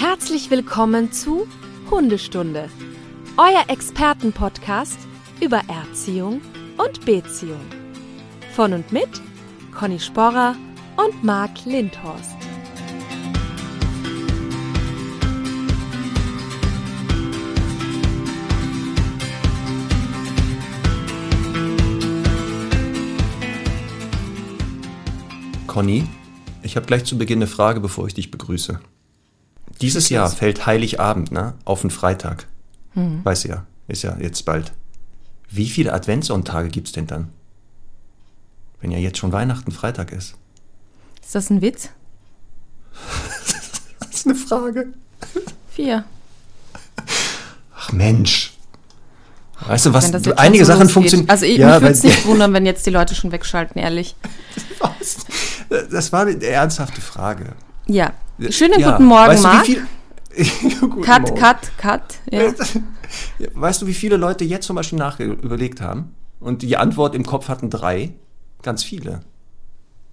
[0.00, 1.48] Herzlich willkommen zu
[1.90, 2.70] Hundestunde,
[3.36, 4.96] euer Expertenpodcast
[5.40, 6.40] über Erziehung
[6.76, 7.58] und Beziehung.
[8.54, 9.08] Von und mit
[9.76, 10.54] Conny Sporrer
[10.96, 12.36] und Marc Lindhorst.
[25.66, 26.06] Conny,
[26.62, 28.78] ich habe gleich zu Beginn eine Frage, bevor ich dich begrüße.
[29.80, 32.46] Dieses Jahr fällt Heiligabend ne, auf den Freitag.
[32.94, 33.24] Hm.
[33.24, 34.72] Weißt du ja, ist ja jetzt bald.
[35.50, 37.28] Wie viele Adventssonntage gibt es denn dann?
[38.80, 40.34] Wenn ja jetzt schon Weihnachten Freitag ist.
[41.22, 41.90] Ist das ein Witz?
[44.00, 44.94] Das ist eine Frage.
[45.70, 46.04] Vier.
[47.76, 48.52] Ach Mensch.
[49.60, 50.12] Weißt du was?
[50.36, 51.28] Einige so Sachen funktionieren.
[51.28, 54.16] Also ich, ja, würde es nicht wundern, wenn jetzt die Leute schon wegschalten, ehrlich.
[54.80, 55.18] Was?
[55.90, 57.54] Das war eine ernsthafte Frage.
[57.88, 58.12] Ja.
[58.50, 59.66] Schönen Ja, guten Morgen, weißt du, Marc.
[60.80, 61.34] Guten Cut, Morgen.
[61.34, 62.02] cut, cut.
[62.30, 62.52] Ja.
[63.54, 67.24] Weißt du, wie viele Leute jetzt zum Beispiel nach überlegt haben und die Antwort im
[67.24, 68.12] Kopf hatten drei?
[68.62, 69.20] Ganz viele.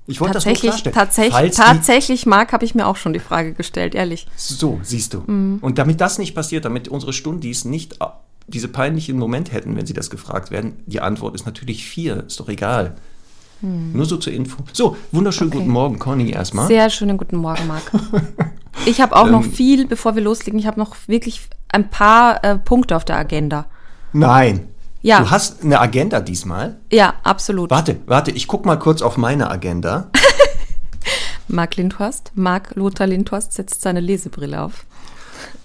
[0.07, 0.95] Ich wollte das nur Tatsächlich, klarstellen.
[0.95, 4.27] tatsächlich, tatsächlich, Marc, habe ich mir auch schon die Frage gestellt, ehrlich.
[4.35, 5.23] So, siehst du.
[5.25, 5.57] Mhm.
[5.61, 7.99] Und damit das nicht passiert, damit unsere Stundis nicht
[8.47, 12.23] diese peinlichen Moment hätten, wenn sie das gefragt werden, die Antwort ist natürlich vier.
[12.27, 12.95] Ist doch egal.
[13.65, 14.63] Nur so zur Info.
[14.73, 15.49] So, wunderschönen.
[15.51, 15.59] Okay.
[15.59, 16.67] guten Morgen, Conny, erstmal.
[16.67, 17.83] Sehr schönen guten Morgen, Marc.
[18.85, 22.43] Ich habe auch noch Ähm, viel, bevor wir loslegen, ich habe noch wirklich ein paar
[22.43, 23.67] äh, Punkte auf der Agenda.
[24.11, 24.67] Nein.
[25.01, 25.21] Ja.
[25.21, 26.75] Du hast eine Agenda diesmal.
[26.91, 27.69] Ja, absolut.
[27.71, 30.09] Warte, warte, ich guck mal kurz auf meine Agenda.
[31.47, 34.85] Marc Lindhorst, Marc Lothar Lindhorst setzt seine Lesebrille auf.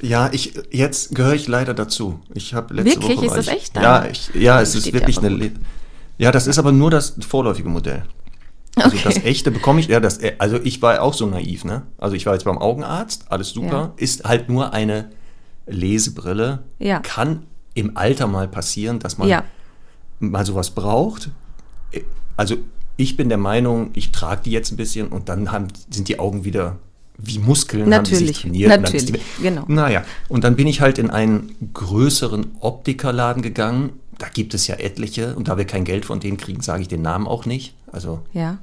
[0.03, 2.21] Ja, ich jetzt gehöre ich leider dazu.
[2.35, 3.17] Ich habe letzte Wirklich?
[3.19, 4.11] Woche Ist war das echt Ja, deine?
[4.13, 5.29] ich, ja, es ist ja wirklich eine.
[5.31, 5.51] Le
[6.21, 8.05] ja, das ist aber nur das vorläufige Modell.
[8.77, 9.01] Also Okay.
[9.05, 9.89] das echte bekomme ich.
[9.89, 10.21] Ja, das.
[10.39, 11.83] Also ich war auch so naiv, ne?
[11.99, 13.71] Also ich war jetzt beim Augenarzt, alles super.
[13.73, 13.93] Ja.
[13.97, 15.11] Ist halt nur eine
[15.67, 16.61] Lesebrille.
[16.79, 17.01] Ja.
[17.01, 19.45] Kann im Alter mal passieren, dass man Ja,
[20.19, 21.31] mal sowas braucht.
[22.37, 22.57] Also
[22.97, 26.19] ich bin der Meinung, ich trage die jetzt ein bisschen und dann haben, sind die
[26.19, 26.77] Augen wieder
[27.19, 28.65] wie Muskeln, haben die sich Natürlich, trainiert.
[28.67, 29.65] und dann natürlich, die, genau.
[29.69, 33.91] Naja, und dann bin ich halt in einen größeren Optikerladen gegangen.
[34.21, 36.89] Da gibt es ja etliche und da wir kein Geld von denen kriegen, sage ich
[36.89, 37.75] den Namen auch nicht.
[37.91, 38.59] Also, ja.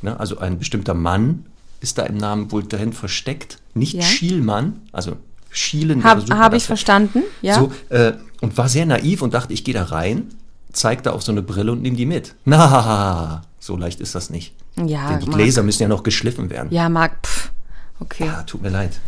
[0.00, 1.44] ne, also ein bestimmter Mann
[1.80, 3.58] ist da im Namen wohl drin versteckt.
[3.74, 4.02] Nicht Ja.
[4.02, 5.16] Schielmann, also
[5.50, 7.56] Schielen Habe hab ich verstanden, ja.
[7.56, 10.28] So, äh, und war sehr naiv und dachte, ich gehe da rein,
[10.72, 12.34] zeig da auf so eine Brille und nehme die mit.
[12.46, 14.54] Na, so leicht ist das nicht.
[14.76, 15.38] Ja, Denn die Marc.
[15.38, 16.72] Gläser müssen ja noch geschliffen werden.
[16.72, 17.50] Ja, Marc, pff.
[18.00, 18.30] Okay.
[18.30, 18.98] Ah, tut mir leid.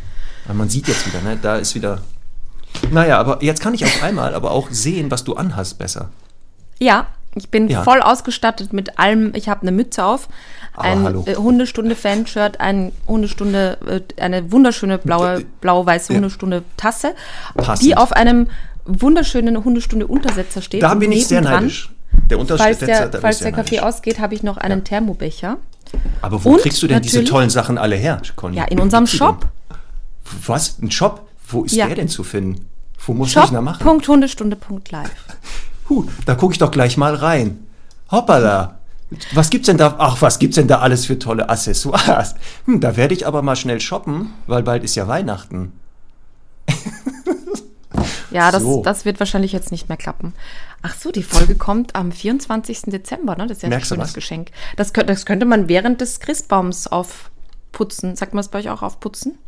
[0.45, 1.39] Aber man sieht jetzt wieder, ne?
[1.41, 2.03] Da ist wieder.
[2.91, 6.11] Naja, aber jetzt kann ich auf einmal aber auch sehen, was du anhast besser.
[6.79, 7.83] Ja, ich bin Ja.
[7.83, 9.33] voll ausgestattet mit allem.
[9.35, 10.29] Ich habe eine Mütze auf,
[10.75, 11.25] Aber ein hallo.
[11.27, 13.79] äh, Hundestunde-Fanshirt, ein Hundestunde,
[14.17, 16.17] äh, eine wunderschöne blaue, blau-weiße Ja.
[16.19, 17.15] Hundestunde-Tasse,
[17.81, 18.49] die auf einem
[18.85, 20.83] wunderschönen Hundestunde-Untersetzer steht.
[20.83, 21.91] Da bin ich sehr neidisch.
[22.31, 23.83] Der Falls der, bin falls der Kaffee neidisch.
[23.89, 25.57] ausgeht, habe ich noch einen Thermobecher.
[26.23, 28.57] Aber wo Und kriegst du denn diese tollen Sachen alle her, Conny?
[28.57, 29.47] Ja, in unserem Shop.
[30.47, 30.79] Was?
[30.81, 31.24] Ein Shop?
[31.47, 31.87] Wo ist Ja.
[31.87, 32.67] der denn zu finden?
[33.07, 33.83] Wo muss ich denn da machen?
[33.83, 35.11] Shop.hundestunde.live.
[35.91, 37.67] Huh, da gucke ich doch gleich mal rein.
[38.11, 38.79] Hoppala.
[39.35, 39.95] Was gibt's denn da?
[39.99, 42.35] Ach, was gibt's denn da alles für tolle Accessoires?
[42.65, 45.73] Hm, da werde ich aber mal schnell shoppen, weil bald ist ja Weihnachten.
[48.31, 48.83] Ja, das, So.
[48.83, 50.33] das wird wahrscheinlich jetzt nicht mehr klappen.
[50.83, 52.83] Ach so, die Folge kommt am 24.
[52.87, 53.47] Dezember, ne?
[53.47, 54.15] Das ist ja Merkst ein schönes?
[54.15, 54.51] Geschenk.
[54.77, 58.17] Das, das könnte man während des Christbaums aufputzen.
[58.17, 59.39] Sagt man es bei euch auch aufputzen?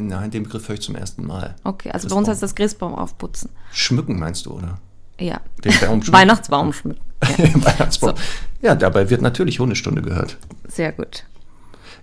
[0.00, 1.56] Nein, den Begriff höre ich zum ersten Mal.
[1.64, 2.18] Okay, also bei Christbaum.
[2.18, 3.50] uns heißt das Christbaum aufputzen.
[3.72, 4.78] Schmücken meinst du, oder?
[5.18, 5.40] Ja.
[5.64, 6.12] Den Baum schmücken.
[6.12, 7.00] Weihnachtsbaum schmücken.
[7.36, 8.14] Ja, Weihnachtsbaum.
[8.62, 10.36] Ja, dabei wird natürlich Hundestunde gehört.
[10.68, 11.24] sehr gut.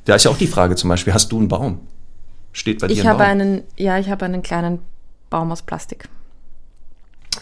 [0.04, 1.80] Da ist ja auch die Frage zum Beispiel, hast du einen Baum?
[2.52, 3.28] Steht bei dir Ich ein habe Baum?
[3.30, 4.80] einen, ja, ich habe einen kleinen
[5.30, 6.10] Baum aus Plastik.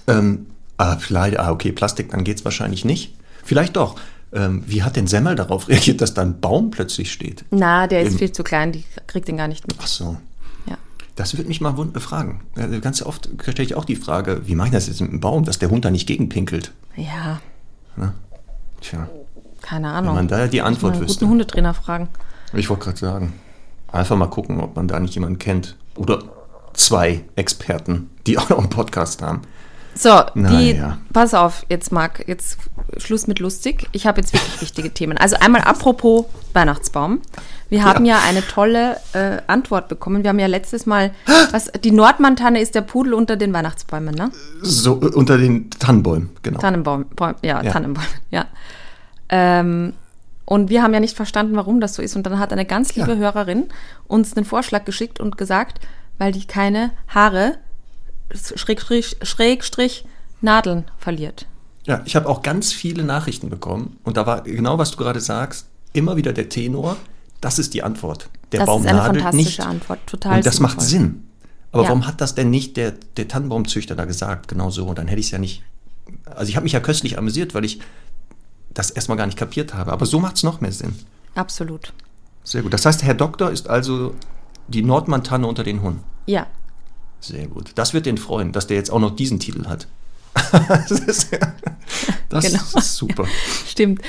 [0.07, 0.47] Ähm,
[0.77, 3.15] ah, vielleicht, ah, okay, Plastik, dann geht's wahrscheinlich nicht.
[3.43, 3.95] Vielleicht doch.
[4.31, 7.43] Ähm, wie hat denn Semmel darauf reagiert, dass da ein Baum plötzlich steht?
[7.51, 9.77] Na, der ist Im- viel zu klein, die kriegt den gar nicht mit.
[9.81, 10.17] Ach so.
[11.15, 12.41] Das würde mich mal fragen.
[12.81, 15.45] Ganz oft stelle ich auch die Frage, wie mache ich das jetzt mit dem Baum,
[15.45, 16.71] dass der Hund da nicht gegenpinkelt?
[16.95, 17.39] Ja,
[18.81, 19.07] Tja,
[19.61, 20.15] keine wenn Ahnung.
[20.15, 21.19] man da die Antwort einen wüsste.
[21.19, 22.09] guten Hundetrainer fragen.
[22.53, 23.33] Ich wollte gerade sagen.
[23.91, 25.77] Einfach mal gucken, ob man da nicht jemanden kennt.
[25.95, 26.23] Oder
[26.73, 29.41] zwei Experten, die auch noch einen Podcast haben.
[29.95, 30.97] So, Na die, ja.
[31.13, 32.57] pass auf, jetzt Marc, jetzt
[32.97, 33.87] Schluss mit lustig.
[33.91, 35.17] Ich habe jetzt wirklich wichtige Themen.
[35.19, 37.21] Also einmal apropos Weihnachtsbaum.
[37.73, 40.21] Wir haben ja, eine tolle äh, Antwort bekommen.
[40.21, 41.11] Wir haben ja letztes Mal,
[41.51, 44.31] was, die Nordmantanne ist der Pudel unter den Weihnachtsbäumen, ne?
[44.61, 46.59] So äh, unter den Tannenbäumen, genau.
[46.59, 47.71] Tannenbaum, Bäum, ja, Ja.
[47.71, 48.45] Tannenbaum, ja.
[49.29, 49.93] Ähm,
[50.45, 52.15] und wir haben ja nicht verstanden, warum das so ist.
[52.15, 53.17] Und dann hat eine ganz liebe Ja.
[53.17, 53.65] Hörerin
[54.07, 55.79] uns einen Vorschlag geschickt und gesagt,
[56.19, 57.57] weil die keine Haare,
[58.55, 60.05] Schrägstrich, Schrägstrich
[60.41, 61.47] Nadeln verliert.
[61.85, 65.19] Ja, ich habe auch ganz viele Nachrichten bekommen und da war genau, was du gerade
[65.19, 66.97] sagst, immer wieder der Tenor,
[67.43, 68.29] das ist die Antwort.
[68.51, 69.67] Der Das Baum ist eine nadelt fantastische nicht.
[69.69, 70.81] Antwort, total Und das macht.
[70.81, 71.27] Sinn.
[71.71, 71.89] Aber Ja.
[71.89, 74.47] warum hat das denn nicht der, der Tannenbaumzüchter da gesagt?
[74.47, 74.93] Genau so.
[74.93, 75.63] Dann hätte ich es ja nicht.
[76.25, 77.79] Also ich habe mich ja köstlich amüsiert, weil ich
[78.73, 79.91] das erstmal gar nicht kapiert habe.
[79.91, 80.95] Aber so macht es noch mehr Sinn.
[81.35, 81.93] Absolut.
[82.43, 82.73] Sehr gut.
[82.73, 84.13] Das heißt, Herr Doktor ist also
[84.67, 86.03] die Nordmantanne unter den Hunden.
[86.25, 86.47] Ja.
[87.19, 87.71] Sehr gut.
[87.75, 89.87] Das wird den freuen, dass der jetzt auch noch diesen Titel hat.
[90.89, 91.29] das ist,
[92.29, 92.61] das Genau.
[92.75, 93.25] ist super.
[93.67, 94.01] Stimmt.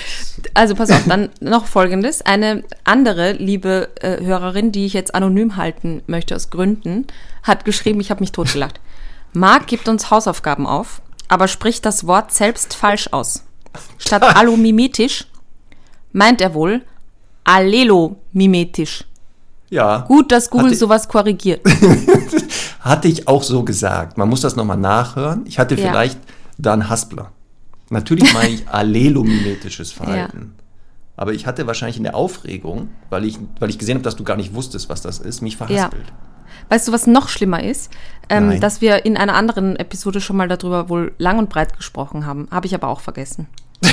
[0.54, 2.22] Also pass auf, dann noch Folgendes.
[2.22, 7.06] Eine andere liebe äh, Hörerin, die ich jetzt anonym halten möchte aus Gründen,
[7.42, 8.80] hat geschrieben, ich habe mich totgelacht.
[9.32, 13.44] Marc gibt uns Hausaufgaben auf, aber spricht das Wort selbst falsch aus.
[13.98, 15.26] Statt alumimetisch
[16.12, 16.82] meint er wohl
[17.44, 19.04] allelomimetisch.
[19.74, 19.98] Ja.
[20.06, 21.60] Gut, dass Google Hatte- sowas korrigiert.
[22.80, 24.18] Hatte ich auch so gesagt.
[24.18, 25.42] Man muss das nochmal nachhören.
[25.46, 25.88] Ich hatte Ja.
[25.88, 26.18] vielleicht
[26.58, 27.32] da einen Haspler.
[27.90, 30.54] Natürlich meine ich allelomimetisches Verhalten.
[31.16, 34.24] Aber ich hatte wahrscheinlich in der Aufregung, weil ich, weil ich gesehen habe, dass du
[34.24, 36.04] gar nicht wusstest, was das ist, mich verhaspelt.
[36.68, 37.90] Weißt du, was noch schlimmer ist?
[38.28, 42.26] Ähm, dass wir in einer anderen Episode schon mal darüber wohl lang und breit gesprochen
[42.26, 42.48] haben.
[42.50, 43.46] Habe ich aber auch vergessen.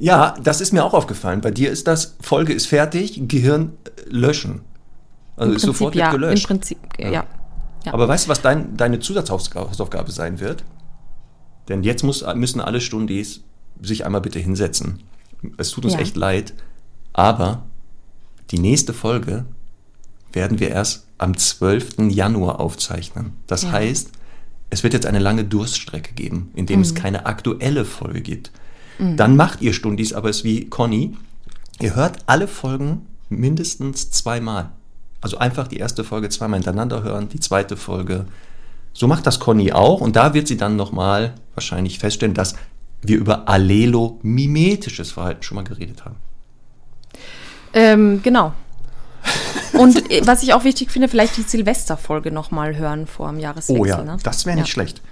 [0.00, 1.40] Ja, das ist mir auch aufgefallen.
[1.40, 4.60] Bei dir ist das, Folge ist fertig, Gehirn äh, löschen.
[5.38, 6.10] Also ist sofort ja.
[6.10, 6.44] gelöscht.
[6.44, 7.10] Im Prinzip, ja.
[7.10, 7.24] ja.
[7.86, 10.64] Aber weißt du, was dein, deine Zusatzhausaufgabe sein wird?
[11.68, 13.42] Denn jetzt muss, müssen alle Stundis
[13.80, 15.02] sich einmal bitte hinsetzen.
[15.56, 16.00] Es tut uns Ja.
[16.00, 16.54] echt leid,
[17.12, 17.62] aber
[18.50, 19.44] die nächste Folge
[20.32, 22.10] werden wir erst am 12.
[22.10, 23.32] Januar aufzeichnen.
[23.46, 23.72] Das Ja.
[23.72, 24.10] heißt,
[24.70, 28.50] es wird jetzt eine lange Durststrecke geben, in dem es keine aktuelle Folge gibt.
[28.98, 31.16] Dann macht ihr Stundis aber es wie Conny.
[31.80, 34.70] Ihr hört alle Folgen mindestens zweimal.
[35.20, 38.26] Also einfach die erste Folge zweimal hintereinander hören, die zweite Folge.
[38.92, 42.54] So macht das Conny auch und da wird sie dann nochmal wahrscheinlich feststellen, dass
[43.02, 46.16] wir über allelomimetisches Verhalten schon mal geredet haben.
[47.72, 48.52] Ähm, genau.
[49.72, 53.80] Und äh, was ich auch wichtig finde, vielleicht die Silvesterfolge nochmal hören vor dem Jahreswechsel.
[53.80, 54.16] Oh ja, ne?
[54.22, 54.72] das wäre nicht Ja.
[54.72, 55.02] schlecht.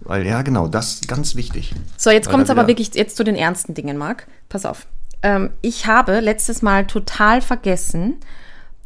[0.00, 1.74] Weil ja, genau, das ist ganz wichtig.
[1.96, 4.26] So, jetzt kommt es aber wirklich jetzt zu den ernsten Dingen, Marc.
[4.48, 4.86] Pass auf.
[5.22, 8.16] Ähm, ich habe letztes Mal total vergessen,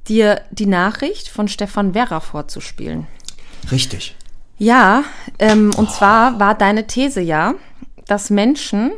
[0.08, 3.06] dir die Nachricht von Stefan Werra vorzuspielen.
[3.70, 4.17] Richtig.
[4.58, 5.05] Ja,
[5.38, 7.55] ähm, und zwar war deine These ja,
[8.06, 8.93] dass Menschen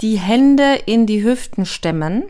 [0.00, 2.24] die Hände in die Hüften stemmen.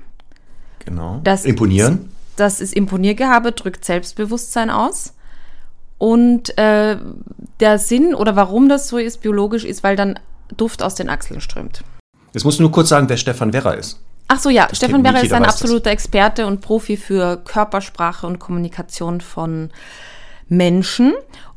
[0.84, 1.20] Genau.
[1.22, 2.10] Das Imponieren.
[2.36, 5.14] Das ist Imponiergehabe, drückt Selbstbewusstsein aus.
[5.98, 6.96] Und äh,
[7.60, 10.18] der Sinn oder warum das so ist, biologisch, ist, weil dann
[10.56, 11.84] Duft aus den Achseln strömt.
[12.32, 14.00] Jetzt musst du nur kurz sagen, wer Stefan Werra ist.
[14.28, 15.62] Ach so, ja, Stefan kennt Werra nicht ist ein weiß das.
[15.62, 19.70] absoluter Experte und Profi für Körpersprache und Kommunikation von
[20.48, 21.12] Menschen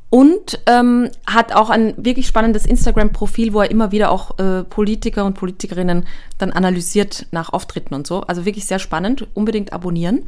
[0.09, 5.25] und ähm, hat auch ein wirklich spannendes Instagram-Profil, wo er immer wieder auch äh, Politiker
[5.25, 6.05] und Politikerinnen
[6.37, 8.21] dann analysiert nach Auftritten und so.
[8.21, 9.27] Also wirklich sehr spannend.
[9.33, 10.23] Unbedingt abonnieren.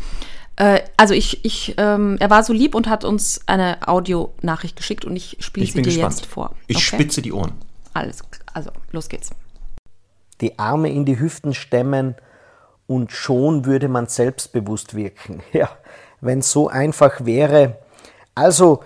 [0.57, 5.05] Äh, also ich, ich ähm, er war so lieb und hat uns eine Audionachricht geschickt
[5.05, 6.15] und ich spiele sie bin dir gespannt.
[6.15, 6.53] jetzt vor.
[6.67, 7.53] Ich spitze die Ohren.
[7.93, 8.23] Alles,
[8.53, 9.29] also los geht's.
[10.41, 12.15] die Arme in die Hüften stemmen
[12.87, 15.43] und schon würde man selbstbewusst wirken.
[15.53, 15.69] Ja,
[16.21, 17.77] wenn es so einfach wäre.
[18.33, 18.81] Also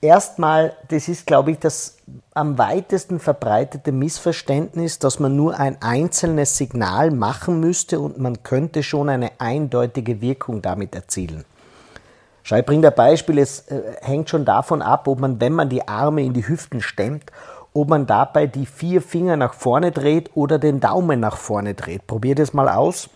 [0.00, 1.96] erstmal, das ist, glaube ich, das
[2.34, 8.82] am weitesten verbreitete Missverständnis, dass man nur ein einzelnes Signal machen müsste und man könnte
[8.82, 11.44] schon eine eindeutige Wirkung damit erzielen.
[12.42, 15.68] Schau, ich bringe ein Beispiel, es äh, hängt schon davon ab, ob man, wenn man
[15.68, 17.30] die Arme in die Hüften stemmt,
[17.74, 22.06] ob man dabei die vier Finger nach vorne dreht oder den Daumen nach vorne dreht.
[22.06, 23.10] Probier das mal aus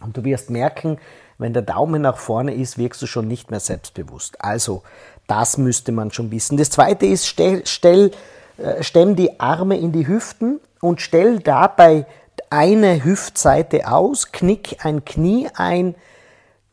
[0.00, 0.98] und du wirst merken,
[1.38, 4.40] wenn der Daumen nach vorne ist, wirkst du schon nicht mehr selbstbewusst.
[4.40, 4.82] Also,
[5.26, 6.56] das müsste man schon wissen.
[6.56, 8.12] Das zweite ist, stell, stell,
[8.58, 12.06] äh, stemm die Arme in die Hüften und stell dabei
[12.50, 15.94] eine Hüftseite aus, knick ein Knie ein,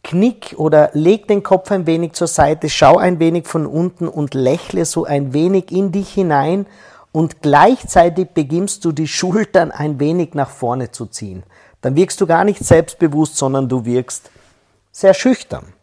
[0.04, 4.34] Knick oder leg den Kopf ein wenig zur Seite, schau ein wenig von unten und
[4.34, 6.66] lächle so ein wenig in dich hinein
[7.12, 11.44] und gleichzeitig beginnst du die Schultern ein wenig nach vorne zu ziehen.
[11.82, 14.30] Dann wirkst du gar nicht selbstbewusst, sondern du wirkst
[14.92, 15.74] sehr schüchtern.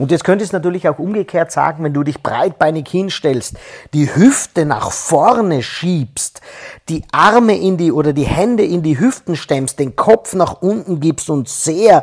[0.00, 3.56] Und jetzt könntest du natürlich auch umgekehrt sagen, wenn du dich breitbeinig hinstellst,
[3.92, 6.40] die Hüfte nach vorne schiebst,
[6.88, 11.00] die Arme in die oder die Hände in die Hüften stemmst, den Kopf nach unten
[11.00, 12.02] gibst und sehr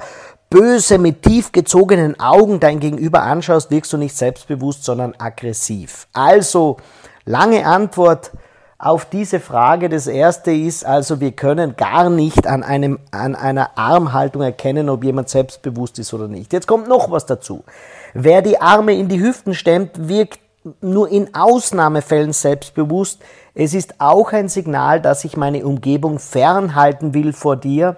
[0.52, 6.08] böse mit tief gezogenen Augen dein Gegenüber anschaust, wirkst du nicht selbstbewusst, sondern aggressiv.
[6.14, 6.78] Also,
[7.26, 8.32] lange Antwort,
[8.80, 9.90] auf diese Frage.
[9.90, 15.04] Das erste ist also, wir können gar nicht an, einem, an einer Armhaltung erkennen, ob
[15.04, 16.54] jemand selbstbewusst ist oder nicht.
[16.54, 17.64] Jetzt kommt noch was dazu.
[18.14, 20.40] Wer die Arme in die Hüften stemmt, wirkt
[20.82, 23.22] nur in Ausnahmefällen selbstbewusst.
[23.54, 27.96] Es ist auch ein Signal, dass ich meine Umgebung fernhalten will vor dir,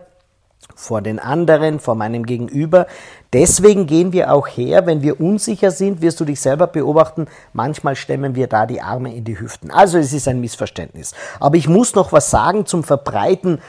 [0.75, 2.87] vor den anderen, vor meinem Gegenüber.
[3.33, 7.95] Deswegen gehen wir auch her, wenn wir unsicher sind, wirst du dich selber beobachten, manchmal
[7.95, 9.71] stemmen wir da die Arme in die Hüften.
[9.71, 11.13] Also es ist ein Missverständnis.
[11.39, 13.59] Aber ich muss noch was sagen zum Verbreiten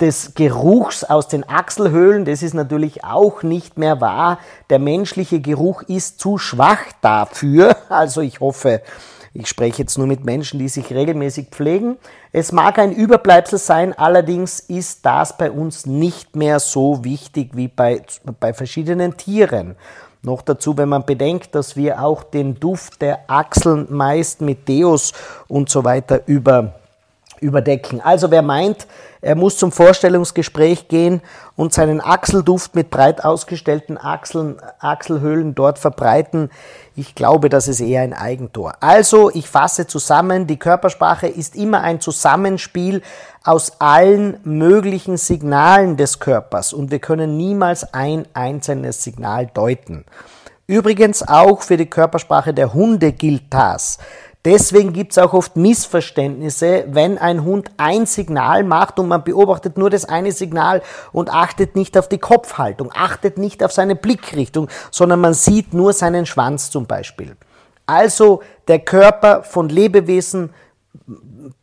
[0.00, 2.24] des Geruchs aus den Achselhöhlen.
[2.24, 4.38] Das ist natürlich auch nicht mehr wahr.
[4.70, 7.76] Der menschliche Geruch ist zu schwach dafür.
[7.88, 8.82] Also ich hoffe,
[9.34, 11.96] ich spreche jetzt nur mit Menschen, die sich regelmäßig pflegen.
[12.32, 17.68] Es mag ein Überbleibsel sein, allerdings ist das bei uns nicht mehr so wichtig wie
[17.68, 18.02] bei,
[18.40, 19.76] bei verschiedenen Tieren.
[20.22, 25.12] Noch dazu, wenn man bedenkt, dass wir auch den Duft der Achseln meist mit Deos
[25.46, 26.74] und so weiter über
[27.40, 28.00] überdecken.
[28.00, 28.86] Also wer meint,
[29.20, 31.20] er muss zum Vorstellungsgespräch gehen
[31.56, 36.50] und seinen Achselduft mit breit ausgestellten Achseln, Achselhöhlen dort verbreiten,
[36.98, 38.74] ich glaube, das ist eher ein Eigentor.
[38.80, 43.02] Also, ich fasse zusammen, die Körpersprache ist immer ein Zusammenspiel
[43.44, 50.04] aus allen möglichen Signalen des Körpers und wir können niemals ein einzelnes Signal deuten.
[50.66, 53.98] Übrigens auch für die Körpersprache der Hunde gilt das.
[54.48, 59.76] Deswegen gibt es auch oft Missverständnisse, wenn ein Hund ein Signal macht und man beobachtet
[59.76, 60.80] nur das eine Signal
[61.12, 65.92] und achtet nicht auf die Kopfhaltung, achtet nicht auf seine Blickrichtung, sondern man sieht nur
[65.92, 67.36] seinen Schwanz zum Beispiel.
[67.84, 70.48] Also der Körper von Lebewesen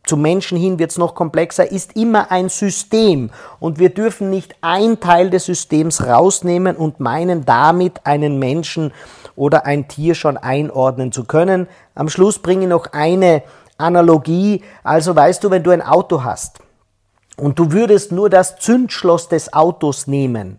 [0.04, 3.30] zum Menschen hin wird es noch komplexer, ist immer ein System.
[3.58, 8.92] Und wir dürfen nicht ein Teil des Systems rausnehmen und meinen, damit einen Menschen
[9.36, 11.68] oder ein Tier schon einordnen zu können.
[11.94, 13.42] Am Schluss bringe ich noch eine
[13.78, 14.64] Analogie.
[14.82, 16.58] Also weißt du, wenn du ein Auto hast
[17.36, 20.58] und du würdest nur das Zündschloss des Autos nehmen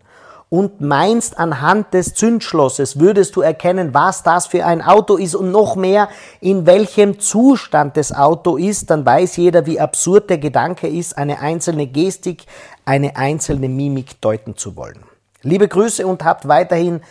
[0.50, 5.52] und meinst anhand des Zündschlosses würdest du erkennen, was das für ein Auto ist und
[5.52, 6.08] noch mehr,
[6.40, 11.42] in welchem Zustand das Auto ist, dann weiß jeder, wie absurd der Gedanke ist, eine
[11.42, 12.46] einzelne Gestik,
[12.86, 15.04] eine einzelne Mimik deuten zu wollen.
[15.42, 17.02] Liebe Grüße und habt weiterhin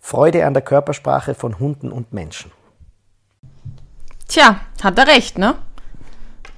[0.00, 2.50] Freude an der Körpersprache von Hunden und Menschen.
[4.26, 5.56] Tja, hat er recht, ne?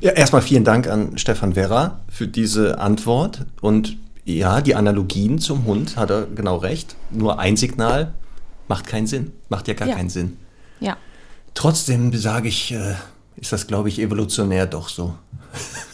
[0.01, 3.47] Ja, erstmal vielen Dank an Stefan Werra für diese Antwort.
[3.61, 6.97] Und ja, die Analogien zum Hund hat er genau recht.
[7.11, 8.15] Nur ein Signal
[8.69, 9.33] macht keinen Sinn.
[9.49, 9.97] Macht ja gar ja.
[9.97, 10.39] keinen Sinn.
[10.81, 10.97] Ja.
[11.55, 12.95] Trotzdem sage ich, äh,
[13.37, 15.15] ist das, glaube ich, evolutionär doch so.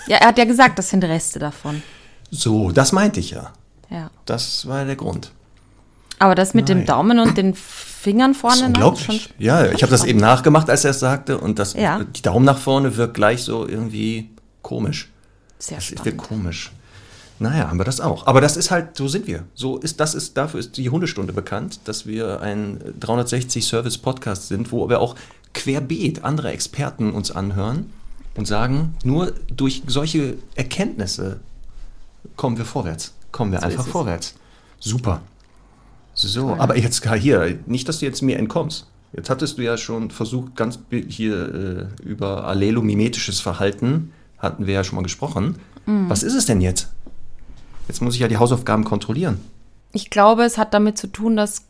[0.06, 1.82] Ja, er hat ja gesagt, das sind Reste davon.
[2.30, 3.52] So, das meinte ich ja.
[3.90, 4.10] Ja.
[4.24, 5.32] Das war der Grund.
[6.18, 6.78] Aber das mit Nein.
[6.78, 9.22] dem Daumen und den Fingern vorne unglaublich.
[9.24, 11.38] Schon ja, ich habe das eben nachgemacht, als er es sagte.
[11.38, 12.04] Und das, ja.
[12.04, 14.30] die Daumen nach vorne wirkt gleich so irgendwie
[14.62, 15.10] komisch.
[15.58, 16.04] Sehr das spannend.
[16.04, 16.72] wirkt komisch.
[17.40, 18.26] Naja, haben wir das auch.
[18.26, 19.44] Aber das ist halt, so sind wir.
[19.54, 24.88] So ist, das ist, dafür ist die Hundestunde bekannt, dass wir ein 360-Service-Podcast sind, wo
[24.88, 25.14] wir auch
[25.54, 27.92] querbeet andere Experten uns anhören
[28.34, 31.40] und sagen, nur durch solche Erkenntnisse
[32.36, 33.12] kommen wir vorwärts.
[33.30, 34.34] Kommen wir so einfach vorwärts.
[34.80, 35.20] Super.
[36.26, 38.86] So, aber jetzt hier, nicht, dass du jetzt mir entkommst.
[39.12, 44.84] Jetzt hattest du ja schon versucht, ganz hier äh, über allelomimetisches Verhalten, hatten wir ja
[44.84, 45.56] schon mal gesprochen.
[45.86, 46.10] Mhm.
[46.10, 46.88] Was ist es denn jetzt?
[47.86, 49.40] Jetzt muss ich ja die Hausaufgaben kontrollieren.
[49.92, 51.64] Ich glaube, es hat damit zu tun, dass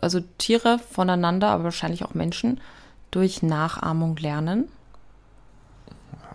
[0.00, 2.60] also Tiere voneinander, aber wahrscheinlich auch Menschen,
[3.12, 4.64] durch Nachahmung lernen.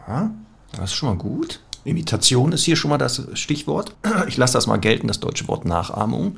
[0.07, 0.31] Ja,
[0.71, 1.59] das ist schon mal gut.
[1.83, 3.95] Imitation ist hier schon mal das Stichwort.
[4.27, 6.37] Ich lasse das mal gelten, das deutsche Wort Nachahmung.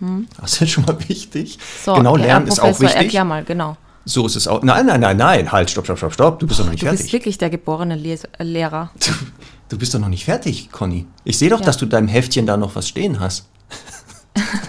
[0.00, 0.26] Hm.
[0.40, 1.58] Das ist schon mal wichtig.
[1.84, 2.96] So, genau, Lernen ist auch wichtig.
[2.96, 3.76] Erklär mal, genau.
[4.04, 4.62] So ist es auch.
[4.62, 5.50] Nein, nein, nein, nein.
[5.50, 6.38] Halt, stopp, stopp, stopp, stopp.
[6.38, 7.00] Du bist oh, doch noch nicht du fertig.
[7.00, 8.90] Du bist wirklich der geborene Les Lehrer.
[9.00, 9.12] Du,
[9.70, 11.06] du, bist doch noch nicht fertig, Conny.
[11.24, 11.66] Ich sehe doch, ja.
[11.66, 13.46] dass du deinem Heftchen da noch was stehen hast.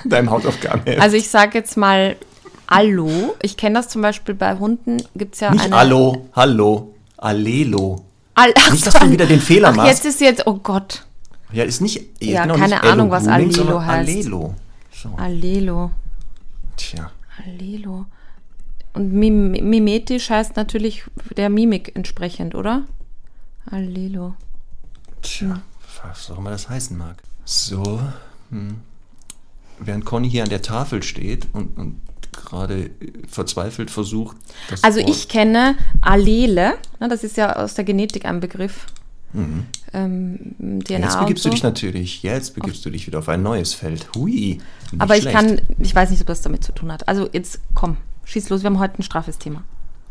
[0.06, 1.02] Deinem Hausaufgabenheft.
[1.02, 2.16] Also ich sage jetzt mal
[2.68, 3.36] Allo.
[3.42, 4.98] Ich kenne das zum Beispiel bei Hunden.
[5.16, 5.76] Gibt es ja Nicht eine...
[5.76, 8.04] Allo, Hallo, Allelo.
[8.36, 10.04] All, ach, nicht, dass du wieder den Fehler ach, machst.
[10.04, 11.06] Jetzt ist jetzt, oh Gott.
[11.52, 12.04] Ja, ist nicht.
[12.20, 14.10] Ja, genau, keine nicht Ahnung, was Allelo heißt.
[14.10, 14.54] Allelo.
[15.02, 15.10] So.
[15.16, 15.92] Allelo.
[16.76, 17.12] Tja.
[17.46, 18.06] Allelo.
[18.94, 21.04] Und mim mimetisch heißt natürlich
[21.36, 22.84] der Mimik entsprechend, oder?
[23.70, 24.36] Allelo.
[25.22, 25.62] Tja, hm.
[26.04, 27.22] was auch immer das heißen mag.
[27.46, 28.02] So.
[28.50, 28.82] Hm.
[29.80, 32.02] Während Conny hier an der Tafel steht und, und
[32.32, 32.90] gerade
[33.28, 34.36] verzweifelt versucht.
[34.82, 38.88] also Wort ich kenne Allele, ne, das ist ja aus der Genetik ein Begriff.
[39.34, 39.66] Mhm.
[39.94, 41.50] Ähm, DNA jetzt begibst so.
[41.50, 44.08] du dich natürlich, jetzt begibst auf du dich wieder auf ein neues Feld.
[44.16, 44.60] Hui.
[44.98, 45.38] Aber ich schlecht.
[45.38, 47.08] kann, ich weiß nicht, ob das damit zu tun hat.
[47.08, 49.64] Also jetzt komm, schieß los, wir haben heute ein straffes Thema.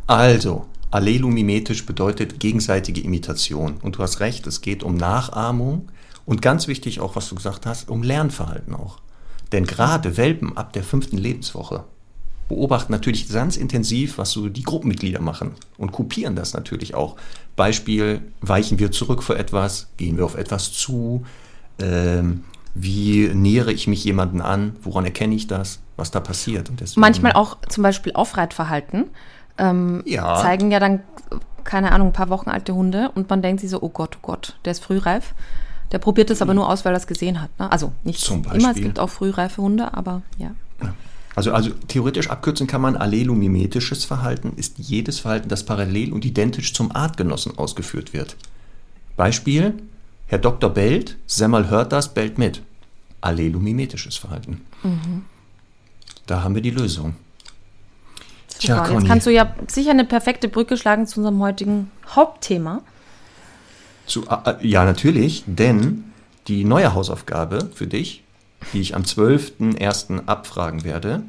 [0.06, 3.78] Also, Allelomimetisch bedeutet gegenseitige Imitation.
[3.82, 5.88] Und du hast recht, es geht um Nachahmung
[6.24, 8.98] und ganz wichtig auch, was du gesagt hast, um Lernverhalten auch.
[9.52, 11.84] Denn gerade Welpen ab der fünften Lebenswoche
[12.48, 17.16] beobachten natürlich ganz intensiv, was so die Gruppenmitglieder machen und kopieren das natürlich auch.
[17.56, 21.24] Beispiel, weichen wir zurück vor etwas, gehen wir auf etwas zu,
[21.80, 26.70] ähm, wie nähere ich mich jemanden an, woran erkenne ich das, was da passiert.
[26.96, 29.06] Manchmal auch zum Beispiel Aufreitverhalten
[29.58, 30.36] ähm, ja.
[30.36, 31.00] zeigen ja dann,
[31.64, 34.26] keine Ahnung, ein paar Wochen alte Hunde und man denkt sich so, oh Gott, oh
[34.26, 35.34] Gott, der ist frühreif.
[35.92, 37.50] Der probiert es aber nur aus, weil er es gesehen hat.
[37.58, 37.70] Ne?
[37.70, 40.50] Also nicht immer, es gibt auch frühreife Hunde, aber ja.
[40.82, 40.92] ja.
[41.36, 46.72] Also, also theoretisch abkürzen kann man allelomimetisches Verhalten ist jedes Verhalten, das parallel und identisch
[46.72, 48.36] zum Artgenossen ausgeführt wird.
[49.16, 49.74] Beispiel,
[50.26, 50.70] Herr Dr.
[50.70, 52.62] bellt, Semmel hört das, bellt mit.
[53.20, 54.62] Allelomimetisches Verhalten.
[54.82, 55.26] Mhm.
[56.26, 57.14] Da haben wir die Lösung.
[58.58, 62.80] Tja, Jetzt kannst du ja sicher eine perfekte Brücke schlagen zu unserem heutigen Hauptthema.
[64.06, 66.04] Zu, äh, ja, natürlich, denn
[66.48, 68.22] die neue Hausaufgabe für dich,
[68.72, 70.26] die ich am 12.01.
[70.26, 71.22] abfragen werde,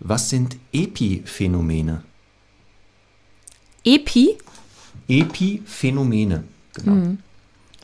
[0.00, 2.02] was sind Epiphänomene?
[3.84, 4.38] Epi?
[5.08, 6.44] Epiphänomene,
[6.74, 6.92] genau.
[6.92, 7.18] Mhm.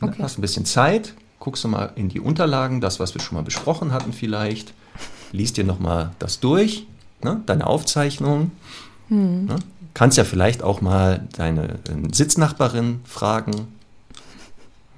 [0.01, 0.21] Okay.
[0.21, 3.43] Hast ein bisschen Zeit, guckst du mal in die Unterlagen, das, was wir schon mal
[3.43, 4.73] besprochen hatten vielleicht,
[5.31, 6.85] liest dir nochmal das durch,
[7.23, 8.51] ne, deine Aufzeichnung.
[9.09, 9.45] Mhm.
[9.45, 9.55] Ne,
[9.93, 13.67] kannst ja vielleicht auch mal deine äh, Sitznachbarin fragen,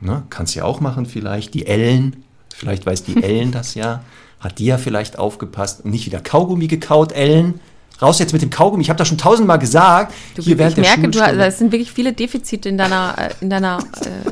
[0.02, 0.24] Ne?
[0.30, 1.54] Kannst ja auch machen vielleicht.
[1.54, 2.24] Die Ellen,
[2.60, 4.04] vielleicht weiß die Ellen das ja.
[4.40, 7.60] Hat die ja vielleicht aufgepasst und nicht wieder Kaugummi gekaut, Ellen.
[8.02, 8.82] Raus jetzt mit dem Kaugummi.
[8.82, 10.14] Ich habe das schon tausendmal gesagt.
[10.36, 13.80] Du, hier ich merke, du, es sind wirklich viele Defizite in deiner, äh, in deiner,
[14.02, 14.32] äh,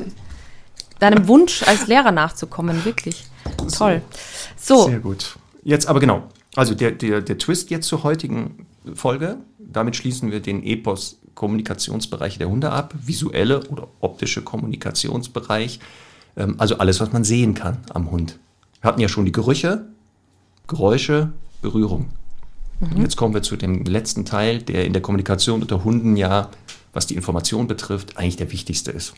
[1.00, 2.86] deinem Wunsch als Lehrer nachzukommen.
[2.86, 3.26] Wirklich.
[3.68, 3.80] So.
[3.80, 4.02] Toll.
[4.56, 4.86] So.
[4.86, 5.38] Sehr gut.
[5.64, 6.24] Jetzt aber genau.
[6.56, 9.38] Also der, der, der Twist jetzt zur heutigen Folge.
[9.60, 15.80] Damit schließen wir den Epos Kommunikationsbereiche der Hunde ab, visuelle oder optische Kommunikationsbereich,
[16.58, 18.38] also alles, was man sehen kann am Hund.
[18.82, 19.88] Wir hatten ja schon die Gerüche,
[20.68, 22.08] Geräusche, Berührung.
[22.80, 23.02] Mhm.
[23.02, 26.50] jetzt kommen wir zu dem letzten Teil, der in der Kommunikation unter Hunden ja,
[26.94, 29.14] was die Information betrifft, eigentlich der wichtigste ist.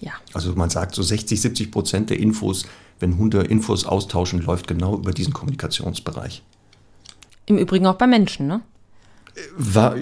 [0.00, 0.12] Ja.
[0.32, 2.66] Also man sagt so 60, 70 Prozent der Infos,
[3.00, 6.42] wenn Hunde Infos austauschen, läuft genau über diesen Kommunikationsbereich.
[7.46, 8.60] Im Übrigen auch bei Menschen, ne?
[9.56, 9.96] War,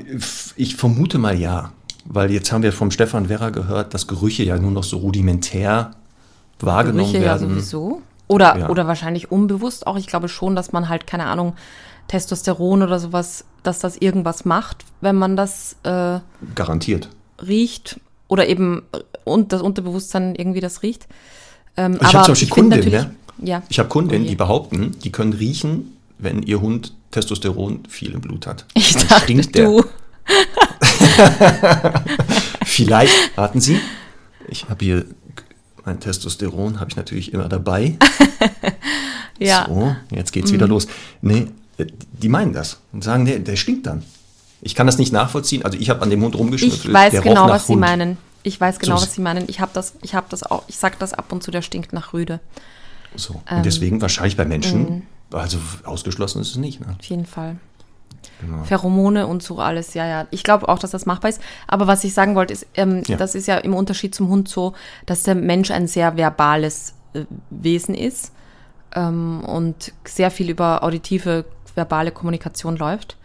[0.56, 1.72] ich vermute mal ja,
[2.06, 5.92] weil jetzt haben wir vom Stefan Werra gehört, dass Gerüche ja nur noch so rudimentär
[6.60, 7.48] wahrgenommen Gerüche werden.
[7.48, 8.02] Ja sowieso.
[8.28, 8.68] Oder, ja.
[8.68, 9.96] oder wahrscheinlich unbewusst auch.
[9.96, 11.54] Ich glaube schon, dass man halt, keine Ahnung,
[12.08, 16.18] Testosteron oder sowas, dass das irgendwas macht, wenn man das äh,
[16.54, 17.08] garantiert
[17.46, 21.06] riecht oder eben äh, und das Unterbewusstsein irgendwie das riecht.
[21.76, 23.10] Ähm, ich habe zum Beispiel Kunden, ne?
[23.42, 23.62] ja.
[23.68, 28.20] Ich habe Kunden, oh die behaupten, die können riechen, wenn ihr Hund Testosteron viel im
[28.20, 28.64] Blut hat.
[28.74, 29.84] Ich Dann dachte, stinkt du.
[32.64, 33.78] Vielleicht, warten Sie,
[34.48, 35.04] ich habe hier
[35.86, 37.96] mein Testosteron, habe ich natürlich immer dabei.
[39.38, 39.66] ja.
[39.68, 40.54] So, jetzt geht's mhm.
[40.54, 40.86] wieder los.
[41.22, 44.02] Nee, die meinen das und sagen, nee, der stinkt dann.
[44.62, 45.64] Ich kann das nicht nachvollziehen.
[45.64, 46.84] Also ich habe an dem Hund rumgeschnüffelt.
[46.86, 47.76] Ich weiß genau, was Hund.
[47.76, 48.18] Sie meinen.
[48.42, 49.02] Ich weiß genau, so.
[49.02, 49.44] was Sie meinen.
[49.48, 51.92] Ich habe das, ich habe das auch, ich sage das ab und zu, der stinkt
[51.92, 52.40] nach Rüde.
[53.14, 53.34] So.
[53.34, 55.02] Und ähm, deswegen wahrscheinlich bei Menschen mhm.
[55.32, 56.80] Also ausgeschlossen ist es nicht.
[56.80, 56.94] Ne?
[56.98, 57.56] Auf jeden Fall.
[58.40, 58.62] Genau.
[58.64, 60.26] Pheromone und so alles, ja, ja.
[60.30, 61.40] Ich glaube auch, dass das machbar ist.
[61.66, 63.16] Aber was ich sagen wollte, ist, ähm, ja.
[63.16, 64.74] das ist ja im Unterschied zum Hund so,
[65.06, 68.32] dass der Mensch ein sehr verbales äh, Wesen ist
[68.94, 73.16] ähm, und sehr viel über auditive, verbale Kommunikation läuft.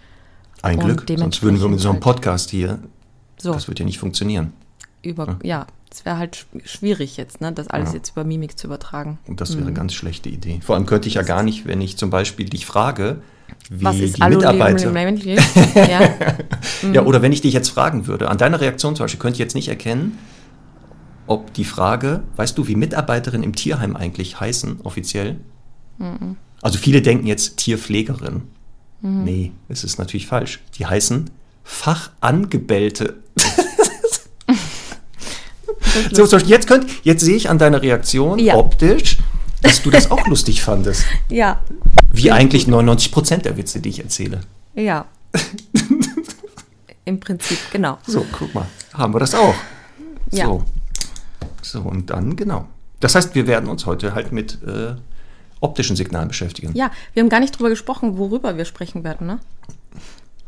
[0.61, 2.79] Ein Glück, sonst würden wir mit so einem Podcast hier,
[3.37, 3.51] so.
[3.51, 4.53] das wird ja nicht funktionieren.
[5.01, 7.95] Über, ja, ja es wäre halt schwierig jetzt, ne, das alles ja.
[7.95, 9.19] jetzt über Mimik zu übertragen.
[9.27, 9.67] Und das wäre mhm.
[9.67, 10.61] eine ganz schlechte Idee.
[10.63, 13.21] Vor allem könnte ich ja gar nicht, wenn ich zum Beispiel dich frage,
[13.69, 14.91] wie Was ist die Mitarbeiter.
[15.75, 16.09] ja.
[16.91, 19.39] ja, oder wenn ich dich jetzt fragen würde, an deiner Reaktion zum Beispiel, könnte ich
[19.39, 20.17] jetzt nicht erkennen,
[21.27, 25.37] ob die Frage, weißt du, wie Mitarbeiterinnen im Tierheim eigentlich heißen, offiziell?
[25.97, 26.37] Mhm.
[26.61, 28.43] Also viele denken jetzt Tierpflegerin.
[29.01, 29.23] Mhm.
[29.23, 30.59] Nee, es ist natürlich falsch.
[30.77, 31.29] Die heißen
[31.63, 33.17] Fachangebellte.
[36.13, 38.55] So, so, jetzt, könnt, jetzt sehe ich an deiner Reaktion ja.
[38.55, 39.17] optisch,
[39.61, 41.05] dass du das auch lustig fandest.
[41.29, 41.61] Ja.
[42.11, 44.41] Wie eigentlich 99 Prozent der Witze, die ich erzähle.
[44.75, 45.05] Ja.
[47.05, 47.97] Im Prinzip, genau.
[48.05, 49.55] So, guck mal, haben wir das auch.
[50.31, 50.45] Ja.
[50.45, 50.63] So,
[51.61, 52.67] so und dann, genau.
[52.99, 54.95] Das heißt, wir werden uns heute halt mit äh,
[55.61, 56.75] optischen Signalen beschäftigen.
[56.75, 59.39] Ja, wir haben gar nicht drüber gesprochen, worüber wir sprechen werden, ne?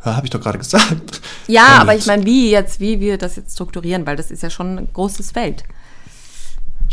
[0.01, 1.21] Habe ich doch gerade gesagt.
[1.47, 4.49] Ja, aber ich meine, wie jetzt, wie wir das jetzt strukturieren, weil das ist ja
[4.49, 5.63] schon ein großes Feld.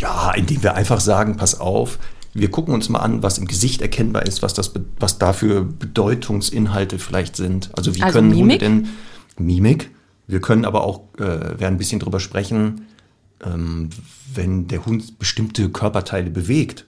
[0.00, 1.98] Ja, indem wir einfach sagen, pass auf,
[2.32, 6.98] wir gucken uns mal an, was im Gesicht erkennbar ist, was das, was dafür Bedeutungsinhalte
[6.98, 7.70] vielleicht sind.
[7.76, 8.42] Also wie also können Mimik?
[8.42, 8.88] Hunde denn
[9.38, 9.90] Mimik?
[10.26, 12.86] Wir können aber auch, äh, werden ein bisschen drüber sprechen,
[13.44, 13.90] ähm,
[14.32, 16.86] wenn der Hund bestimmte Körperteile bewegt,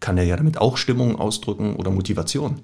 [0.00, 2.60] kann er ja damit auch Stimmung ausdrücken oder Motivation.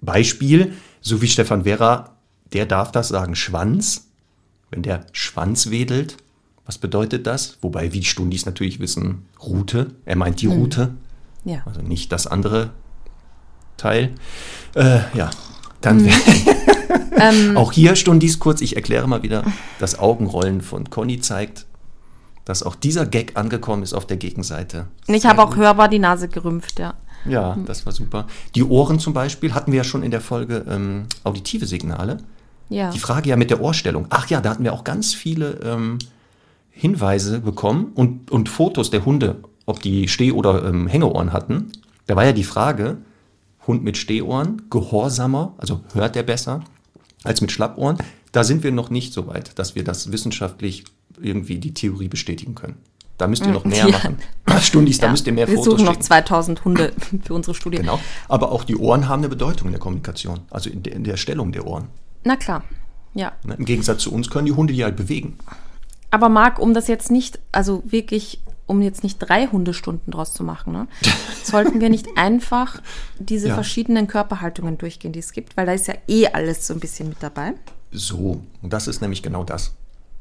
[0.00, 2.16] Beispiel, so wie Stefan Werra,
[2.52, 4.06] der darf das sagen, Schwanz.
[4.70, 6.16] Wenn der Schwanz wedelt,
[6.66, 7.58] was bedeutet das?
[7.62, 9.88] Wobei, wie die Stundis natürlich wissen, Route.
[10.04, 10.52] Er meint die Mhm.
[10.52, 10.94] Route,
[11.44, 11.62] Ja.
[11.66, 12.70] also nicht das andere
[13.76, 14.10] Teil.
[14.74, 15.30] Äh, ja,
[15.80, 16.06] dann Mhm.
[16.06, 19.44] wär- auch hier Stundis kurz, ich erkläre mal wieder,
[19.78, 21.66] das Augenrollen von Conny zeigt,
[22.44, 24.86] dass auch dieser Gag angekommen ist auf der Gegenseite.
[25.06, 26.94] Ich habe auch hörbar die Nase gerümpft, ja.
[27.26, 28.26] Ja, das war super.
[28.54, 32.16] Die Ohren zum Beispiel hatten wir ja schon in der Folge ähm, auditive Signale.
[32.70, 32.90] Ja.
[32.90, 34.06] Die Frage ja mit der Ohrstellung.
[34.08, 35.98] Ach ja, da hatten wir auch ganz viele ähm,
[36.80, 41.72] Hinweise bekommen und, und Fotos der Hunde, ob die Steh- oder ähm, Hängeohren hatten.
[42.06, 42.96] Da war ja die Frage,
[43.66, 46.64] Hund mit Stehohren, gehorsamer, also hört er besser
[47.22, 47.98] als mit Schlappohren.
[48.32, 50.84] Da sind wir noch nicht so weit, dass wir das wissenschaftlich
[51.20, 52.78] irgendwie die Theorie bestätigen können.
[53.18, 53.90] Da müsst ihr noch mehr Ja.
[53.90, 54.16] machen.
[54.62, 55.12] Stundis, da ja.
[55.12, 56.04] müsst ihr mehr Wir Fotos suchen noch schicken.
[56.04, 57.76] 2000 Hunde für unsere Studie.
[57.76, 58.00] Genau.
[58.26, 61.18] Aber auch die Ohren haben eine Bedeutung in der Kommunikation, also in der, in der
[61.18, 61.88] Stellung der Ohren.
[62.24, 62.64] Na klar,
[63.12, 63.32] ja.
[63.44, 63.56] Ne?
[63.58, 65.36] Im Gegensatz zu uns können die Hunde die halt bewegen.
[66.10, 70.42] Aber Marc, um das jetzt nicht, also wirklich, um jetzt nicht drei Hundestunden draus zu
[70.44, 70.88] machen, ne,
[71.44, 72.80] sollten wir nicht einfach
[73.18, 73.54] diese Ja.
[73.54, 77.08] verschiedenen Körperhaltungen durchgehen, die es gibt, weil da ist ja eh alles so ein bisschen
[77.08, 77.54] mit dabei.
[77.92, 79.72] So, und das ist nämlich genau das.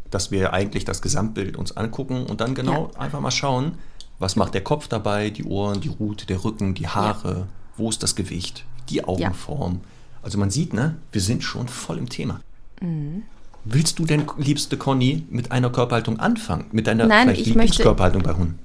[0.10, 3.78] Dass wir eigentlich das Gesamtbild uns angucken und dann genau einfach mal schauen,
[4.18, 7.48] was macht der Kopf dabei, die Ohren, die Rute, der Rücken, die Haare,
[7.78, 9.82] wo ist das Gewicht, die Augenform.
[10.24, 12.42] Also man sieht, ne, wir sind schon voll im Thema.
[12.82, 13.24] Mhm.
[13.66, 16.66] Willst du denn, liebste Conny, mit einer Körperhaltung anfangen?
[16.72, 18.58] Mit deiner Nein, ich Lieblingskörperhaltung bei Hunden?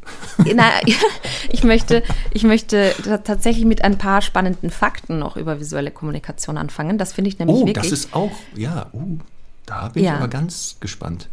[0.54, 0.70] Na,
[1.50, 2.02] ich möchte,
[2.32, 6.96] ich möchte ta- tatsächlich mit ein paar spannenden Fakten noch über visuelle Kommunikation anfangen.
[6.96, 7.90] Das finde ich nämlich Oh, wirklich.
[7.90, 9.18] das ist auch, ja, uh,
[9.66, 10.12] da bin Ja.
[10.12, 11.28] ich aber ganz gespannt.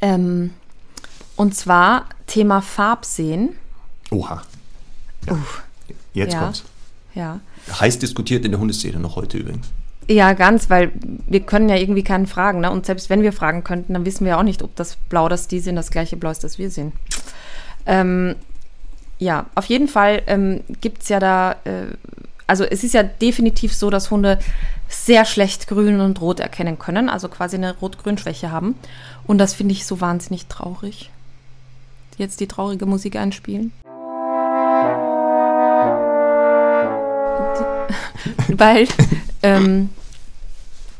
[0.00, 0.50] ähm,
[1.36, 3.50] und zwar Thema Farbsehen.
[4.12, 4.42] Oha.
[5.26, 5.36] Ja.
[6.12, 6.40] Jetzt ja.
[6.40, 6.62] kommt's.
[7.16, 7.40] Ja.
[7.80, 9.66] Heiß diskutiert in der Hundeszene noch heute übrigens.
[10.08, 10.92] Ja, ganz, weil
[11.26, 12.60] wir können ja irgendwie keinen fragen.
[12.60, 12.70] Ne?
[12.70, 15.48] Und selbst wenn wir fragen könnten, dann wissen wir auch nicht, ob das Blau, das
[15.48, 16.92] die sehen, das gleiche Blau ist, das wir sehen.
[17.86, 18.36] Ähm,
[19.18, 21.86] ja, auf jeden Fall ähm, gibt es ja da, äh,
[22.46, 24.38] also es ist ja definitiv so, dass Hunde
[24.88, 28.74] sehr schlecht grün und rot erkennen können, also quasi eine Rot-Grün-Schwäche haben.
[29.26, 31.10] Und das finde ich so wahnsinnig traurig.
[32.18, 33.72] Jetzt die traurige Musik einspielen.
[38.56, 38.86] weil
[39.44, 39.90] ähm,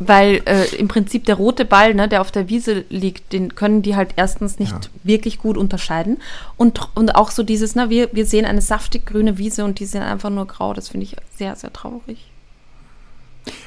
[0.01, 3.83] weil äh, im Prinzip der rote Ball, ne, der auf der Wiese liegt, den können
[3.83, 4.81] die halt erstens nicht Ja.
[5.05, 6.19] wirklich gut unterscheiden.
[6.57, 9.87] Und, und auch so dieses, ne, wir, wir sehen eine saftig grüne Wiese und die
[9.87, 10.75] sind einfach nur grau.
[10.75, 12.19] Das finde ich sehr, sehr traurig.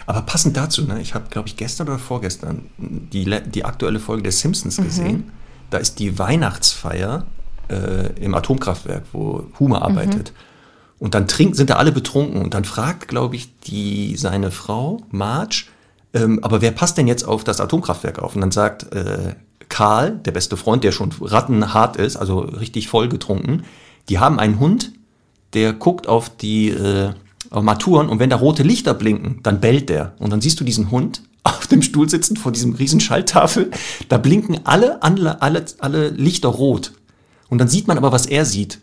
[0.05, 4.23] Aber passend dazu, ne, ich habe, glaube ich, gestern oder vorgestern die, die aktuelle Folge
[4.23, 5.31] der Simpsons gesehen.
[5.69, 7.25] Da ist die Weihnachtsfeier
[7.69, 10.33] äh, im Atomkraftwerk, wo Humer arbeitet.
[10.99, 12.41] Und dann trink, sind da alle betrunken.
[12.41, 15.65] Und dann fragt, glaube ich, die, seine Frau, Marge,
[16.13, 18.35] ähm, aber wer passt denn jetzt auf das Atomkraftwerk auf?
[18.35, 19.35] Und dann sagt äh,
[19.69, 23.63] Karl, der beste Freund, der schon rattenhart ist, also richtig voll getrunken,
[24.09, 24.93] die haben einen Hund,
[25.53, 27.11] der guckt auf die äh,
[27.49, 30.13] Armaturen und wenn da rote Lichter blinken, dann bellt der.
[30.19, 33.71] Und dann siehst du diesen Hund auf dem Stuhl sitzen vor diesem riesen Schalltafel.
[34.09, 36.93] Da blinken alle, alle, alle, alle Lichter rot.
[37.49, 38.79] Und dann sieht man aber, was er sieht.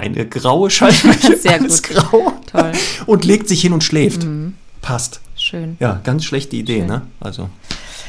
[0.00, 1.96] Eine graue Schallfläche, Sehr alles gut.
[1.96, 2.32] grau.
[2.50, 2.72] Toll.
[3.06, 4.26] Und legt sich hin und schläft.
[4.82, 5.20] Passt.
[5.36, 5.76] Schön.
[5.80, 6.86] Ja, ganz schlechte Idee, Schön.
[6.86, 7.02] ne?
[7.20, 7.48] Also,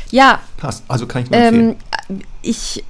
[0.09, 0.83] Ja, passt.
[0.87, 1.75] Also kann ich nur empfehlen.
[2.09, 2.83] Ähm, ich,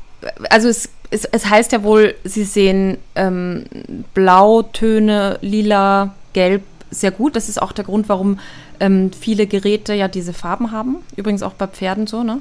[0.49, 3.65] also es, es, es heißt ja wohl, sie sehen ähm,
[4.13, 7.35] Blautöne, lila, gelb sehr gut.
[7.35, 8.39] Das ist auch der Grund, warum
[8.79, 10.97] ähm, viele Geräte ja diese Farben haben.
[11.15, 12.39] Übrigens auch bei Pferden so, ne?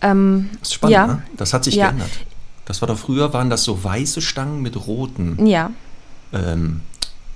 [0.00, 1.06] Ähm, Das ist spannend, ja.
[1.08, 1.22] ne?
[1.36, 1.86] Das hat sich Ja.
[1.88, 2.10] geändert.
[2.66, 5.70] Das war doch früher, waren das so weiße Stangen mit roten, ja,
[6.32, 6.80] ähm,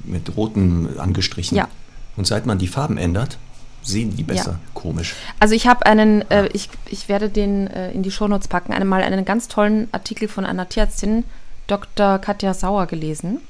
[0.04, 1.56] mit roten angestrichen.
[1.56, 1.68] Ja.
[2.16, 3.38] Und seit man die Farben ändert,
[3.82, 4.58] sehen die besser.
[4.74, 5.14] Komisch.
[5.38, 9.02] Also ich habe einen, äh, ich, ich werde den äh, in die Shownotes packen, einmal
[9.02, 11.24] einen ganz tollen Artikel von einer Tierärztin,
[11.66, 12.18] Dr.
[12.18, 13.40] Katja Sauer, gelesen,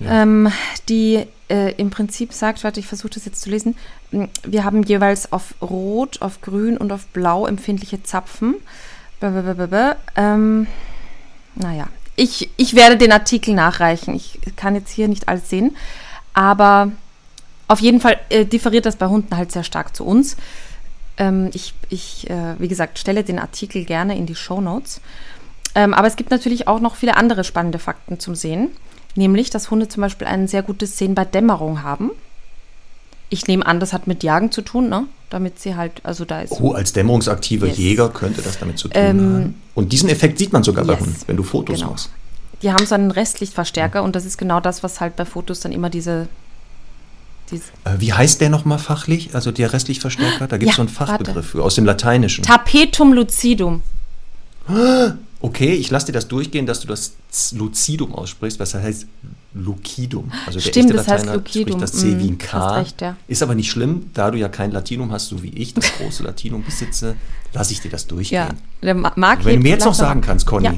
[0.00, 0.22] Ja.
[0.22, 0.50] ähm,
[0.88, 3.76] die äh, im Prinzip sagt, warte, ich versuche das jetzt zu lesen,
[4.42, 8.54] wir haben jeweils auf Rot, auf Grün und auf Blau empfindliche Zapfen.
[9.20, 9.96] Blablabla.
[10.16, 10.66] Ähm,
[11.54, 14.14] naja, ich, ich werde den Artikel nachreichen.
[14.14, 15.76] Ich kann jetzt hier nicht alles sehen,
[16.34, 16.92] aber
[17.68, 20.36] auf jeden Fall äh, differiert das bei Hunden halt sehr stark zu uns.
[21.16, 25.00] Ähm, ich, ich äh, wie gesagt, stelle den Artikel gerne in die Show Notes.
[25.74, 28.70] Ähm, aber es gibt natürlich auch noch viele andere spannende Fakten zum Sehen.
[29.14, 32.10] Nämlich, dass Hunde zum Beispiel ein sehr gutes Sehen bei Dämmerung haben.
[33.30, 35.06] Ich nehme an, das hat mit Jagen zu tun, ne?
[35.30, 36.52] Damit sie halt, also da ist.
[36.60, 37.78] Oh, als dämmerungsaktiver Yes.
[37.78, 39.62] Jäger könnte das damit zu tun Ähm, haben.
[39.74, 41.02] Und diesen Effekt sieht man sogar bei yes.
[41.02, 41.90] Hunden, wenn du Fotos Genau.
[41.90, 42.10] machst.
[42.62, 45.70] Die haben so einen Restlichtverstärker und das ist genau das, was halt bei Fotos dann
[45.72, 46.28] immer diese.
[47.50, 49.34] diese Äh, wie heißt der nochmal fachlich?
[49.34, 50.48] Also der Restlichtverstärker?
[50.48, 52.42] Da gibt es Ja, so einen Fachbegriff für, aus dem Lateinischen.
[52.44, 53.82] Tapetum lucidum.
[55.40, 57.12] Okay, ich lasse dir das durchgehen, dass du das
[57.52, 59.06] Lucidum aussprichst, was heißt
[59.54, 60.30] Lucidum.
[60.46, 61.80] Also Stimmt, der das echte heißt Lateiner Lucidum.
[61.80, 62.76] spricht das C Mm, wie ein hast K.
[62.78, 63.16] recht, ja.
[63.28, 66.22] Ist aber nicht schlimm, da du ja kein Latinum hast, so wie ich, das große
[66.22, 67.16] Latinum besitze,
[67.54, 68.36] lasse ich dir das durchgehen.
[68.36, 68.48] Ja,
[68.82, 70.74] der Ma- Marc Wenn du mir jetzt noch sagen kannst, Conny, Ja.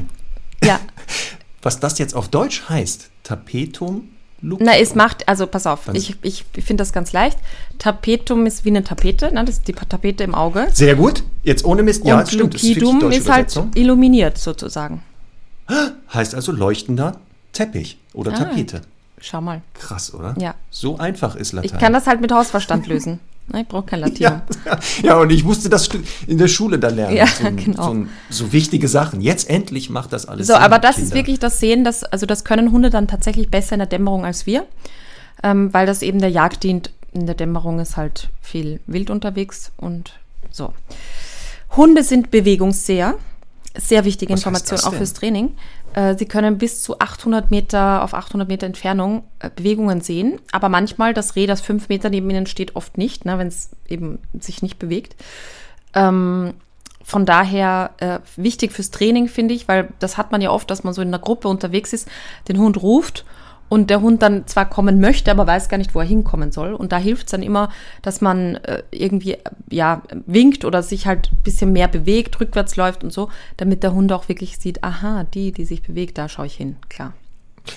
[0.64, 0.80] ja.
[1.62, 4.08] was das jetzt auf Deutsch heißt, Tapetum
[4.42, 4.66] Lucidum.
[4.72, 5.94] Na, es macht, also pass auf, Was?
[5.96, 7.36] ich, ich finde das ganz leicht.
[7.78, 9.44] Tapetum ist wie eine Tapete, ne?
[9.44, 10.68] das ist die Tapete im Auge.
[10.72, 12.06] Sehr gut, jetzt ohne Mist.
[12.06, 15.02] Ja, und stimmt, das ist Lucidum deutsche ist halt illuminiert sozusagen.
[16.14, 17.20] Heißt also leuchtender
[17.52, 18.36] Teppich oder Ah.
[18.36, 18.82] Tapete.
[19.20, 19.60] Schau mal.
[19.74, 20.34] Krass, oder?
[20.38, 20.54] Ja.
[20.70, 21.70] So einfach ist Latein.
[21.74, 23.20] Ich kann das halt mit Hausverstand lösen.
[23.48, 24.40] Ne, ich brauche kein Latinum.
[24.64, 25.88] Ja, ja, und ich musste das
[26.26, 27.16] in der Schule dann lernen.
[27.16, 27.82] Ja, so, genau.
[27.92, 29.20] so, so wichtige Sachen.
[29.20, 31.08] Jetzt endlich macht das alles So, Sinn, aber das Kinder.
[31.08, 34.24] ist wirklich das Sehen, dass, also das können Hunde dann tatsächlich besser in der Dämmerung
[34.24, 34.64] als wir,
[35.42, 36.90] ähm, weil das eben der Jagd dient.
[37.12, 40.14] In der Dämmerung ist halt viel wild unterwegs und
[40.52, 40.72] so.
[41.76, 43.14] Hunde sind Bewegungsseher.
[43.76, 45.56] Sehr wichtige Was Information auch fürs Training.
[45.94, 50.68] Äh, sie können bis zu 800 Meter auf 800 Meter Entfernung äh, Bewegungen sehen, aber
[50.68, 54.18] manchmal das Reh, das fünf Meter neben ihnen steht, oft nicht, ne, wenn es eben
[54.38, 55.16] sich nicht bewegt.
[55.94, 56.54] Ähm,
[57.02, 60.84] von daher äh, wichtig fürs Training, finde ich, weil das hat man ja oft, dass
[60.84, 62.08] man so in einer Gruppe unterwegs ist,
[62.46, 63.24] den Hund ruft
[63.70, 66.74] und der Hund dann zwar kommen möchte, aber weiß gar nicht, wo er hinkommen soll.
[66.74, 67.70] Und da hilft es dann immer,
[68.02, 69.38] dass man äh, irgendwie äh,
[69.70, 73.94] ja, winkt oder sich halt ein bisschen mehr bewegt, rückwärts läuft und so, damit der
[73.94, 77.14] Hund auch wirklich sieht, aha, die, die sich bewegt, da schaue ich hin, klar.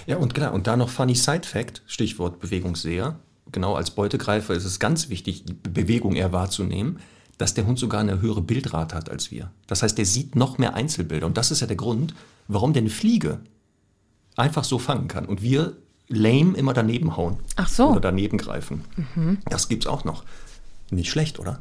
[0.07, 3.15] Ja, und klar, und da noch Funny Side Fact, Stichwort Bewegungsseher.
[3.51, 6.97] Genau, als Beutegreifer ist es ganz wichtig, die Bewegung eher wahrzunehmen,
[7.37, 9.51] dass der Hund sogar eine höhere Bildrate hat als wir.
[9.67, 11.27] Das heißt, der sieht noch mehr Einzelbilder.
[11.27, 12.15] Und das ist ja der Grund,
[12.47, 13.41] warum der eine Fliege
[14.35, 15.25] einfach so fangen kann.
[15.25, 15.77] Und wir
[16.13, 17.37] lame immer daneben hauen.
[17.55, 17.89] Ach so.
[17.89, 18.81] Oder daneben greifen.
[19.49, 20.23] Das gibt's auch noch.
[20.91, 21.59] Nicht schlecht, oder?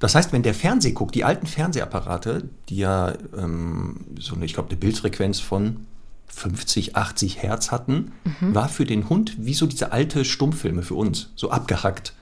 [0.00, 4.54] Das heißt, wenn der Fernseh guckt, die alten Fernsehapparate, die ja ähm, so eine, ich
[4.54, 5.86] glaube, eine Bildfrequenz von
[6.28, 11.30] 50, 80 Hertz hatten, war für den Hund wie so diese alte Stummfilme für uns,
[11.36, 12.12] so abgehackt.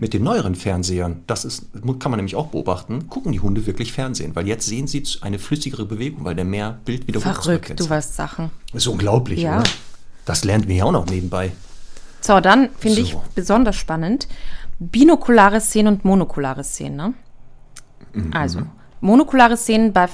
[0.00, 1.66] Mit den neueren Fernsehern, das ist,
[2.00, 5.38] kann man nämlich auch beobachten, gucken die Hunde wirklich Fernsehen, weil jetzt sehen sie eine
[5.38, 6.80] flüssigere Bewegung, weil der mehr
[7.20, 8.50] Verrückt, du weißt Sachen.
[8.72, 9.60] Das ist unglaublich, Ja.
[9.60, 9.70] oder?
[10.24, 11.52] Das lernt wir ja auch noch nebenbei.
[12.20, 13.22] So, dann finde ich So.
[13.34, 14.28] besonders spannend
[14.90, 16.96] binokulare Szenen und monokulare Szenen.
[16.96, 17.14] Ne?
[18.32, 18.62] Also,
[19.00, 20.08] monokulare Szenen bei,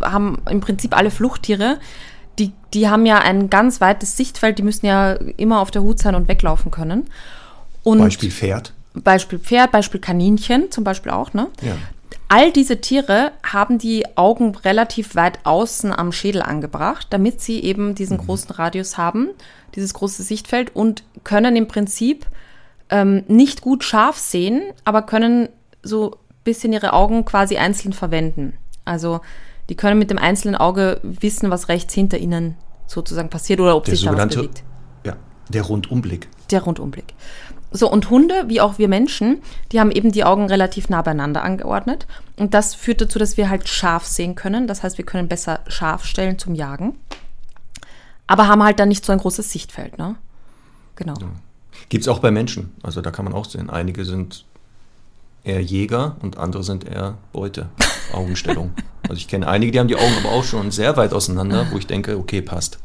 [0.00, 1.78] haben im Prinzip alle Fluchttiere.
[2.38, 5.98] Die, die haben ja ein ganz weites Sichtfeld, die müssen ja immer auf der Hut
[5.98, 7.08] sein und weglaufen können.
[7.82, 8.72] Und Beispiel Pferd.
[8.94, 11.48] Beispiel Pferd, Beispiel Kaninchen zum Beispiel auch, ne?
[11.62, 11.74] Ja.
[12.34, 17.94] All diese Tiere haben die Augen relativ weit außen am Schädel angebracht, damit sie eben
[17.94, 19.28] diesen großen Radius haben,
[19.74, 22.24] dieses große Sichtfeld und können im Prinzip
[22.88, 25.50] ähm, nicht gut scharf sehen, aber können
[25.82, 28.54] so ein bisschen ihre Augen quasi einzeln verwenden.
[28.86, 29.20] Also
[29.68, 33.84] die können mit dem einzelnen Auge wissen, was rechts hinter ihnen sozusagen passiert oder ob
[33.84, 34.62] Der sich da was bewegt.
[35.04, 35.16] ja,
[35.50, 36.28] der Rundumblick.
[36.50, 37.12] Der Rundumblick.
[37.72, 41.42] So, und Hunde, wie auch wir Menschen, die haben eben die Augen relativ nah beieinander
[41.42, 42.06] angeordnet.
[42.36, 44.66] Und das führt dazu, dass wir halt scharf sehen können.
[44.66, 46.96] Das heißt, wir können besser scharf stellen zum Jagen.
[48.26, 50.16] Aber haben halt dann nicht so ein großes Sichtfeld, ne?
[50.96, 51.14] Genau.
[51.88, 52.72] Gibt es auch bei Menschen.
[52.82, 53.70] Also da kann man auch sehen.
[53.70, 54.44] Einige sind
[55.44, 57.68] eher Jäger und andere sind eher Beute.
[58.12, 58.72] Augenstellung.
[59.04, 61.78] also ich kenne einige, die haben die Augen aber auch schon sehr weit auseinander, wo
[61.78, 62.78] ich denke, okay, passt.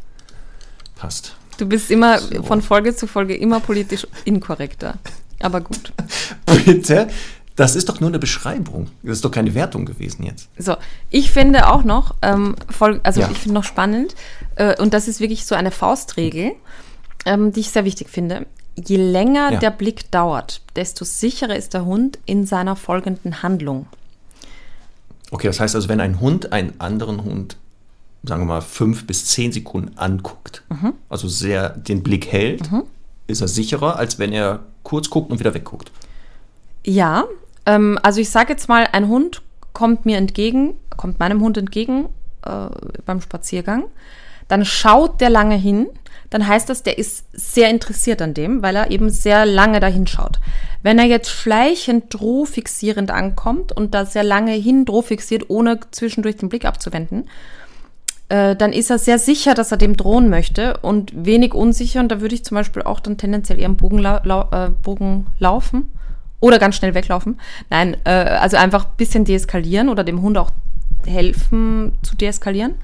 [0.96, 1.36] Passt.
[1.58, 2.44] Du bist immer So.
[2.44, 4.96] von Folge zu Folge immer politisch inkorrekter.
[5.40, 5.92] Aber gut.
[6.66, 7.08] Bitte?
[7.56, 8.90] Das ist doch nur eine Beschreibung.
[9.02, 10.48] Das ist doch keine Wertung gewesen jetzt.
[10.60, 10.76] So,
[11.10, 13.30] ich finde auch noch, ähm, voll, also Ja.
[13.32, 14.16] ich finde noch spannend,
[14.56, 16.52] äh, und das ist wirklich so eine Faustregel,
[17.26, 18.46] ähm, die ich sehr wichtig finde.
[18.76, 19.60] Je länger Ja.
[19.60, 23.88] der Blick dauert, desto sicherer ist der Hund in seiner folgenden Handlung.
[25.32, 27.58] Okay, das heißt also, wenn ein Hund einen anderen Hund,
[28.28, 30.64] sagen wir mal, fünf bis zehn Sekunden anguckt,
[31.10, 32.70] also sehr den Blick hält,
[33.28, 35.92] ist er sicherer, als wenn er kurz guckt und wieder wegguckt.
[36.86, 37.26] Ja,
[37.66, 39.42] ähm, also ich sage jetzt mal, ein Hund
[39.74, 42.06] kommt mir entgegen, kommt meinem Hund entgegen
[42.44, 42.68] äh,
[43.06, 43.86] beim Spaziergang,
[44.48, 45.88] dann schaut der lange hin,
[46.30, 50.08] dann heißt das, der ist sehr interessiert an dem, weil er eben sehr lange dahin
[50.08, 50.40] schaut.
[50.84, 56.50] Wenn er jetzt schleichend drohfixierend ankommt und da sehr lange hin drohfixiert, ohne zwischendurch den
[56.50, 57.30] Blick abzuwenden,
[58.30, 62.02] äh, dann ist er sehr sicher, dass er dem drohen möchte und wenig unsicher.
[62.02, 65.28] Und da würde ich zum Beispiel auch dann tendenziell eher im Bogen, lau äh, Bogen
[65.40, 65.92] laufen
[66.40, 67.40] Oder ganz schnell weglaufen.
[67.70, 70.52] Nein, äh, also einfach ein bisschen deeskalieren oder dem Hund auch
[71.06, 72.76] helfen zu deeskalieren.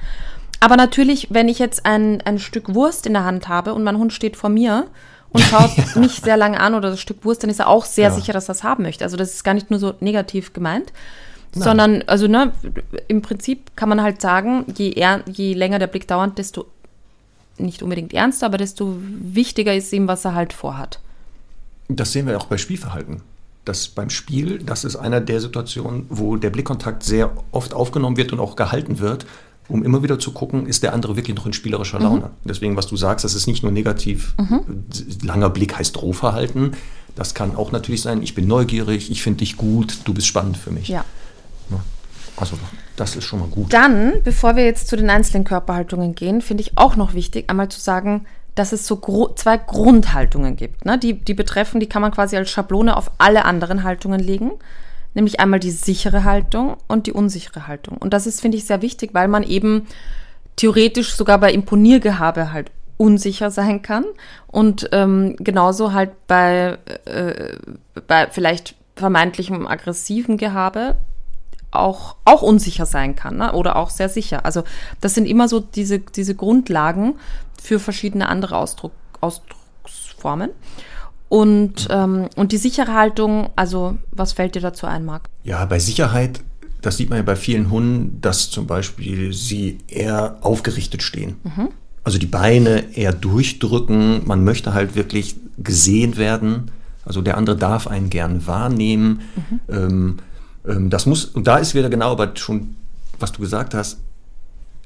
[0.61, 3.97] Aber natürlich, wenn ich jetzt ein, ein Stück Wurst in der Hand habe und mein
[3.97, 4.87] Hund steht vor mir
[5.29, 5.99] und schaut ja.
[5.99, 8.15] mich sehr lange an oder das Stück Wurst, dann ist er auch sehr ja.
[8.15, 9.03] sicher, dass er es haben möchte.
[9.03, 10.93] Also das ist gar nicht nur so negativ gemeint,
[11.55, 11.63] Nein.
[11.63, 12.51] sondern, also ne,
[13.07, 14.95] im Prinzip kann man halt sagen, je,
[15.31, 16.65] je länger der Blick dauert, desto
[17.57, 20.99] nicht unbedingt ernster, aber desto wichtiger ist ihm, was er halt vorhat.
[21.87, 23.21] Das sehen wir auch bei Spielverhalten.
[23.65, 28.33] Das beim Spiel, das ist einer der Situationen, wo der Blickkontakt sehr oft aufgenommen wird
[28.33, 29.25] und auch gehalten wird,
[29.69, 32.03] um immer wieder zu gucken, ist der andere wirklich noch in spielerischer mhm.
[32.03, 32.25] Laune.
[32.25, 32.29] Mhm.
[32.45, 34.85] Deswegen, was du sagst, das ist nicht nur negativ, mhm.
[35.21, 36.75] langer Blick heißt Drohverhalten.
[37.15, 40.57] Das kann auch natürlich sein, ich bin neugierig, ich finde dich gut, du bist spannend
[40.57, 40.89] für mich.
[40.89, 41.05] Ja.
[42.37, 42.57] Also
[42.95, 43.73] das ist schon mal gut.
[43.73, 47.69] Dann, bevor wir jetzt zu den einzelnen Körperhaltungen gehen, finde ich auch noch wichtig, einmal
[47.69, 50.85] zu sagen, dass es so gro zwei Grundhaltungen gibt.
[50.85, 50.97] Ne?
[50.97, 54.51] Die, die betreffen, die kann man quasi als Schablone auf alle anderen Haltungen legen.
[55.15, 57.97] Nämlich einmal die sichere Haltung und die unsichere Haltung.
[57.97, 59.87] Und das ist, finde ich, sehr wichtig, weil man eben
[60.55, 64.05] theoretisch sogar bei Imponiergehabe halt unsicher sein kann
[64.47, 67.55] und ähm, genauso halt bei, äh,
[68.07, 70.97] bei vielleicht vermeintlichem aggressiven Gehabe
[71.75, 73.53] auch, auch unsicher sein kann ne?
[73.53, 74.45] oder auch sehr sicher.
[74.45, 74.63] Also
[75.01, 77.15] das sind immer so diese, diese Grundlagen
[77.61, 80.49] für verschiedene andere Ausdruck, Ausdrucksformen.
[81.29, 85.29] Und, ähm, und die sichere Haltung, also was fällt dir dazu ein, Marc?
[85.43, 86.41] Ja, bei Sicherheit,
[86.81, 91.37] das sieht man ja bei vielen Hunden, dass zum Beispiel sie eher aufgerichtet stehen.
[91.43, 91.69] Mhm.
[92.03, 94.27] Also die Beine eher durchdrücken.
[94.27, 96.71] Man möchte halt wirklich gesehen werden.
[97.05, 99.21] Also der andere darf einen gern wahrnehmen.
[99.35, 99.59] Mhm.
[99.69, 100.17] Ähm,
[100.63, 102.75] das muss, und da ist wieder genau, aber schon,
[103.19, 103.99] was du gesagt hast,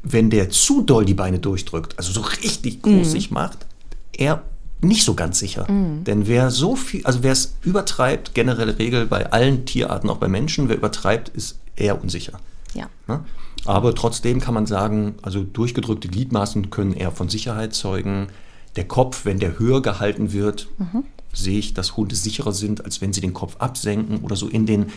[0.04, 3.12] wenn der zu doll die Beine durchdrückt, also so richtig groß mhm.
[3.12, 3.66] sich macht,
[4.14, 4.42] er
[4.82, 5.70] nicht so ganz sicher.
[5.72, 6.04] Mhm.
[6.04, 10.28] Denn wer so viel, also wer es übertreibt, generelle Regel bei allen Tierarten, auch bei
[10.28, 12.40] Menschen, wer übertreibt, ist eher unsicher.
[12.74, 12.88] Ja.
[13.08, 13.24] Ne?
[13.66, 18.28] Aber trotzdem kann man sagen, also durchgedrückte Gliedmaßen können eher von Sicherheit zeugen.
[18.76, 21.04] Der Kopf, wenn der höher gehalten wird, mhm.
[21.34, 24.66] sehe ich, dass Hunde sicherer sind, als wenn sie den Kopf absenken oder so in
[24.66, 24.88] den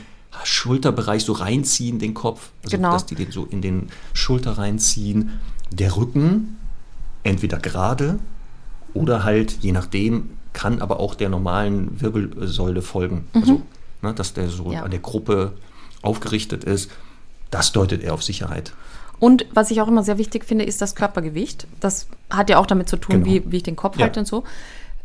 [0.44, 2.50] Schulterbereich so reinziehen, den Kopf.
[2.64, 2.92] Also genau.
[2.92, 5.40] dass die den so in den Schulter reinziehen.
[5.70, 6.56] Der Rücken
[7.22, 8.18] entweder gerade
[8.94, 13.28] oder halt, je nachdem, kann aber auch der normalen Wirbelsäule folgen.
[13.32, 13.40] Mhm.
[13.40, 13.62] Also,
[14.02, 14.82] ne, dass der so ja.
[14.82, 15.52] an der Gruppe
[16.02, 16.90] aufgerichtet ist.
[17.50, 18.72] Das deutet eher auf Sicherheit.
[19.18, 21.66] Und was ich auch immer sehr wichtig finde, ist das Körpergewicht.
[21.78, 23.26] Das hat ja auch damit zu tun, genau.
[23.26, 24.04] wie, wie ich den Kopf ja.
[24.04, 24.44] halte und so.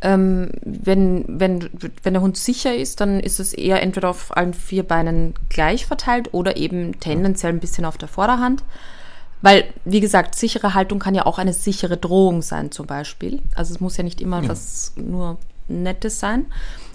[0.02, 1.70] Ähm, wenn, wenn,
[2.02, 5.86] wenn der Hund sicher ist, dann ist es eher entweder auf allen vier Beinen gleich
[5.86, 8.62] verteilt oder eben tendenziell ein bisschen auf der Vorderhand.
[9.42, 13.42] Weil, wie gesagt, sichere Haltung kann ja auch eine sichere Drohung sein, zum Beispiel.
[13.54, 14.48] Also es muss ja nicht immer ja.
[14.48, 16.46] was nur Nettes sein.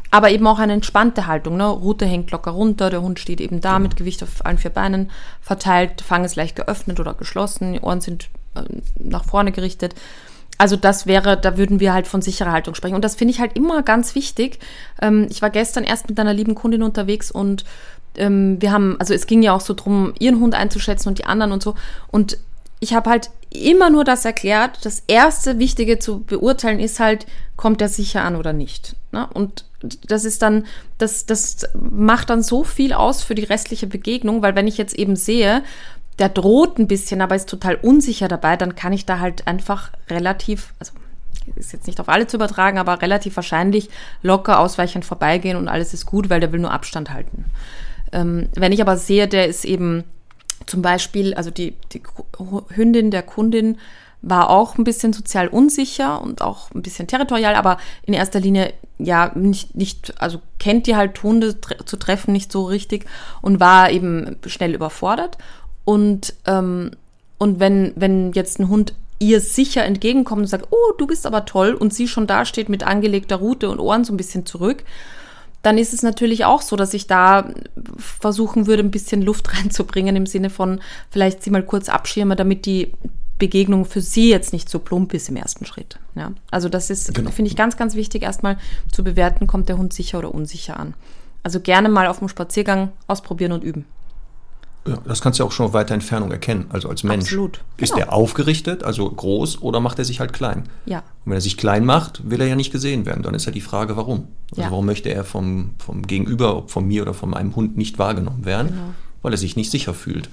[0.10, 1.56] Aber eben auch eine entspannte Haltung.
[1.56, 1.68] Ne?
[1.68, 3.84] Rute hängt locker runter, der Hund steht eben da genau.
[3.84, 5.10] mit Gewicht auf allen vier Beinen
[5.40, 8.64] verteilt, Fang ist leicht geöffnet oder geschlossen, die Ohren sind äh,
[9.00, 9.96] nach vorne gerichtet.
[10.62, 12.94] Also das wäre, da würden wir halt von sicherer Haltung sprechen.
[12.94, 14.60] Und das finde ich halt immer ganz wichtig.
[15.02, 17.66] Ähm, ich war gestern erst mit einer lieben Kundin unterwegs und
[18.16, 21.26] ähm, wir haben, also es ging ja auch so drum, ihren Hund einzuschätzen und die
[21.26, 21.74] anderen und so.
[22.12, 22.38] Und
[22.80, 24.86] ich habe halt immer nur das erklärt.
[24.86, 27.26] Das erste Wichtige zu beurteilen ist halt,
[27.58, 28.96] kommt der sicher an oder nicht.
[29.12, 29.28] Ne?
[29.34, 29.66] Und
[30.08, 30.68] das ist dann,
[31.00, 34.94] das, das macht dann so viel aus für die restliche Begegnung, weil wenn ich jetzt
[34.94, 35.64] eben sehe,
[36.20, 39.92] der droht ein bisschen, aber ist total unsicher dabei, dann kann ich da halt einfach
[40.10, 40.94] relativ, also
[41.56, 43.90] ist jetzt nicht auf alle zu übertragen, aber relativ wahrscheinlich
[44.22, 47.46] locker ausweichend vorbeigehen und alles ist gut, weil der will nur Abstand halten.
[48.12, 50.04] Ähm, wenn ich aber sehe, der ist eben
[50.66, 52.04] zum Beispiel, also die, die
[52.76, 53.78] Hündin der Kundin
[54.22, 58.74] war auch ein bisschen sozial unsicher und auch ein bisschen territorial, aber in erster Linie
[59.00, 63.06] ja nicht, nicht also kennt die halt Hunde zu treffen nicht so richtig
[63.42, 65.40] und war eben schnell überfordert.
[65.86, 66.92] Und, ähm,
[67.38, 71.46] und wenn, wenn jetzt ein Hund ihr sicher entgegenkommt und sagt, oh, du bist aber
[71.46, 74.84] toll, und sie schon da steht mit angelegter Rute und Ohren so ein bisschen zurück,
[75.62, 77.54] dann ist es natürlich auch so, dass ich da
[77.98, 82.66] versuchen würde, ein bisschen Luft reinzubringen im Sinne von vielleicht sie mal kurz abschirmen, damit
[82.66, 82.94] die
[83.38, 86.00] Begegnung für sie jetzt nicht so plump ist im ersten Schritt.
[86.16, 87.32] Ja, also das ist, genau.
[87.32, 88.58] finde ich, ganz, ganz wichtig, erstmal
[88.92, 90.94] zu bewerten, kommt der Hund sicher oder unsicher an.
[91.42, 93.86] Also gerne mal auf dem Spaziergang ausprobieren und üben.
[94.88, 97.26] Ja, das kannst du ja auch schon auf weiter Entfernung erkennen, also als Mensch.
[97.26, 97.62] Absolut.
[97.78, 97.84] Genau.
[97.84, 100.64] Ist er aufgerichtet, also groß, oder macht er sich halt klein?
[100.86, 101.00] Ja.
[101.00, 103.22] Und wenn er sich klein macht, will er ja nicht gesehen werden.
[103.22, 104.30] Dann ist ja die Frage, warum?
[104.50, 104.72] Also ja.
[104.72, 108.46] warum möchte er vom, vom Gegenüber, ob von mir oder von meinem Hund, nicht wahrgenommen
[108.46, 108.70] werden?
[108.70, 108.94] Genau.
[109.22, 110.30] Weil er sich nicht sicher fühlt.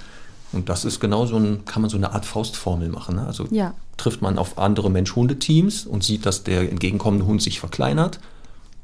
[0.52, 3.16] Und das ist genau so ein, kann man so eine Art Faustformel machen.
[3.16, 3.26] Ne?
[3.26, 3.74] Also ja.
[3.98, 8.18] trifft man auf andere Mensch-Hunde-Teams und sieht, dass der entgegenkommende Hund sich verkleinert,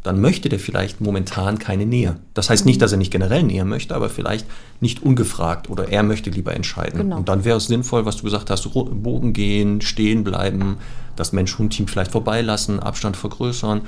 [0.05, 2.17] dann möchte der vielleicht momentan keine Nähe.
[2.35, 4.47] Das heißt nicht, dass er nicht generell Nähe möchte, aber vielleicht
[4.81, 7.01] nicht ungefragt oder er möchte lieber entscheiden.
[7.01, 7.17] Genau.
[7.17, 10.77] Und dann wäre es sinnvoll, was du gesagt hast, Bogen gehen, stehen bleiben,
[11.17, 13.81] das Mensch-Hund-Team vielleicht vorbeilassen, Abstand vergrößern.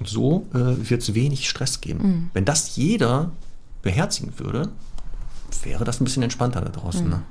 [0.00, 2.30] Und so äh, wird es wenig Stress geben.
[2.34, 3.30] Wenn das jeder
[3.82, 4.68] beherzigen würde,
[5.62, 7.08] wäre das ein bisschen entspannter da draußen.
[7.08, 7.22] Ne?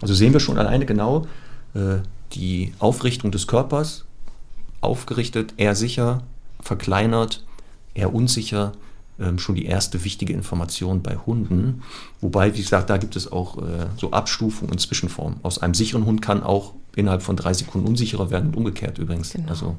[0.00, 1.26] Also sehen wir schon alleine genau
[1.74, 1.98] äh,
[2.32, 4.06] die Aufrichtung des Körpers,
[4.80, 6.22] aufgerichtet, eher sicher,
[6.60, 7.44] verkleinert,
[7.94, 8.72] eher unsicher,
[9.18, 11.82] ähm, schon die erste wichtige Information bei Hunden.
[12.20, 15.38] Wobei, wie gesagt, da gibt es auch äh, so Abstufungen und Zwischenformen.
[15.42, 19.32] Aus einem sicheren Hund kann auch innerhalb von drei Sekunden unsicherer werden und umgekehrt übrigens.
[19.32, 19.48] Genau.
[19.48, 19.76] Also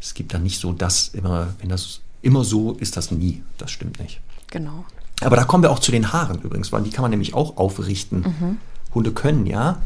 [0.00, 3.42] es gibt da nicht so das immer, wenn das immer so ist, das nie.
[3.58, 4.20] Das stimmt nicht.
[4.48, 4.84] Genau.
[5.22, 7.56] Aber da kommen wir auch zu den Haaren übrigens, weil die kann man nämlich auch
[7.56, 8.58] aufrichten.
[8.94, 9.78] Hunde können ja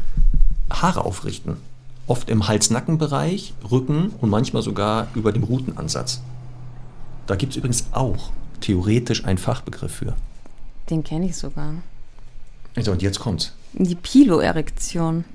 [0.69, 1.57] Haare aufrichten.
[2.07, 6.21] Oft im Hals-Nacken-Bereich, Rücken und manchmal sogar über dem Rutenansatz.
[7.27, 10.15] Da gibt es übrigens auch theoretisch einen Fachbegriff für.
[10.89, 11.75] Den kenne ich sogar.
[12.75, 13.53] Also, und jetzt kommt's.
[13.73, 15.25] Die Piloerektion.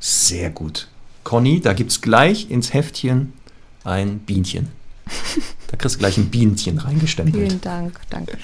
[0.00, 0.88] Sehr gut.
[1.22, 3.32] Conny, da gibt es gleich ins Heftchen
[3.84, 4.68] ein Bienchen.
[5.70, 7.46] Da kriegst du gleich ein Bienchen reingestempelt.
[7.48, 8.00] Vielen Dank.
[8.10, 8.38] Danke.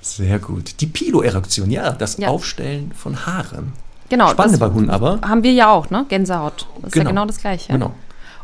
[0.00, 0.80] Sehr gut.
[0.80, 2.28] Die Piloerektion, ja, das Ja.
[2.28, 3.72] Aufstellen von Haaren.
[4.08, 4.30] Genau.
[4.30, 5.20] Spannende das bei Hunden aber.
[5.22, 6.06] Haben wir ja auch, ne?
[6.08, 6.66] Gänsehaut.
[6.80, 7.72] Das ist ja genau das Gleiche.
[7.72, 7.94] Genau.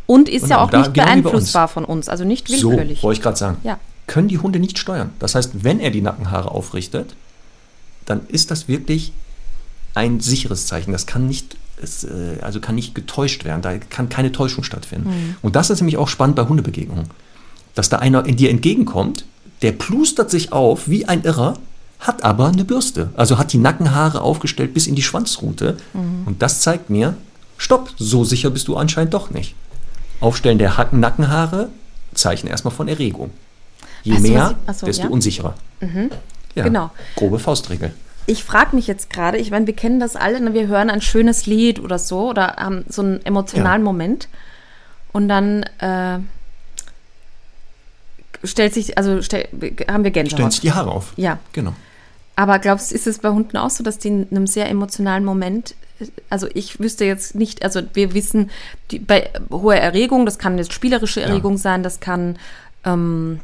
[0.07, 1.23] Und ist ja Genau, auch da- nicht genau bei uns.
[1.23, 3.03] beeinflussbar von uns, also nicht So, willkürlich.
[3.03, 3.57] wollte ich gerade sagen.
[3.63, 3.79] Ja.
[4.07, 5.11] Können die Hunde nicht steuern.
[5.19, 7.15] Das heißt, wenn er die Nackenhaare aufrichtet,
[8.05, 9.13] dann ist das wirklich
[9.95, 10.93] ein sicheres Zeichen.
[10.93, 13.63] Das kann nicht, es, äh, also kann nicht getäuscht werden.
[13.63, 15.09] Da kann keine Täuschung stattfinden.
[15.09, 15.37] Mhm.
[15.41, 17.07] Und das ist nämlich auch spannend bei Hundebegegnungen.
[17.75, 19.25] Dass da einer in dir entgegenkommt,
[19.63, 21.55] der plustert sich auf wie ein Irrer,
[22.01, 23.09] hat aber eine Bürste.
[23.17, 25.79] Also hat die Nackenhaare aufgestellt bis in die Schwanzrute.
[25.95, 26.27] Mhm.
[26.27, 27.17] Und das zeigt mir,
[27.57, 29.55] stopp, so sicher bist du anscheinend doch nicht.
[30.25, 31.69] Aufstellen der Hacken Nackenhaare,
[32.15, 33.31] Zeichen erstmal von Erregung.
[34.03, 35.09] Je Weißt du, mehr, ich- ach so, desto ja?
[35.11, 35.55] unsicherer.
[36.55, 36.91] Ja, Genau.
[37.17, 37.93] Grobe Faustregel.
[38.27, 40.55] Ich frage mich jetzt gerade, ich meine, wir kennen das alle, ne?
[40.55, 43.85] wir hören ein schönes Lied oder so oder haben so einen emotionalen Ja.
[43.85, 44.29] Moment
[45.13, 46.19] und dann äh,
[48.45, 49.49] stellt sich, also stell,
[49.89, 50.53] haben wir Stellen Gänsehaut.
[50.53, 51.13] sich die Haare auf.
[51.17, 51.75] Ja, Genau.
[52.37, 55.25] aber glaubst du, ist es bei Hunden auch so, dass die in einem sehr emotionalen
[55.25, 55.75] Moment,
[56.31, 58.51] also ich wüsste jetzt nicht, also wir wissen,
[58.91, 62.37] die, bei hoher Erregung, das kann jetzt spielerische Erregung sein, das kann
[62.85, 63.41] ähm,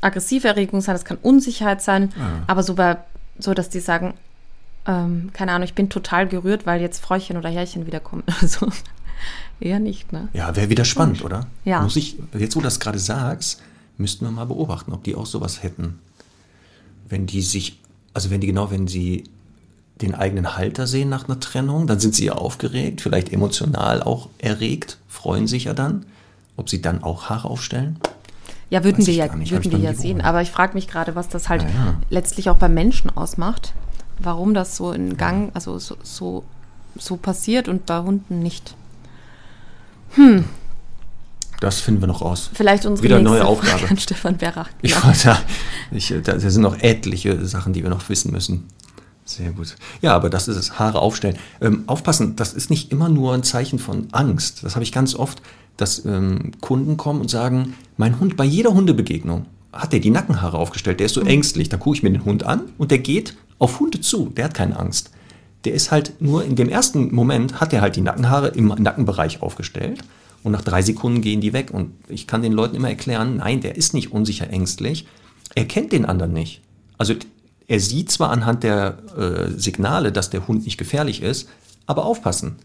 [0.00, 2.12] aggressive Erregung sein, das kann Unsicherheit sein,
[2.46, 2.98] aber so bei,
[3.38, 4.14] so dass die sagen,
[4.86, 8.22] ähm, keine Ahnung, ich bin total gerührt, weil jetzt Fräuchen oder Herrchen wiederkommen.
[8.40, 8.68] Also
[9.60, 10.28] eher nicht, ne?
[10.34, 11.46] Ja, wäre wieder spannend, oder?
[11.64, 11.80] Ja.
[11.80, 13.62] Muss ich, jetzt wo du das gerade sagst,
[13.96, 15.98] müssten wir mal beobachten, ob die auch sowas hätten.
[17.08, 17.80] Wenn die sich,
[18.12, 19.24] also wenn die genau, wenn sie
[20.02, 24.28] den eigenen Halter sehen nach einer Trennung, dann sind sie ja aufgeregt, vielleicht emotional auch
[24.38, 26.06] erregt, freuen sich ja dann.
[26.56, 27.98] Ob sie dann auch Haare aufstellen?
[28.70, 30.20] Ja, würden Weiß wir ja, würden wir ja sehen.
[30.20, 32.00] Aber ich frage mich gerade, was das halt Ja, ja.
[32.10, 33.72] letztlich auch beim Menschen ausmacht.
[34.18, 36.44] Warum das so in Gang, also so, so,
[36.96, 38.76] so passiert und bei Hunden nicht.
[41.60, 42.50] Das finden wir noch raus.
[42.52, 43.90] Vielleicht unsere Wieder nächste neue Frage Aufgabe.
[43.90, 44.68] an Stefan Berach.
[44.82, 45.42] Ich wollte sagen,
[45.90, 48.68] ich, da, da sind noch etliche Sachen, die wir noch wissen müssen.
[49.24, 49.76] Sehr gut.
[50.02, 51.38] Ja, aber das ist es, Haare aufstellen.
[51.60, 54.62] Ähm, aufpassen, das ist nicht immer nur ein Zeichen von Angst.
[54.62, 55.40] Das habe ich ganz oft,
[55.76, 60.58] dass ähm, Kunden kommen und sagen, mein Hund, bei jeder Hundebegegnung hat der die Nackenhaare
[60.58, 61.68] aufgestellt, der ist so ängstlich.
[61.68, 64.54] Da gucke ich mir den Hund an und der geht auf Hunde zu, der hat
[64.54, 65.10] keine Angst.
[65.64, 69.40] Der ist halt nur in dem ersten Moment, hat er halt die Nackenhaare im Nackenbereich
[69.42, 70.00] aufgestellt
[70.42, 71.70] und nach drei Sekunden gehen die weg.
[71.72, 75.06] Und ich kann den Leuten immer erklären, nein, der ist nicht unsicher ängstlich.
[75.54, 76.60] Er kennt den anderen nicht.
[76.98, 77.14] Also
[77.66, 81.48] er sieht zwar anhand der äh, Signale, dass der Hund nicht gefährlich ist,
[81.86, 82.56] aber aufpassen.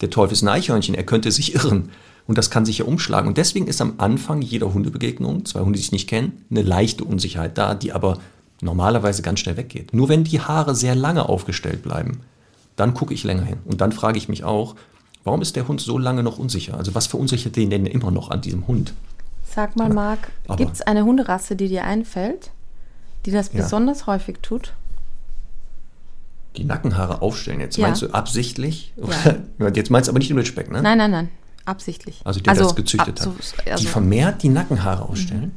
[0.00, 1.90] Der Teufel ist ein Eichhörnchen, er könnte sich irren.
[2.26, 3.26] Und das kann sich ja umschlagen.
[3.26, 7.04] Und deswegen ist am Anfang jeder Hundebegegnung, zwei Hunde, die sich nicht kennen, eine leichte
[7.04, 8.18] Unsicherheit da, die aber
[8.60, 9.94] normalerweise ganz schnell weggeht.
[9.94, 12.20] Nur wenn die Haare sehr lange aufgestellt bleiben,
[12.76, 13.58] dann gucke ich länger hin.
[13.64, 14.76] Und dann frage ich mich auch,
[15.24, 16.76] warum ist der Hund so lange noch unsicher?
[16.76, 18.92] Also was verunsichert den denn immer noch an diesem Hund?
[19.54, 22.50] Sag mal, Marc, gibt es eine Hunderasse, die dir einfällt,
[23.26, 23.62] die das Ja.
[23.62, 24.72] besonders häufig tut?
[26.56, 27.60] Die Nackenhaare aufstellen.
[27.60, 27.86] Jetzt Ja.
[27.86, 28.92] meinst du absichtlich?
[29.58, 29.68] Ja.
[29.74, 30.82] Jetzt meinst du aber nicht den Ridgeback, ne?
[30.82, 31.28] Nein, nein, nein.
[31.64, 32.20] Absichtlich.
[32.24, 33.42] Also der das gezüchtet ab- hat.
[33.44, 33.88] so- die also, Mhm.
[33.92, 35.52] vermehrt die Nackenhaare ausstellen.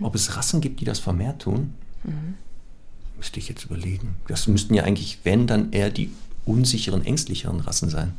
[0.00, 2.34] Ob es Rassen gibt, die das vermehrt tun, Mhm.
[3.16, 4.16] müsste ich jetzt überlegen.
[4.28, 6.10] Das müssten ja eigentlich, wenn, dann eher die
[6.44, 8.14] unsicheren, ängstlicheren Rassen sein.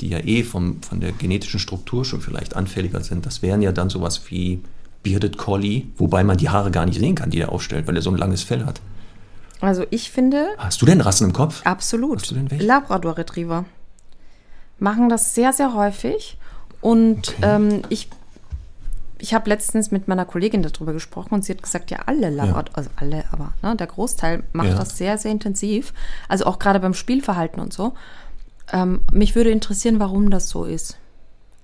[0.00, 3.26] Die ja eh vom, von der genetischen Struktur schon vielleicht anfälliger sind.
[3.26, 4.60] Das wären ja dann sowas wie
[5.02, 8.02] Bearded Collie, wobei man die Haare gar nicht sehen kann, die er aufstellt, weil er
[8.02, 8.80] so ein langes Fell hat.
[9.60, 11.62] also ich finde, Hast du denn Rassen im Kopf?
[11.64, 12.20] Absolut.
[12.20, 12.64] Hast du denn welche?
[12.66, 13.64] Labrador Retriever
[14.78, 16.36] machen das sehr, sehr häufig.
[16.80, 17.38] Und Okay.
[17.42, 18.08] ähm, ich
[19.20, 22.72] ich habe letztens mit meiner Kollegin darüber gesprochen und sie hat gesagt, ja, alle Labrador,
[22.76, 24.74] also alle, aber ne, der Großteil macht Ja.
[24.76, 25.92] das sehr, sehr intensiv.
[26.28, 27.94] Also auch gerade beim Spielverhalten und so.
[28.72, 30.98] Ähm, mich würde interessieren, warum das so ist.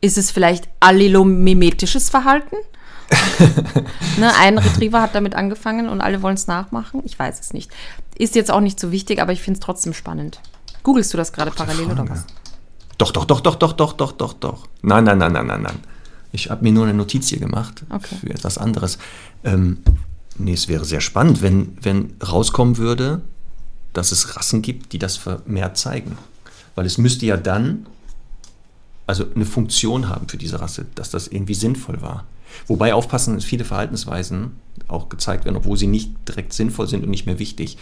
[0.00, 2.56] Ist es vielleicht allilomimetisches Verhalten?
[4.18, 7.02] ne, ein Retriever hat damit angefangen und alle wollen es nachmachen.
[7.04, 7.70] Ich weiß es nicht.
[8.16, 10.40] Ist jetzt auch nicht so wichtig, aber ich finde es trotzdem spannend.
[10.82, 12.10] Googlest du das gerade parallel oder Frage.
[12.10, 12.26] was?
[12.98, 14.68] Doch, doch, doch, doch, doch, doch, doch, doch, doch.
[14.82, 15.78] Nein, nein, nein, nein, nein, nein.
[16.32, 18.16] Ich habe mir nur eine Notiz hier gemacht Okay.
[18.20, 18.98] für etwas anderes.
[19.44, 19.78] Ähm,
[20.36, 23.20] nee, es wäre sehr spannend, wenn, wenn rauskommen würde,
[23.92, 26.18] dass es Rassen gibt, die das vermehrt zeigen.
[26.74, 27.86] Weil es müsste ja dann
[29.06, 32.24] also eine Funktion haben für diese Rasse, dass das irgendwie sinnvoll war.
[32.66, 34.52] Wobei aufpassen, dass viele Verhaltensweisen
[34.88, 37.76] auch gezeigt werden, obwohl sie nicht direkt sinnvoll sind und nicht mehr wichtig.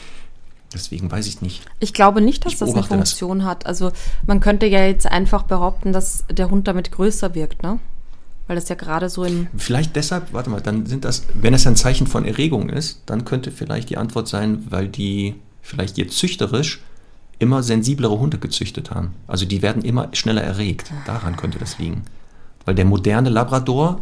[0.73, 1.63] Deswegen weiß ich nicht.
[1.81, 3.11] Ich glaube nicht, dass Ich das eine beobachte das.
[3.11, 3.67] Funktion hat.
[3.67, 3.93] Also
[4.27, 7.79] man könnte ja jetzt einfach behaupten, dass der Hund damit größer wirkt, ne?
[8.47, 9.47] Weil das ja gerade so im.
[9.57, 13.25] Vielleicht deshalb, warte mal, dann sind das, wenn es ein Zeichen von Erregung ist, dann
[13.25, 16.81] könnte vielleicht die Antwort sein, weil die vielleicht jetzt züchterisch
[17.39, 19.15] immer sensiblere Hunde gezüchtet haben.
[19.27, 20.93] Also die werden immer schneller erregt.
[21.07, 22.03] Daran könnte das liegen.
[22.65, 24.01] Weil der moderne Labrador,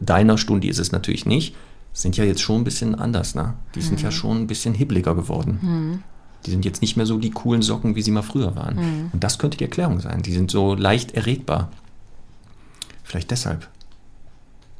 [0.00, 1.54] deiner Stunde ist es natürlich nicht,
[1.92, 3.54] sind ja jetzt schon ein bisschen anders, ne?
[3.74, 6.02] Die sind ja schon ein bisschen hibbeliger geworden.
[6.46, 9.10] Die sind jetzt nicht mehr so die coolen Socken, wie sie mal früher waren.
[9.12, 10.22] Und das könnte die Erklärung sein.
[10.22, 11.70] Die sind so leicht erregbar.
[13.04, 13.68] Vielleicht deshalb.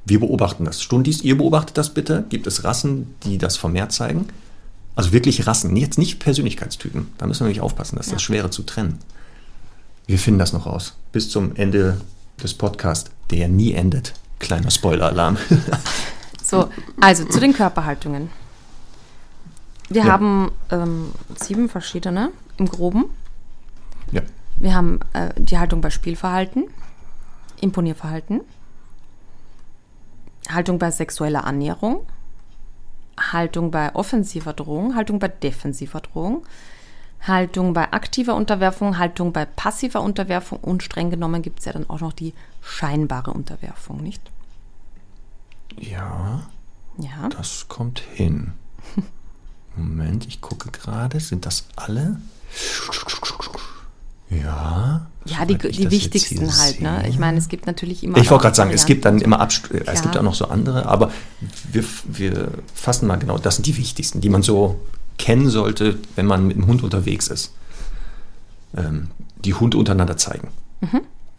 [0.05, 0.83] Wir beobachten das.
[0.83, 2.25] Stundis, ihr beobachtet das bitte.
[2.29, 4.27] Gibt es Rassen, die das vermehrt zeigen?
[4.95, 7.09] Also wirklich Rassen, jetzt nicht Persönlichkeitstypen.
[7.19, 8.99] Da müssen wir nämlich aufpassen, das ist das Schwere zu trennen.
[10.07, 10.95] Wir finden das noch raus.
[11.13, 12.01] Bis zum Ende
[12.43, 14.15] des Podcasts, der nie endet.
[14.43, 15.39] Kleiner Spoiler-Alarm.
[16.45, 16.69] So,
[17.01, 18.29] also zu den Körperhaltungen.
[19.89, 20.13] Wir Ja.
[20.13, 23.07] haben ähm, sieben verschiedene im Groben.
[24.11, 24.21] ja.
[24.59, 26.65] Wir haben äh, die Haltung bei Spielverhalten,
[27.63, 28.43] Imponierverhalten,
[30.51, 32.07] Haltung bei sexueller Annäherung,
[33.19, 36.45] Haltung bei offensiver Drohung, Haltung bei defensiver Drohung,
[37.27, 41.89] Haltung bei aktiver Unterwerfung, Haltung bei passiver Unterwerfung und streng genommen gibt es ja dann
[41.89, 44.21] auch noch die scheinbare Unterwerfung, nicht?
[45.81, 46.43] Ja,
[46.99, 47.29] Ja.
[47.37, 48.53] das kommt hin.
[49.77, 51.19] Moment, ich gucke gerade.
[51.21, 52.21] Sind das alle?
[54.31, 55.07] Ja.
[55.25, 57.09] Ja, die, die wichtigsten halt, ne?
[57.09, 58.19] Ich meine, es gibt natürlich immer.
[58.19, 60.47] Ich wollte gerade sagen, es gibt dann immer Abst äh, es gibt auch noch so
[60.47, 61.13] andere, aber
[61.71, 64.81] wir, wir fassen mal genau, das sind die wichtigsten, die man so
[65.19, 67.53] kennen sollte, wenn man mit dem Hund unterwegs ist.
[68.77, 69.11] Ähm,
[69.45, 70.49] die Hunde untereinander zeigen.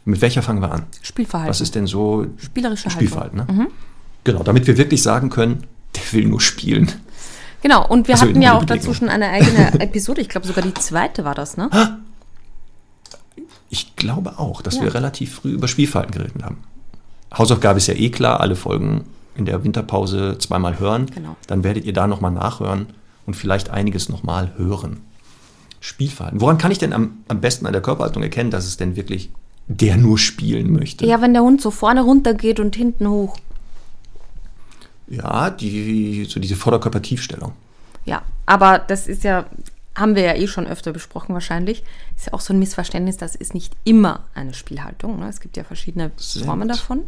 [0.06, 0.84] Mit welcher fangen wir an?
[1.02, 1.50] Spielverhalten.
[1.50, 3.40] Was ist denn so Spielerische Spielverhalten?
[3.40, 3.68] Ne?
[4.24, 5.64] Genau, damit wir wirklich sagen können,
[5.96, 6.92] der will nur spielen.
[7.62, 10.22] Genau, und wir Also hatten ja auch dazu schon eine eigene Episode.
[10.22, 11.70] Ich glaube, sogar die zweite war das, ne?
[13.70, 14.84] Ich glaube auch, dass Ja.
[14.84, 16.58] wir relativ früh über Spielverhalten geredet haben.
[17.36, 19.06] Hausaufgabe ist ja eh klar, alle Folgen
[19.36, 21.08] in der Winterpause zweimal hören.
[21.08, 21.36] Genau.
[21.48, 22.88] Dann werdet ihr da nochmal nachhören
[23.26, 24.98] und vielleicht einiges nochmal hören.
[25.80, 26.40] Spielverhalten.
[26.40, 29.30] Woran kann ich denn am, am besten an der Körperhaltung erkennen, dass es denn wirklich
[29.68, 31.06] der nur spielen möchte?
[31.06, 33.38] Ja, wenn der Hund so vorne runter geht und hinten hoch.
[35.16, 37.54] Ja, die, so diese Vorderkörpertiefstellung.
[38.06, 39.46] Ja, aber das ist ja,
[39.96, 41.84] haben wir ja eh schon öfter besprochen wahrscheinlich.
[42.16, 45.20] Ist ja auch so ein Missverständnis, das ist nicht immer eine Spielhaltung.
[45.20, 45.30] Ne?
[45.30, 46.46] Es gibt ja verschiedene Sind.
[46.46, 47.04] Formen davon.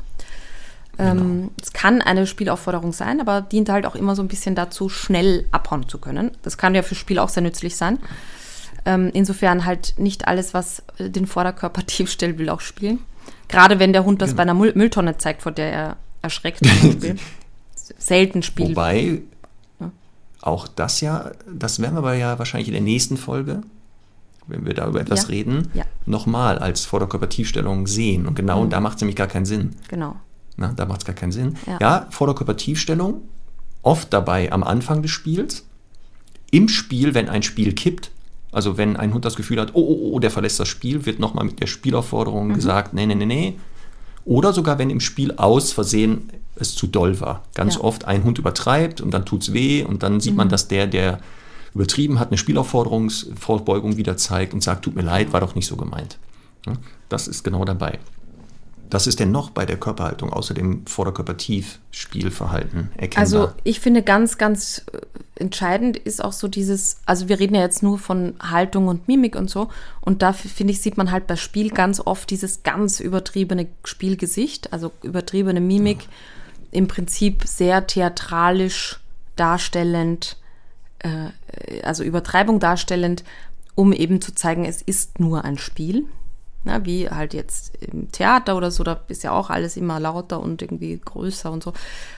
[0.97, 4.87] Ähm, Es kann eine Spielaufforderung sein, aber dient halt auch immer so ein bisschen dazu,
[4.87, 6.31] schnell abhauen zu können.
[6.43, 7.99] Das kann ja für Spiel auch sehr nützlich sein.
[8.85, 12.99] Ähm, insofern halt nicht alles, was äh, den Vorderkörper tief stellt, will auch spielen.
[13.47, 16.67] Gerade wenn der Hund das bei einer Müll Mülltonne zeigt, vor der er erschreckt zum
[16.81, 17.17] Beispiel.
[17.97, 18.69] Selten Spiel.
[18.69, 19.21] Wobei,
[20.41, 23.61] auch das ja, das werden wir aber ja wahrscheinlich in der nächsten Folge,
[24.47, 25.27] wenn wir da über etwas Ja.
[25.29, 25.83] reden, Ja.
[26.05, 28.27] nochmal als Vorderkörpertiefstellung sehen.
[28.27, 29.71] Und genau da macht es nämlich gar keinen Sinn.
[29.87, 30.15] Genau.
[30.57, 31.57] Na, da macht es gar keinen Sinn.
[31.65, 31.77] Ja.
[31.81, 33.21] Ja, Vorderkörpertiefstellung,
[33.81, 35.65] oft dabei am Anfang des Spiels,
[36.51, 38.11] im Spiel, wenn ein Spiel kippt,
[38.51, 41.19] also wenn ein Hund das Gefühl hat, oh, oh, oh, der verlässt das Spiel, wird
[41.19, 43.59] nochmal mit der Spielaufforderung gesagt, nee, nee, nee, nee.
[44.25, 47.43] Oder sogar, wenn im Spiel aus Versehen es zu doll war.
[47.53, 47.81] Ganz Ja.
[47.81, 51.19] oft ein Hund übertreibt und dann tut's weh und dann sieht man, dass der, der
[51.73, 55.75] übertrieben hat, eine Spielaufforderungsvorbeugung wieder zeigt und sagt, tut mir leid, war doch nicht so
[55.75, 56.17] gemeint.
[57.09, 57.99] Das ist genau dabei.
[58.91, 63.19] Was ist denn noch bei der Körperhaltung außer dem Vorderkörpertief-Spielverhalten erkennbar?
[63.19, 64.99] Also ich finde ganz, ganz äh,
[65.35, 69.35] entscheidend ist auch so dieses, also wir reden ja jetzt nur von Haltung und Mimik
[69.35, 69.69] und so
[70.01, 74.71] und da finde ich, sieht man halt bei Spiel ganz oft dieses ganz übertriebene Spielgesicht,
[74.71, 76.07] also übertriebene Mimik,
[76.71, 78.99] im Prinzip sehr theatralisch
[79.35, 80.37] darstellend,
[80.99, 81.29] äh,
[81.83, 83.23] also Übertreibung darstellend,
[83.75, 86.05] um eben zu zeigen, es ist nur ein Spiel.
[86.65, 90.39] Na, wie halt jetzt im Theater oder so, da ist ja auch alles immer lauter
[90.39, 91.73] und irgendwie größer und so.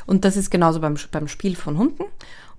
[0.06, 2.06] Und das ist genauso beim, beim Spiel von Hunden.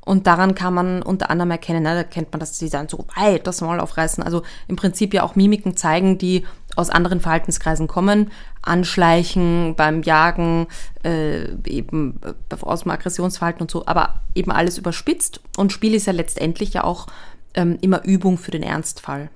[0.08, 3.04] Und daran kann man unter anderem erkennen, ne, da kennt man, dass die dann so
[3.16, 4.22] weit das Maul aufreißen.
[4.22, 8.30] Also im Prinzip ja auch Mimiken zeigen, die aus anderen Verhaltenskreisen kommen.
[8.62, 10.66] Anschleichen beim Jagen,
[11.04, 15.40] äh, eben äh, aus dem Aggressionsverhalten und so, aber eben alles überspitzt.
[15.56, 17.06] Und Spiel ist ja letztendlich ja auch
[17.52, 19.28] ähm, immer Übung für den Ernstfall.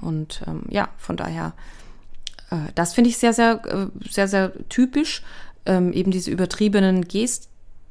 [0.00, 1.52] Und ähm, ja, von daher,
[2.50, 5.22] äh, das finde ich sehr, sehr, äh, sehr, sehr typisch.
[5.66, 7.48] Ähm, eben diese übertriebenen Gest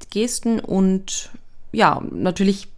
[0.10, 1.32] Gesten und
[1.72, 2.70] ja, natürlich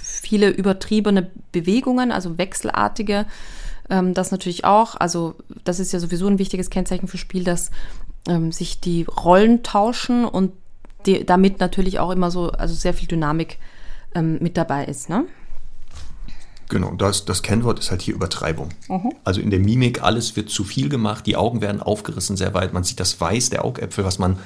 [0.00, 3.26] viele übertriebene Bewegungen, also wechselartige.
[3.88, 4.96] Ähm, das natürlich auch.
[4.96, 7.70] Also das ist ja sowieso ein wichtiges Kennzeichen für Spiel, dass
[8.28, 10.52] ähm, sich die Rollen tauschen und
[11.06, 13.58] die, damit natürlich auch immer so, also sehr viel Dynamik
[14.14, 15.08] ähm, mit dabei ist.
[15.08, 15.26] Ne?
[16.74, 18.70] Genau, das, das Kennwort ist halt hier Übertreibung.
[18.88, 19.12] Mhm.
[19.22, 22.72] Also in der Mimik, alles wird zu viel gemacht, die Augen werden aufgerissen sehr weit,
[22.72, 24.40] man sieht das Weiß der Augäpfel, was man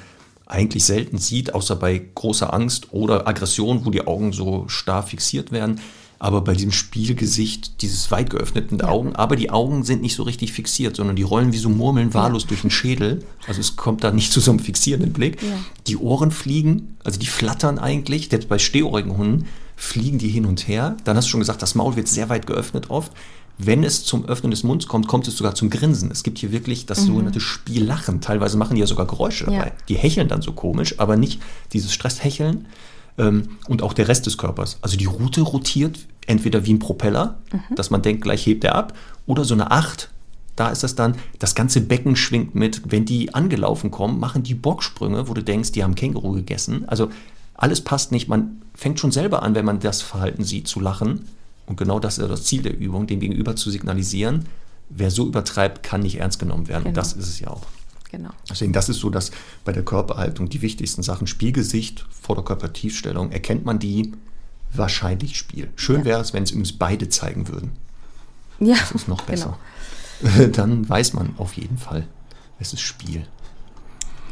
[0.45, 5.51] eigentlich selten sieht, außer bei großer Angst oder Aggression, wo die Augen so starr fixiert
[5.51, 5.81] werden.
[6.19, 8.89] Aber bei diesem Spielgesicht, dieses weit geöffneten ja.
[8.89, 12.13] Augen, aber die Augen sind nicht so richtig fixiert, sondern die rollen wie so Murmeln
[12.13, 13.25] wahllos durch den Schädel.
[13.47, 15.41] Also es kommt da nicht zu so einem fixierenden Blick.
[15.41, 15.47] Ja.
[15.87, 19.47] Die Ohren fliegen, also die flattern eigentlich, selbst bei stehohrigen Hunden
[19.79, 20.97] fliegen die hin und her.
[21.05, 23.13] Dann hast du schon gesagt, das Maul wird sehr weit geöffnet oft.
[23.57, 26.11] Wenn es zum Öffnen des Munds kommt, kommt es sogar zum Grinsen.
[26.11, 27.07] Es gibt hier wirklich das mhm.
[27.07, 28.19] sogenannte Spiellachen.
[28.19, 29.67] Teilweise machen die ja sogar Geräusche dabei.
[29.67, 29.71] Ja.
[29.87, 32.67] Die hecheln dann so komisch, aber nicht dieses Stresshecheln.
[33.17, 34.77] Ähm, und auch der Rest des Körpers.
[34.81, 37.75] Also die Rute rotiert entweder wie ein Propeller, mhm.
[37.75, 38.93] dass man denkt, gleich hebt er ab,
[39.25, 40.09] oder so eine Acht.
[40.57, 42.81] Da ist das dann, das ganze Becken schwingt mit.
[42.85, 46.83] Wenn die angelaufen kommen, machen die Bocksprünge, wo du denkst, die haben Känguru gegessen.
[46.87, 47.09] Also
[47.59, 48.29] alles passt nicht.
[48.29, 51.27] Man fängt schon selber an, wenn man das Verhalten sieht, zu lachen.
[51.65, 54.45] Und genau das ist das Ziel der Übung, dem Gegenüber zu signalisieren,
[54.89, 56.83] wer so übertreibt, kann nicht ernst genommen werden.
[56.83, 56.89] Genau.
[56.89, 57.63] Und das ist es ja auch.
[58.11, 58.29] Genau.
[58.49, 59.31] Deswegen, das ist so, dass
[59.65, 64.13] bei der Körperhaltung die wichtigsten Sachen, Spielgesicht, Vorderkörpertiefstellung, erkennt man die
[64.73, 65.69] wahrscheinlich Spiel.
[65.75, 66.05] Schön ja.
[66.05, 67.73] wäre es, wenn es übrigens beide zeigen würden.
[68.59, 68.77] Ja.
[68.77, 69.59] Das ist noch besser.
[70.21, 70.47] Genau.
[70.53, 72.07] Dann weiß man auf jeden Fall,
[72.59, 73.25] es ist Spiel.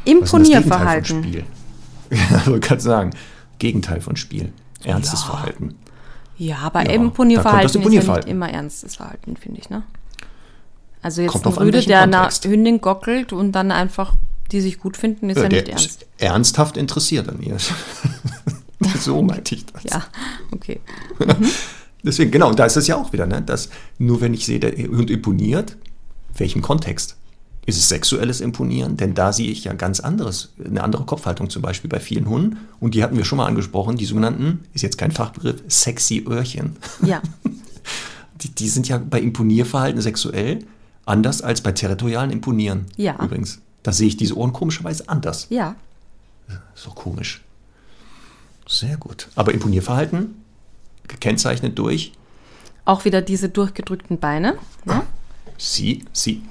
[0.04, 1.22] Imponierverhalten.
[1.22, 1.44] Spiel?
[2.46, 3.10] Ja, ich kann sagen,
[3.58, 4.52] Gegenteil von Spiel.
[4.84, 5.26] Ernstes ja.
[5.26, 5.74] Verhalten.
[6.36, 9.82] Ja, aber ja, Imponierverhalten ist ja nicht immer ernstes Verhalten, finde ich, ne?
[11.02, 14.14] Also jetzt ein Rüde, der einer Hündin gockelt und dann einfach
[14.52, 16.06] die sich gut finden, ist ja, ja nicht ernst.
[16.18, 17.56] ernsthaft interessiert an ihr.
[18.98, 19.84] so meinte ich das.
[19.84, 20.04] Ja,
[20.52, 20.80] okay.
[21.18, 21.50] Mhm.
[22.02, 24.60] Deswegen, genau, und da ist es ja auch wieder, ne, dass nur wenn ich sehe,
[24.60, 25.76] der Hund imponiert,
[26.36, 27.16] welchem Kontext?
[27.68, 28.96] Ist es sexuelles Imponieren?
[28.96, 32.56] Denn da sehe ich ja ganz anderes, eine andere Kopfhaltung zum Beispiel bei vielen Hunden.
[32.80, 36.76] Und die hatten wir schon mal angesprochen, die sogenannten, ist jetzt kein Fachbegriff, sexy Öhrchen.
[37.02, 37.20] Ja.
[38.40, 40.60] Die, die sind ja bei Imponierverhalten sexuell
[41.04, 42.86] anders als bei territorialen Imponieren.
[42.96, 43.16] Ja.
[43.20, 43.58] Übrigens.
[43.82, 45.48] Da sehe ich diese Ohren komischerweise anders.
[45.50, 45.74] Ja.
[46.72, 47.42] Ist doch komisch.
[48.68, 49.26] Sehr gut.
[49.34, 50.40] Aber Imponierverhalten,
[51.08, 52.12] gekennzeichnet durch?
[52.84, 54.56] Auch wieder diese durchgedrückten Beine.
[54.84, 55.02] Ne?
[55.60, 56.42] Sie, sie.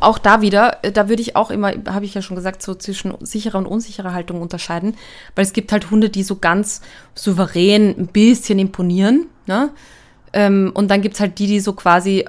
[0.00, 3.14] Auch da wieder, da würde ich auch immer, habe ich ja schon gesagt, so zwischen
[3.20, 4.94] sicherer und unsicherer Haltung unterscheiden,
[5.34, 6.82] weil es gibt halt Hunde, die so ganz
[7.14, 9.70] souverän ein bisschen imponieren, ne?
[10.34, 12.26] Ähm, und dann gibt es halt die, die so quasi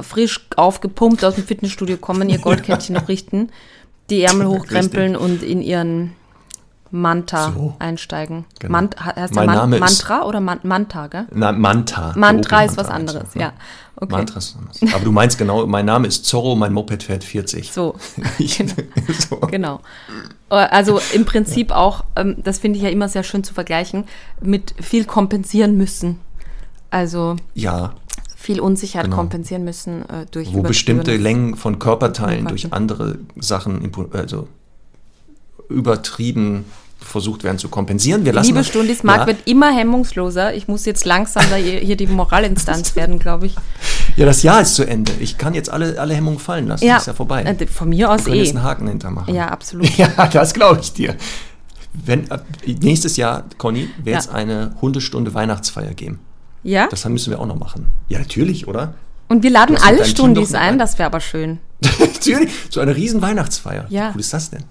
[0.00, 3.50] frisch aufgepumpt aus dem Fitnessstudio kommen, ihr Goldkettchen noch richten,
[4.10, 6.14] die Ärmel hochkrempeln und in ihren
[6.90, 7.74] Manta so.
[7.78, 8.44] einsteigen.
[8.58, 8.72] Genau.
[8.72, 11.26] Mant, heißt mein Man Name Mantra oder Man Manta, gell?
[11.32, 12.12] Na, Manta.
[12.16, 13.52] Mantra ist was anderes, ja.
[13.96, 14.12] Okay.
[14.12, 14.94] Mantra ist anders.
[14.94, 17.72] Aber du meinst genau, mein Name ist Zorro, mein Moped fährt 40.
[17.72, 17.94] So.
[18.38, 18.74] genau.
[19.28, 19.36] so.
[19.40, 19.80] genau.
[20.48, 24.04] Also im Prinzip auch, ähm, das finde ich ja immer sehr schön zu vergleichen,
[24.40, 26.20] mit viel kompensieren müssen.
[26.90, 27.36] Also.
[27.54, 27.94] Ja.
[28.36, 29.16] Viel Unsicherheit genau.
[29.16, 34.48] kompensieren müssen äh, durch Wo bestimmte Längen von Körperteilen durch andere Sachen, also
[35.68, 36.64] übertrieben
[37.00, 38.24] versucht werden zu kompensieren.
[38.24, 39.26] Wir lassen Liebe Stundis, Marc ja.
[39.28, 40.54] wird immer hemmungsloser.
[40.54, 43.54] Ich muss jetzt langsam da hier die Moralinstanz werden, glaube ich.
[44.16, 45.12] Ja, das Jahr ist zu Ende.
[45.20, 46.84] Ich kann jetzt alle, alle Hemmungen fallen lassen.
[46.84, 47.42] Ja, das ist ja vorbei.
[47.44, 48.38] Äh, von mir aus Wir eh.
[48.38, 49.34] jetzt einen Haken hintermachen.
[49.34, 49.88] Ja, absolut.
[49.98, 51.16] Ja, das glaube ich dir.
[51.92, 52.28] Wenn,
[52.66, 54.32] nächstes Jahr, Conny, wird es ja.
[54.32, 56.20] eine Hundestunde Weihnachtsfeier geben.
[56.62, 56.88] Ja?
[56.88, 57.86] Das müssen wir auch noch machen.
[58.08, 58.94] Ja, natürlich, oder?
[59.28, 61.58] Und wir laden alle Stundis ein, das wäre aber schön.
[61.98, 63.86] natürlich, so eine riesen Weihnachtsfeier.
[63.88, 64.08] Ja.
[64.08, 64.64] Wie cool ist das denn?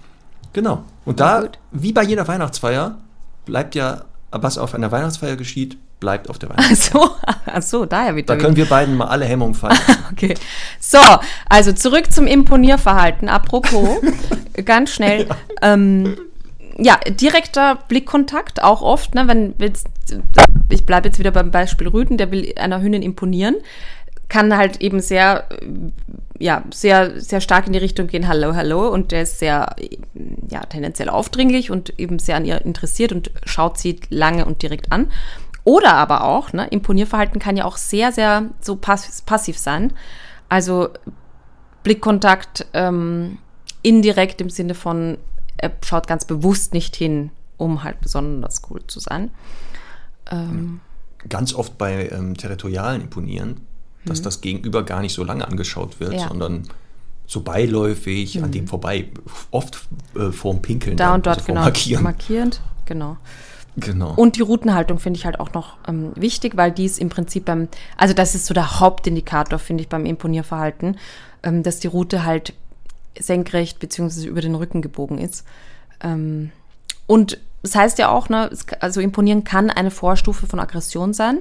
[0.57, 0.83] Genau.
[1.05, 1.59] Und da, gut.
[1.71, 2.97] wie bei jeder Weihnachtsfeier,
[3.45, 7.11] bleibt ja, was auf einer Weihnachtsfeier geschieht, bleibt auf der Weihnachtsfeier.
[7.27, 8.35] Ach so, ach so daher wieder.
[8.35, 9.77] Da können wir beiden mal alle Hemmungen fallen.
[10.11, 10.33] okay.
[10.79, 10.97] So,
[11.47, 13.29] also zurück zum Imponierverhalten.
[13.29, 14.01] Apropos,
[14.65, 15.27] ganz schnell.
[15.27, 15.35] Ja.
[15.61, 16.17] Ähm,
[16.79, 19.85] ja, direkter Blickkontakt, auch oft, ne, wenn jetzt,
[20.69, 23.57] ich bleibe jetzt wieder beim Beispiel Rüden, der will einer Hündin imponieren,
[24.27, 25.47] kann halt eben sehr
[26.39, 28.89] ja, sehr, sehr stark in die Richtung gehen, hallo, hallo.
[28.89, 29.75] Und der ist sehr,
[30.49, 34.91] ja, tendenziell aufdringlich und eben sehr an ihr interessiert und schaut sie lange und direkt
[34.91, 35.11] an.
[35.63, 39.93] Oder aber auch, ne, Imponierverhalten kann ja auch sehr, sehr so pass passiv sein.
[40.47, 40.89] Also
[41.83, 43.39] Blickkontakt ähm,
[43.81, 45.17] indirekt im Sinne von,
[45.57, 49.31] er schaut ganz bewusst nicht hin, um halt besonders cool zu sein.
[50.31, 50.79] Ähm,
[51.27, 53.66] ganz oft bei ähm, territorialen Imponieren
[54.07, 54.23] dass mhm.
[54.23, 56.27] das Gegenüber gar nicht so lange angeschaut wird, ja.
[56.27, 56.63] sondern
[57.25, 58.45] so beiläufig mhm.
[58.45, 59.09] an dem vorbei,
[59.51, 60.97] oft äh, vorm Pinkeln.
[60.97, 61.61] Da dann, und dort, also genau.
[61.61, 62.03] Markieren.
[62.03, 63.17] Markierend, genau.
[63.79, 64.13] Genau.
[64.15, 67.45] Und die Routenhaltung finde ich halt auch noch ähm, wichtig, weil die ist im Prinzip
[67.45, 70.97] beim, also das ist so der Hauptindikator, finde ich, beim Imponierverhalten,
[71.43, 72.53] ähm, dass die Route halt
[73.19, 74.25] senkrecht bzw.
[74.25, 75.45] über den Rücken gebogen ist.
[76.01, 76.51] Ähm,
[77.05, 81.39] und das heißt ja auch, ne, es, also imponieren kann eine Vorstufe von Aggression sein.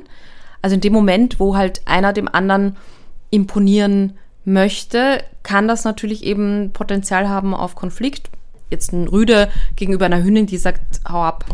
[0.66, 2.76] Also in dem Moment, wo halt einer dem anderen
[3.30, 4.14] imponieren
[4.44, 8.30] möchte, kann das natürlich eben Potenzial haben auf Konflikt.
[8.68, 11.44] Jetzt ein Rüde gegenüber einer Hündin, die sagt, hau ab,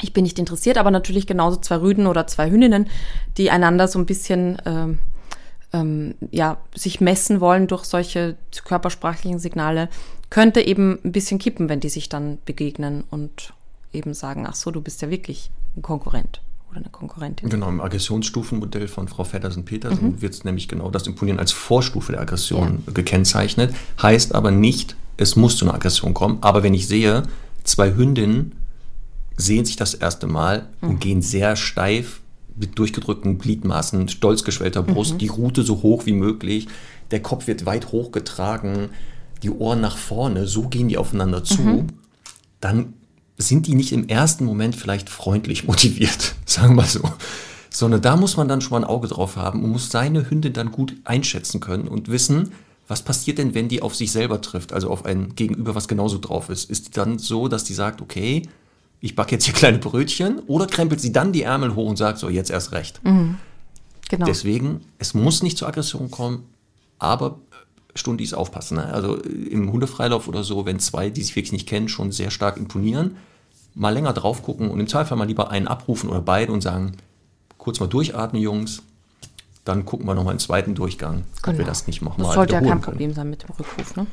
[0.00, 2.88] ich bin nicht interessiert, aber natürlich genauso zwei Rüden oder zwei Hündinnen,
[3.38, 4.98] die einander so ein bisschen ähm,
[5.72, 8.34] ähm, ja, sich messen wollen durch solche
[8.64, 9.88] körpersprachlichen Signale,
[10.30, 13.52] könnte eben ein bisschen kippen, wenn die sich dann begegnen und
[13.92, 16.40] eben sagen, ach so, du bist ja wirklich ein Konkurrent
[16.72, 17.48] oder eine Konkurrentin.
[17.48, 20.22] Genau, im Aggressionsstufenmodell von Frau Feddersen-Petersen mhm.
[20.22, 22.92] wird nämlich genau das Imponieren als Vorstufe der Aggression ja.
[22.92, 23.74] gekennzeichnet.
[24.00, 26.38] Heißt aber nicht, es muss zu einer Aggression kommen.
[26.40, 27.24] Aber wenn ich sehe,
[27.62, 28.54] zwei Hündinnen
[29.36, 30.88] sehen sich das erste Mal mhm.
[30.88, 32.20] und gehen sehr steif
[32.56, 35.18] mit durchgedrückten Gliedmaßen, stolz geschwellter Brust, mhm.
[35.18, 36.68] die Rute so hoch wie möglich,
[37.10, 38.90] der Kopf wird weit hochgetragen,
[39.42, 41.86] die Ohren nach vorne, so gehen die aufeinander zu, mhm.
[42.60, 42.94] dann
[43.38, 47.02] sind die nicht im ersten Moment vielleicht freundlich motiviert, sagen wir so.
[47.70, 50.52] Sondern da muss man dann schon mal ein Auge drauf haben und muss seine Hündin
[50.52, 52.52] dann gut einschätzen können und wissen,
[52.86, 56.18] was passiert denn, wenn die auf sich selber trifft, also auf ein Gegenüber, was genauso
[56.18, 56.68] drauf ist.
[56.68, 58.42] Ist die dann so, dass die sagt, okay,
[59.00, 62.18] ich backe jetzt hier kleine Brötchen, oder krempelt sie dann die Ärmel hoch und sagt,
[62.18, 63.02] so, jetzt erst recht.
[63.04, 63.36] Mhm.
[64.10, 64.26] Genau.
[64.26, 66.44] Deswegen, es muss nicht zur Aggression kommen,
[66.98, 67.38] aber
[67.94, 68.76] Stundis aufpassen.
[68.76, 68.86] Ne?
[68.86, 72.56] Also im Hundefreilauf oder so, wenn zwei, die sich wirklich nicht kennen, schon sehr stark
[72.56, 73.16] imponieren,
[73.74, 76.92] mal länger drauf gucken und im Zweifel mal lieber einen abrufen oder beide und sagen,
[77.58, 78.82] kurz mal durchatmen, Jungs.
[79.64, 81.52] Dann gucken wir nochmal einen zweiten Durchgang, genau.
[81.52, 82.82] ob wir das nicht nochmal Das sollte ja kein können.
[82.82, 84.06] Problem sein mit dem Rückruf, ne?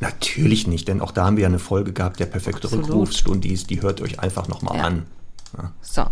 [0.00, 2.88] Natürlich nicht, denn auch da haben wir ja eine Folge gehabt, der perfekte Absolut.
[2.88, 4.84] Rückruf, Stundis, die hört euch einfach nochmal ja.
[4.84, 5.06] an.
[5.56, 5.72] Ja.
[5.80, 6.04] So.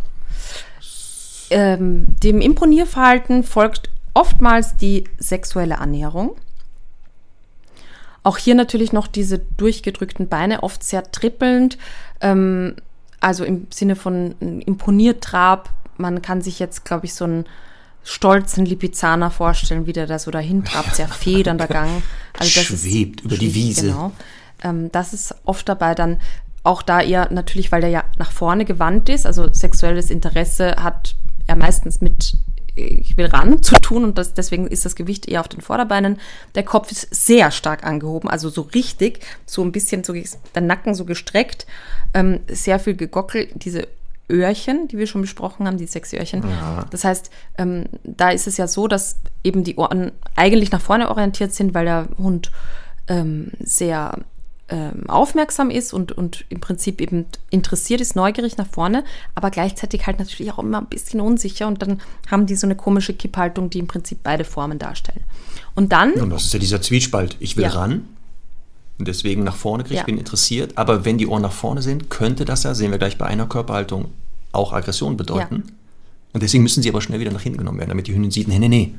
[1.51, 6.37] Ähm, dem Imponierverhalten folgt oftmals die sexuelle Annäherung.
[8.27, 11.79] Auch hier natürlich noch diese durchgedrückten Beine, oft sehr trippelnd.
[12.21, 12.75] Ähm,
[13.21, 15.71] also im Sinne von Imponiertrab.
[15.97, 17.45] Man kann sich jetzt, glaube ich, so einen
[18.03, 22.03] stolzen Lipizzaner vorstellen, wie der da so dahin trabt, sehr federnder Gang.
[22.37, 23.87] Also das Schwebt über die Wiese.
[23.87, 24.11] Genau.
[24.65, 26.19] Ähm, das ist oft dabei dann
[26.65, 31.15] auch da eher natürlich, weil der ja nach vorne gewandt ist, also sexuelles Interesse hat
[31.47, 32.33] er meistens mit
[32.77, 36.19] ich will ran zu tun und das, deswegen ist das Gewicht eher auf den Vorderbeinen.
[36.55, 40.15] Der Kopf ist sehr stark angehoben, also so richtig, so ein bisschen so
[40.55, 41.67] der Nacken so gestreckt,
[42.15, 43.89] ähm, sehr viel gegockelt, diese
[44.31, 46.43] Öhrchen, die wir schon besprochen haben, die sechs Öhrchen.
[46.43, 46.85] Ja.
[46.91, 51.11] Das heißt, ähm, da ist es ja so, dass eben die Ohren eigentlich nach vorne
[51.11, 52.51] orientiert sind, weil der Hund
[53.09, 54.19] ähm, sehr
[54.69, 59.05] ähm, aufmerksam ist und, und im Prinzip eben interessiert ist, neugierig nach vorne,
[59.35, 62.01] aber gleichzeitig halt natürlich auch immer ein bisschen unsicher und dann
[62.31, 65.23] haben die so eine komische Kipphaltung, die im Prinzip beide Formen darstellen.
[65.75, 66.13] Und dann.
[66.15, 67.37] Und das ist ja dieser Zwiespalt.
[67.39, 67.71] Ich will ja.
[67.71, 68.09] ran
[68.99, 70.01] und deswegen nach vorne kriege, ja.
[70.01, 72.99] ich bin interessiert, aber wenn die Ohren nach vorne sind, könnte das ja, sehen wir
[72.99, 74.07] gleich bei einer Körperhaltung,
[74.53, 75.65] auch Aggression bedeuten.
[75.67, 75.73] Ja.
[76.33, 78.49] Und deswegen müssen sie aber schnell wieder nach hinten genommen werden, damit die Hündin sieht,
[78.49, 78.95] nee, nee, nee,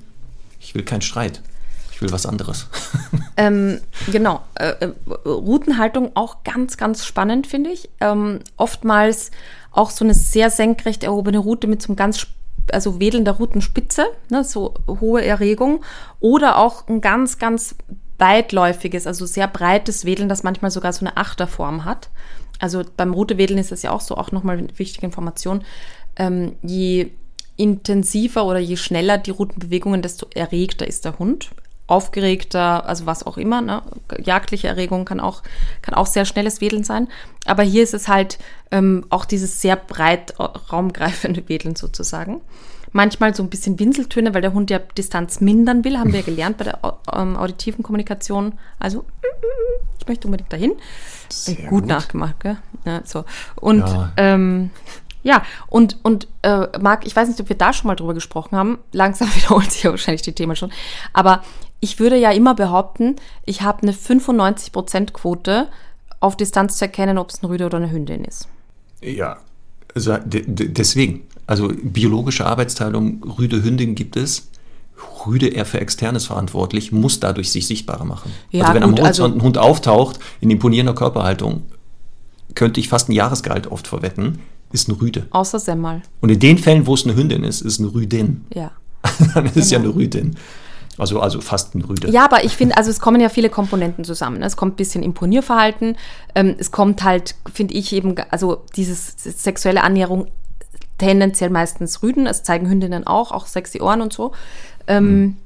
[0.59, 1.41] ich will keinen Streit.
[1.97, 2.67] Ich will was anderes.
[3.39, 3.81] Ähm,
[4.11, 4.41] genau.
[4.55, 4.93] Äh, äh,
[5.27, 7.87] Routenhaltung auch ganz, ganz spannend, finde ich.
[8.01, 9.29] Ähm, oftmals
[9.71, 12.25] auch so eine sehr senkrecht erhobene Route mit so einem ganz,
[12.71, 15.83] also wedelnder Routenspitze, ne, so hohe Erregung.
[16.19, 17.75] Oder auch ein ganz, ganz
[18.17, 22.09] weitläufiges, also sehr breites Wedeln, das manchmal sogar so eine Achterform hat.
[22.57, 25.63] Also beim Routewedeln ist das ja auch so, auch nochmal eine wichtige Information.
[26.15, 27.11] Ähm, je
[27.55, 31.51] intensiver oder je schneller die Routenbewegungen, desto erregter ist der Hund
[31.87, 33.81] aufgeregter, also was auch immer, ne?
[34.19, 35.41] jagdliche Erregung kann auch,
[35.81, 37.07] kann auch sehr schnelles Wedeln sein.
[37.45, 38.37] Aber hier ist es halt
[38.71, 42.41] ähm, auch dieses sehr breit raumgreifende Wedeln sozusagen.
[42.91, 46.25] Manchmal so ein bisschen Winseltöne, weil der Hund ja Distanz mindern will, haben wir ja
[46.25, 46.79] gelernt bei der
[47.13, 48.53] ähm, auditiven Kommunikation.
[48.79, 49.05] Also,
[49.99, 50.73] ich möchte unbedingt dahin.
[51.45, 52.57] Gut, gut, nachgemacht, gell?
[52.85, 53.25] Ja, so.
[53.55, 54.11] Und ja.
[54.17, 54.71] ähm,
[55.23, 58.57] ja, und, und äh, Marc, ich weiß nicht, ob wir da schon mal drüber gesprochen
[58.57, 58.77] haben.
[58.93, 60.71] Langsam wiederholt sich ja wahrscheinlich die Themen schon.
[61.11, 61.43] Aber
[61.79, 63.15] ich würde ja immer behaupten,
[63.45, 65.67] ich habe eine 95%-Quote
[66.19, 68.47] auf Distanz zu erkennen, ob es ein Rüde oder eine Hündin ist.
[69.01, 69.37] Ja,
[69.93, 71.23] also deswegen.
[71.45, 74.49] Also biologische Arbeitsteilung, Rüde, Hündin gibt es.
[75.25, 78.31] Rüde eher für Externes verantwortlich, muss dadurch sich sichtbarer machen.
[78.51, 81.63] Ja, also wenn gut, am Horizont also, ein Hund auftaucht in imponierender Körperhaltung,
[82.55, 84.39] könnte ich fast ein Jahresgehalt oft verwetten,
[84.71, 85.27] ist eine Rüde.
[85.29, 86.01] Außer Semmel.
[86.19, 88.45] Und in den Fällen, wo es eine Hündin ist, ist eine Rüdin.
[88.53, 88.71] Ja.
[89.33, 89.83] Dann ist es genau.
[89.83, 90.35] ja eine Rüdin.
[90.97, 92.09] Also, also fast ein Rüde.
[92.09, 94.41] Ja, aber ich finde, also es kommen ja viele Komponenten zusammen.
[94.41, 95.95] Es kommt ein bisschen Imponierverhalten.
[96.33, 100.27] Ähm, es kommt halt, finde ich eben, also dieses sexuelle Annäherung
[100.97, 102.25] tendenziell meistens Rüden.
[102.25, 104.31] Es zeigen Hündinnen auch, auch sexy Ohren und so.
[104.87, 105.37] Ähm, mhm.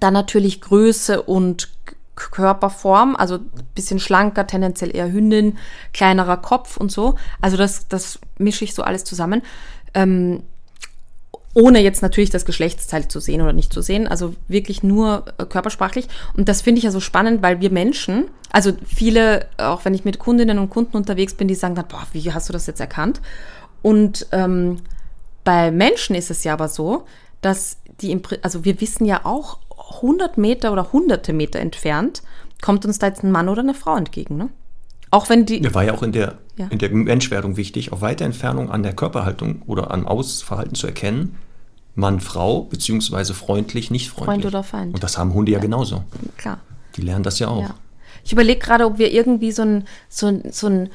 [0.00, 1.70] Dann natürlich Größe und
[2.16, 5.58] Körperform, also ein bisschen schlanker, tendenziell eher Hündin,
[5.92, 7.16] kleinerer Kopf und so.
[7.42, 9.42] Also das, das mische ich so alles zusammen.
[9.92, 10.42] Ähm,
[11.56, 15.46] ohne jetzt natürlich das Geschlechtsteil zu sehen oder nicht zu sehen, also wirklich nur äh,
[15.46, 16.06] körpersprachlich.
[16.36, 20.04] Und das finde ich ja so spannend, weil wir Menschen, also viele, auch wenn ich
[20.04, 22.80] mit Kundinnen und Kunden unterwegs bin, die sagen dann, boah, wie hast du das jetzt
[22.80, 23.22] erkannt?
[23.80, 24.80] Und ähm,
[25.44, 27.06] bei Menschen ist es ja aber so,
[27.40, 29.58] dass die, also wir wissen ja auch
[30.02, 32.22] 100 Meter oder hunderte Meter entfernt,
[32.60, 34.50] kommt uns da jetzt ein Mann oder eine Frau entgegen, ne?
[35.10, 35.60] Auch wenn die.
[35.60, 36.66] Mir war ja auch in der, ja.
[36.68, 41.36] in der Menschwerdung wichtig, auf weite Entfernung an der Körperhaltung oder an Ausverhalten zu erkennen,
[41.96, 44.42] Mann, Frau, beziehungsweise freundlich, nicht freundlich.
[44.42, 44.94] Freund oder Feind.
[44.94, 46.04] Und das haben Hunde ja, ja genauso.
[46.36, 46.60] Klar.
[46.94, 47.62] Die lernen das ja auch.
[47.62, 47.74] Ja.
[48.22, 50.90] Ich überlege gerade, ob wir irgendwie so ein, so ein, so ein,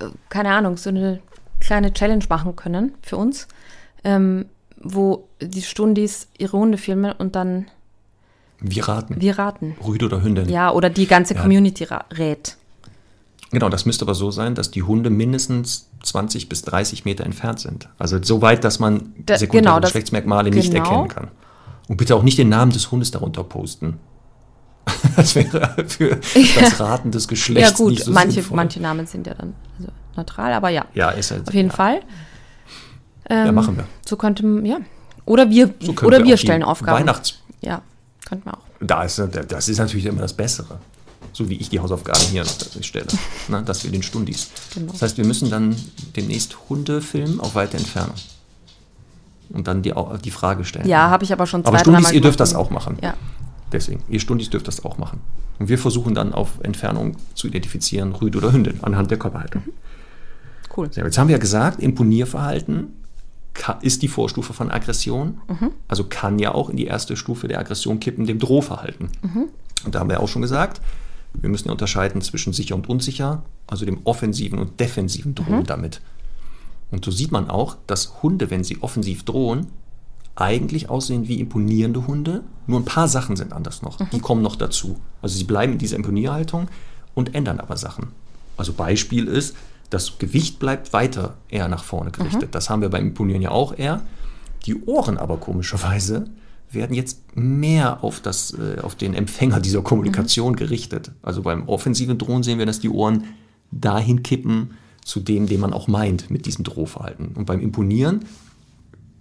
[0.00, 1.20] äh, keine Ahnung, so eine
[1.60, 3.46] kleine Challenge machen können für uns,
[4.02, 7.66] ähm, wo die Stundis ihre Hunde filmen und dann.
[8.58, 9.20] Wir raten.
[9.20, 9.76] Wir raten.
[9.86, 10.48] Rüde oder Hündin.
[10.48, 12.56] Ja, oder die ganze Community rät.
[13.54, 17.60] Genau, das müsste aber so sein, dass die Hunde mindestens 20 bis 30 Meter entfernt
[17.60, 17.88] sind.
[17.98, 20.60] Also so weit, dass man da, sekundäre genau, Geschlechtsmerkmale genau.
[20.62, 21.28] nicht erkennen kann.
[21.88, 23.98] Und bitte auch nicht den Namen des Hundes darunter posten.
[25.16, 26.18] Das wäre für
[26.58, 28.56] das Raten des Geschlechts ja, gut, nicht so manche, sinnvoll.
[28.56, 30.86] manche Namen sind ja dann also neutral, aber ja.
[30.94, 31.74] Ja, ist halt, Auf jeden ja.
[31.74, 32.00] Fall.
[33.30, 33.84] Ähm, ja, machen wir.
[34.04, 34.78] So könnte man, ja.
[35.24, 36.98] Oder wir, so oder wir, wir stellen Aufgaben.
[36.98, 37.38] Weihnachts.
[37.60, 37.82] Ja,
[38.28, 38.62] könnten wir auch.
[38.80, 40.80] Da ist, das ist natürlich immer das Bessere
[41.34, 42.44] so wie ich die Hausaufgaben hier
[42.80, 43.06] stelle,
[43.48, 44.48] ne, dass wir den Stundis.
[44.72, 44.92] Genau.
[44.92, 45.76] Das heißt, wir müssen dann
[46.16, 48.14] demnächst Hunde filmen auf weite Entfernung.
[49.50, 49.92] Und dann die,
[50.24, 50.88] die Frage stellen.
[50.88, 52.98] Ja, habe ich aber schon zwei, Aber Stundis, ihr dürft das auch machen.
[53.02, 53.14] Ja.
[53.72, 55.20] Deswegen, ihr Stundis dürft das auch machen.
[55.58, 59.62] Und wir versuchen dann auf Entfernung zu identifizieren, Rüde oder Hündin, anhand der Körperhaltung.
[59.66, 59.72] Mhm.
[60.76, 60.92] Cool.
[60.92, 62.94] So, jetzt haben wir ja gesagt, Imponierverhalten
[63.82, 65.40] ist die Vorstufe von Aggression.
[65.48, 65.70] Mhm.
[65.86, 69.10] Also kann ja auch in die erste Stufe der Aggression kippen, dem Drohverhalten.
[69.22, 69.48] Mhm.
[69.84, 70.80] Und da haben wir auch schon gesagt,
[71.34, 75.66] wir müssen ja unterscheiden zwischen sicher und unsicher, also dem offensiven und defensiven Drohen mhm.
[75.66, 76.00] damit.
[76.90, 79.66] Und so sieht man auch, dass Hunde, wenn sie offensiv drohen,
[80.36, 82.42] eigentlich aussehen wie imponierende Hunde.
[82.66, 83.98] Nur ein paar Sachen sind anders noch.
[84.00, 84.10] Mhm.
[84.12, 84.98] Die kommen noch dazu.
[85.22, 86.68] Also sie bleiben in dieser Imponierhaltung
[87.14, 88.08] und ändern aber Sachen.
[88.56, 89.56] Also Beispiel ist,
[89.90, 92.48] das Gewicht bleibt weiter eher nach vorne gerichtet.
[92.48, 92.52] Mhm.
[92.52, 94.02] Das haben wir beim Imponieren ja auch eher.
[94.66, 96.26] Die Ohren aber komischerweise
[96.74, 100.56] werden jetzt mehr auf, das, äh, auf den Empfänger dieser Kommunikation mhm.
[100.56, 101.12] gerichtet.
[101.22, 103.24] Also beim offensiven Drohnen sehen wir, dass die Ohren
[103.70, 107.28] dahin kippen zu dem, den man auch meint mit diesem Drohverhalten.
[107.34, 108.24] Und beim Imponieren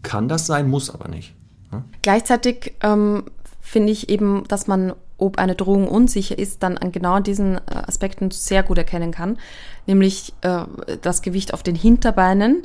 [0.01, 1.33] kann das sein, muss aber nicht.
[1.71, 1.83] Ja?
[2.01, 3.23] Gleichzeitig ähm,
[3.59, 7.61] finde ich eben, dass man, ob eine Drohung unsicher ist, dann an genau diesen äh,
[7.67, 9.37] Aspekten sehr gut erkennen kann.
[9.87, 10.65] Nämlich äh,
[11.01, 12.63] das Gewicht auf den Hinterbeinen.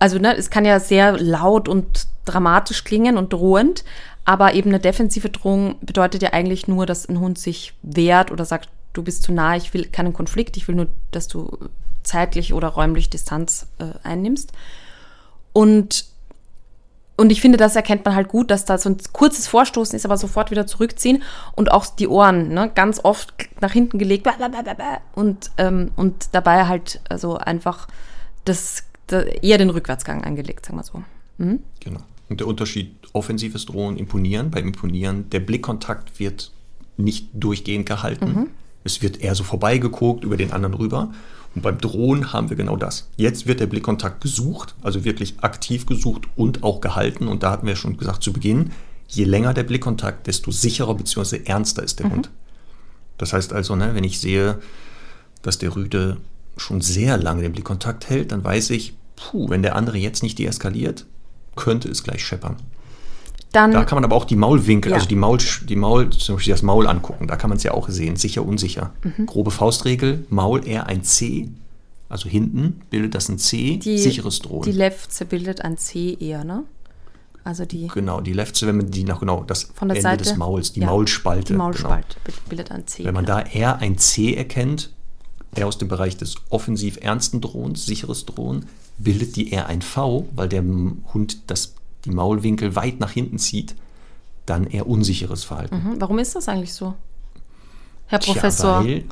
[0.00, 3.84] Also ne, es kann ja sehr laut und dramatisch klingen und drohend,
[4.28, 8.44] aber eben eine defensive Drohung bedeutet ja eigentlich nur, dass ein Hund sich wehrt oder
[8.44, 11.56] sagt, du bist zu nah, ich will keinen Konflikt, ich will nur, dass du
[12.02, 14.52] zeitlich oder räumlich Distanz äh, einnimmst.
[15.54, 16.04] Und,
[17.16, 20.04] und ich finde, das erkennt man halt gut, dass da so ein kurzes Vorstoßen ist,
[20.04, 21.22] aber sofort wieder zurückziehen
[21.56, 24.28] und auch die Ohren ne, ganz oft nach hinten gelegt
[25.14, 27.88] und, ähm, und dabei halt also einfach
[28.44, 28.84] das,
[29.40, 31.02] eher den Rückwärtsgang angelegt, sagen wir so.
[31.38, 31.62] Mhm.
[31.80, 32.00] Genau.
[32.28, 34.50] Und der Unterschied offensives Drohen, Imponieren.
[34.50, 36.52] Beim Imponieren, der Blickkontakt wird
[36.96, 38.32] nicht durchgehend gehalten.
[38.32, 38.46] Mhm.
[38.84, 41.12] Es wird eher so vorbeigeguckt über den anderen rüber.
[41.54, 43.08] Und beim Drohen haben wir genau das.
[43.16, 47.26] Jetzt wird der Blickkontakt gesucht, also wirklich aktiv gesucht und auch gehalten.
[47.28, 48.70] Und da hatten wir schon gesagt zu Beginn,
[49.08, 51.42] je länger der Blickkontakt, desto sicherer bzw.
[51.44, 52.12] ernster ist der mhm.
[52.12, 52.30] Hund.
[53.16, 54.60] Das heißt also, ne, wenn ich sehe,
[55.42, 56.18] dass der Rüde
[56.56, 60.38] schon sehr lange den Blickkontakt hält, dann weiß ich, puh, wenn der andere jetzt nicht
[60.38, 61.06] deeskaliert,
[61.58, 62.56] könnte es gleich scheppern.
[63.52, 64.96] Dann, da kann man aber auch die Maulwinkel, ja.
[64.96, 67.26] also die Maul, die Maul, zum Beispiel das Maul angucken.
[67.26, 68.92] Da kann man es ja auch sehen, sicher, unsicher.
[69.02, 69.26] Mhm.
[69.26, 71.48] Grobe Faustregel, Maul eher ein C,
[72.08, 74.62] also hinten bildet das ein C, die, sicheres Drohen.
[74.62, 76.64] Die Lefze bildet ein C eher, ne?
[77.44, 80.36] Also die Genau, die Left Zwemme, die nach genau das von der Ende Seite des
[80.36, 81.54] Mauls, die ja, Maulspalte.
[81.54, 82.38] Die Maulspalte Genau.
[82.48, 83.04] bildet ein C.
[83.04, 83.38] Wenn man genau.
[83.38, 84.92] da eher ein C erkennt,
[85.54, 88.66] eher aus dem Bereich des offensiv ernsten Drohens, sicheres Drohen,
[88.98, 90.62] bildet die eher ein V, weil der
[91.14, 91.74] Hund das,
[92.04, 93.74] die Maulwinkel weit nach hinten zieht,
[94.46, 95.76] dann eher unsicheres Verhalten.
[95.76, 96.00] Mhm.
[96.00, 96.94] Warum ist das eigentlich so?
[98.06, 98.84] Herr Tja, Professor.
[98.84, 99.04] weil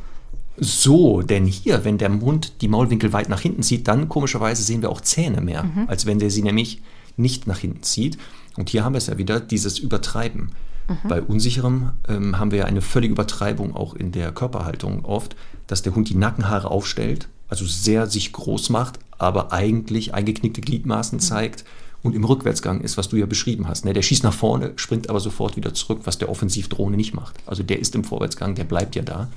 [0.59, 4.81] so, denn hier, wenn der Mund die Maulwinkel weit nach hinten zieht, dann komischerweise sehen
[4.81, 5.85] wir auch Zähne mehr, Mhm.
[5.89, 6.81] als wenn der sie nämlich
[7.19, 8.17] nicht nach hinten zieht.
[8.57, 10.53] Und hier haben wir es ja wieder, dieses Übertreiben.
[10.89, 11.09] Mhm.
[11.09, 15.83] Bei unsicherem ähm, haben wir ja eine völlige Übertreibung auch in der Körperhaltung oft, dass
[15.83, 20.65] der Hund die Nackenhaare aufstellt, also sehr sich groß macht, aber eigentlich eingeknickte Mhm.
[20.65, 21.65] Gliedmaßen zeigt
[22.03, 23.85] und im Rückwärtsgang ist, was du ja beschrieben hast.
[23.85, 23.93] Ne?
[23.93, 27.35] Der schießt nach vorne, springt aber sofort wieder zurück, was der Offensivdrohne nicht macht.
[27.47, 29.29] Also der ist im Vorwärtsgang, der bleibt ja da.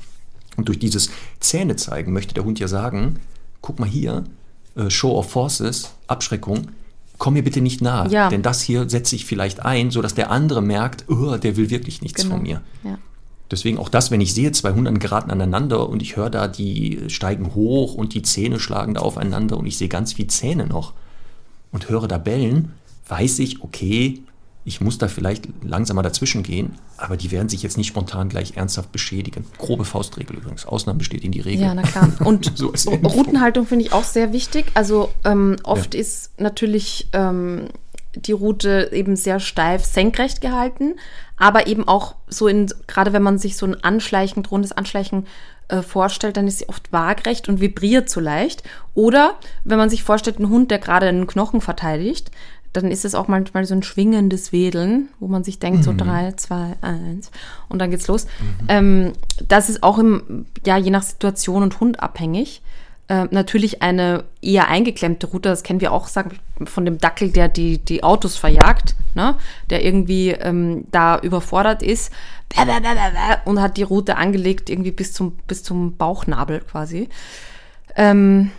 [0.57, 3.19] Und durch dieses Zähne zeigen möchte der Hund ja sagen,
[3.61, 4.25] guck mal hier,
[4.75, 6.67] äh, Show of Forces, Abschreckung,
[7.17, 8.29] komm mir bitte nicht nahe, Ja.
[8.29, 12.01] denn das hier setze ich vielleicht ein, sodass der andere merkt, oh, der will wirklich
[12.01, 12.35] nichts Genau.
[12.35, 12.61] von mir.
[12.83, 12.97] Ja.
[13.51, 17.01] Deswegen auch das, wenn ich sehe, zwei Hunde geraten aneinander und ich höre da, die
[17.07, 20.93] steigen hoch und die Zähne schlagen da aufeinander und ich sehe ganz viel Zähne noch
[21.71, 22.73] und höre da bellen,
[23.07, 24.21] weiß ich, okay,
[24.65, 28.55] ich muss da vielleicht langsamer dazwischen gehen, aber die werden sich jetzt nicht spontan gleich
[28.55, 29.45] ernsthaft beschädigen.
[29.57, 30.65] Grobe Faustregel übrigens.
[30.65, 31.65] Ausnahme besteht in die Regel.
[31.65, 32.09] Ja, na klar.
[32.23, 32.91] Und So.
[32.91, 34.65] Routenhaltung finde ich auch sehr wichtig.
[34.75, 37.69] Also ähm, oft ist natürlich ähm,
[38.15, 40.95] die Route eben sehr steif senkrecht gehalten,
[41.39, 45.25] aber eben auch so in, gerade wenn man sich so ein Anschleichen, drohendes Anschleichen
[45.69, 48.61] äh, vorstellt, dann ist sie oft waagrecht und vibriert so leicht.
[48.93, 52.29] Oder wenn man sich vorstellt, ein Hund, der gerade einen Knochen verteidigt,
[52.73, 56.33] dann ist es auch manchmal so ein schwingendes Wedeln, wo man sich denkt, so drei,
[56.33, 57.31] zwei, eins
[57.67, 58.27] und dann geht's los.
[58.67, 59.13] Ähm,
[59.47, 62.61] das ist auch im, ja, je nach Situation und Hund abhängig.
[63.09, 67.47] Äh, natürlich eine eher eingeklemmte Route, das kennen wir auch sagen, von dem Dackel, der
[67.47, 69.35] die, die Autos verjagt, ne?
[69.71, 72.13] der irgendwie ähm, da überfordert ist
[73.45, 77.09] und hat die Route angelegt, irgendwie bis zum, bis zum Bauchnabel quasi.
[77.95, 78.51] Ähm,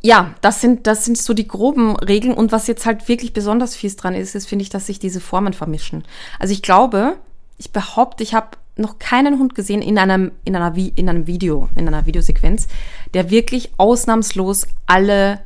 [0.00, 2.34] ja, das sind, das sind so die groben Regeln.
[2.34, 5.20] Und was jetzt halt wirklich besonders fies dran ist, ist, finde ich, dass sich diese
[5.20, 6.04] Formen vermischen.
[6.38, 7.16] Also ich glaube,
[7.58, 11.26] ich behaupte, ich habe noch keinen Hund gesehen in einem, in, einer, Vi- in einem
[11.26, 12.66] Video, in einer Videosequenz,
[13.14, 15.40] der wirklich ausnahmslos alle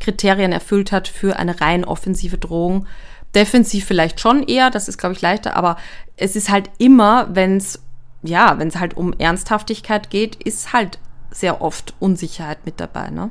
[0.00, 2.86] Kriterien erfüllt hat für eine rein offensive Drohung.
[3.34, 5.76] Defensiv vielleicht schon eher, das ist, glaube ich, leichter, aber
[6.16, 7.80] es ist halt immer, wenn es,
[8.22, 10.98] ja, wenn es halt um Ernsthaftigkeit geht, ist halt
[11.30, 13.28] sehr oft Unsicherheit mit dabei, ne?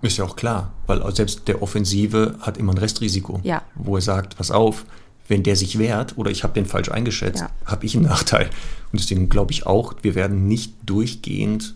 [0.00, 3.62] Ist ja auch klar, weil selbst der Offensive hat immer ein Restrisiko, Ja.
[3.74, 4.84] wo er sagt, pass auf,
[5.28, 7.50] wenn der sich wehrt oder ich habe den falsch eingeschätzt, Ja.
[7.64, 8.46] habe ich einen Nachteil.
[8.92, 11.74] Und deswegen glaube ich auch, wir werden nicht durchgehend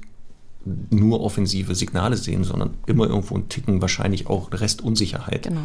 [0.90, 5.44] nur offensive Signale sehen, sondern immer irgendwo einen Ticken wahrscheinlich auch Restunsicherheit.
[5.44, 5.60] Genau.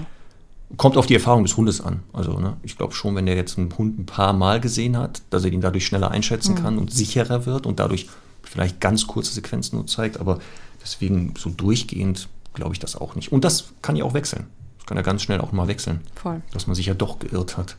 [0.77, 2.01] Kommt auf die Erfahrung des Hundes an.
[2.13, 5.21] Also ne, ich glaube schon, wenn der jetzt einen Hund ein paar Mal gesehen hat,
[5.32, 8.07] dass er ihn dadurch schneller einschätzen kann und sicherer wird und dadurch
[8.43, 10.39] vielleicht ganz kurze Sequenzen nur zeigt, aber
[10.82, 13.32] deswegen so durchgehend glaube ich das auch nicht.
[13.32, 14.45] Und das kann ja auch wechseln.
[14.82, 16.41] Das kann ja ganz schnell auch mal wechseln, Voll.
[16.53, 17.77] dass man sich ja doch geirrt hat.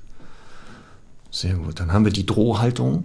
[1.33, 1.81] Sehr gut.
[1.81, 3.05] Dann haben wir die Drohhaltung.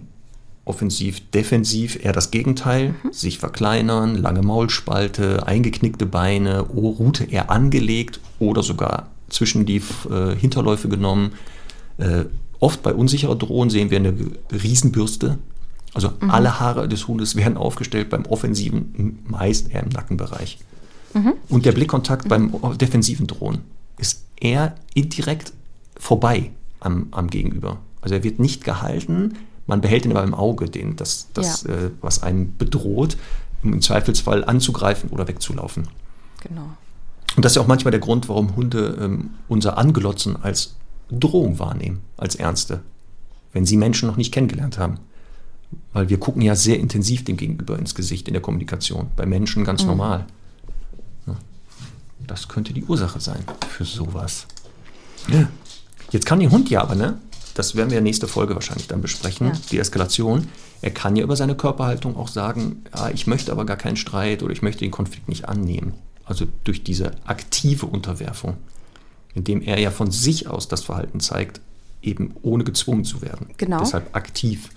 [0.64, 2.94] Offensiv, defensiv, eher das Gegenteil.
[3.10, 10.88] Sich verkleinern, lange Maulspalte, eingeknickte Beine, Rute eher angelegt oder sogar zwischen die äh, Hinterläufe
[10.88, 11.32] genommen.
[11.96, 12.26] Äh,
[12.60, 14.14] oft bei unsicherer Drohung sehen wir eine
[14.52, 15.38] Riesenbürste.
[15.94, 20.58] Also alle Haare des Hundes werden aufgestellt beim Offensiven, meist eher im Nackenbereich.
[21.48, 23.62] Und der Blickkontakt beim defensiven Drohnen
[23.98, 25.52] ist eher indirekt
[25.98, 27.78] vorbei am, am Gegenüber.
[28.00, 29.34] Also er wird nicht gehalten,
[29.66, 31.74] man behält ihn aber im Auge, den, das, das Ja.
[31.74, 33.16] äh, was einen bedroht,
[33.62, 35.88] um im Zweifelsfall anzugreifen oder wegzulaufen.
[36.42, 36.68] Genau.
[37.36, 40.76] Und das ist ja auch manchmal der Grund, warum Hunde ähm, unser Anglotzen als
[41.10, 42.80] Drohung wahrnehmen, als Ernste,
[43.52, 44.98] wenn sie Menschen noch nicht kennengelernt haben.
[45.92, 49.08] Weil wir gucken ja sehr intensiv dem Gegenüber ins Gesicht in der Kommunikation.
[49.16, 50.24] Bei Menschen ganz normal.
[52.28, 54.46] Das könnte die Ursache sein für sowas.
[56.12, 57.18] Jetzt kann der Hund ja aber, ne?
[57.54, 59.52] Das werden wir nächste Folge wahrscheinlich dann besprechen, Ja.
[59.72, 60.46] die Eskalation.
[60.80, 64.44] Er kann ja über seine Körperhaltung auch sagen, ja, ich möchte aber gar keinen Streit
[64.44, 65.94] oder ich möchte den Konflikt nicht annehmen.
[66.24, 68.58] Also durch diese aktive Unterwerfung,
[69.34, 71.60] indem er ja von sich aus das Verhalten zeigt,
[72.00, 73.48] eben ohne gezwungen zu werden.
[73.56, 73.80] Genau.
[73.80, 74.68] Deshalb aktiv.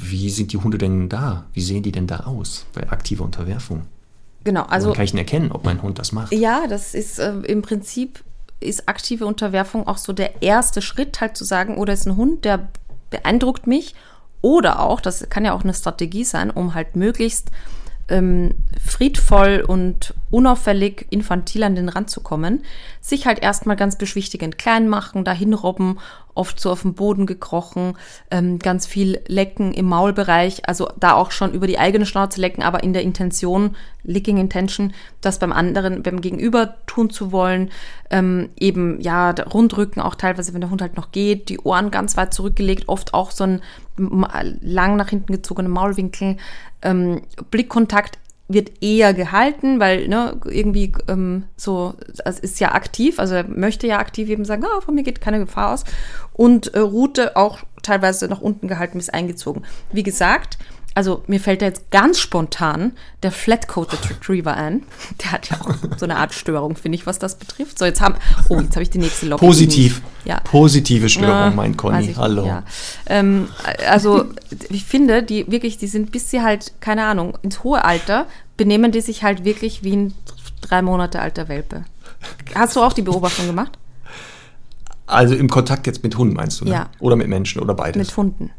[0.00, 1.44] Wie sind die Hunde denn da?
[1.52, 3.82] Wie sehen die denn da aus bei aktiver Unterwerfung?
[4.46, 6.32] Genau, Also also kann ich denn erkennen, ob mein Hund das macht?
[6.32, 8.22] ja, das ist äh, im Prinzip
[8.60, 12.44] ist aktive Unterwerfung auch so der erste Schritt, halt zu sagen, oder ist ein Hund,
[12.44, 12.68] der
[13.10, 13.94] beeindruckt mich,
[14.42, 17.50] oder auch, das kann ja auch eine Strategie sein, um halt möglichst
[18.08, 18.54] ähm,
[18.84, 22.62] friedvoll und unauffällig infantil an den Rand zu kommen,
[23.00, 25.98] sich halt erstmal ganz beschwichtigend klein machen, dahin robben,
[26.34, 27.96] oft so auf den Boden gekrochen,
[28.30, 32.62] ähm, ganz viel lecken im Maulbereich, also da auch schon über die eigene Schnauze lecken,
[32.62, 37.70] aber in der Intention, Licking Intention, das beim anderen, beim Gegenüber tun zu wollen,
[38.10, 42.16] ähm, eben ja rundrücken, auch teilweise, wenn der Hund halt noch geht, die Ohren ganz
[42.16, 43.62] weit zurückgelegt, oft auch so ein
[43.96, 46.36] lang nach hinten gezogene Maulwinkel,
[46.82, 48.18] ähm, Blickkontakt
[48.48, 51.94] wird eher gehalten, weil ne, irgendwie ähm, so,
[52.24, 55.20] es ist ja aktiv, also er möchte ja aktiv eben sagen, oh, von mir geht
[55.20, 55.84] keine Gefahr aus.
[56.32, 59.64] Und äh, Route auch teilweise nach unten gehalten bis eingezogen.
[59.90, 60.58] Wie gesagt,
[60.96, 62.92] also mir fällt da jetzt ganz spontan
[63.22, 64.82] der Flat-Coated Retriever ein.
[65.22, 67.78] Der hat ja auch so eine Art Störung, finde ich, was das betrifft.
[67.78, 68.14] So, jetzt haben,
[68.48, 69.44] oh, jetzt habe ich die nächste Locke.
[69.44, 70.00] Positiv.
[70.24, 70.40] Ja.
[70.40, 72.14] Positive Störung, ja, mein Conny.
[72.14, 72.46] Hallo.
[72.46, 72.62] Ja.
[73.04, 73.48] Ähm,
[73.86, 74.24] also
[74.70, 78.26] ich finde, die wirklich, die sind, bis sie halt, keine Ahnung, ins hohe Alter,
[78.56, 80.14] benehmen die sich halt wirklich wie ein
[80.62, 81.84] drei Monate alter Welpe.
[82.54, 83.78] Hast du auch die Beobachtung gemacht?
[85.06, 86.64] Also im Kontakt jetzt mit Hunden meinst du?
[86.64, 86.70] Ne?
[86.70, 86.90] Ja.
[87.00, 87.98] Oder mit Menschen oder beides?
[87.98, 88.50] Mit Hunden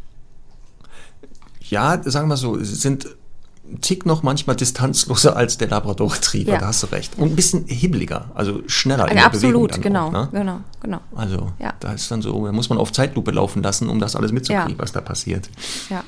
[1.70, 3.07] ja, sagen wir so, sind
[3.82, 6.59] Tick noch manchmal distanzloser als der Labrador Retriever, ja.
[6.59, 7.18] da hast du recht.
[7.18, 10.30] Und ein bisschen hibbeliger, also schneller in ja, absolut, genau, auch, ne?
[10.32, 11.01] genau, genau.
[11.15, 11.74] Also ja.
[11.80, 14.72] da ist dann so, da muss man auf Zeitlupe laufen lassen, um das alles mitzukriegen,
[14.72, 14.80] ja.
[14.80, 15.49] was da passiert.
[15.89, 16.03] Ja.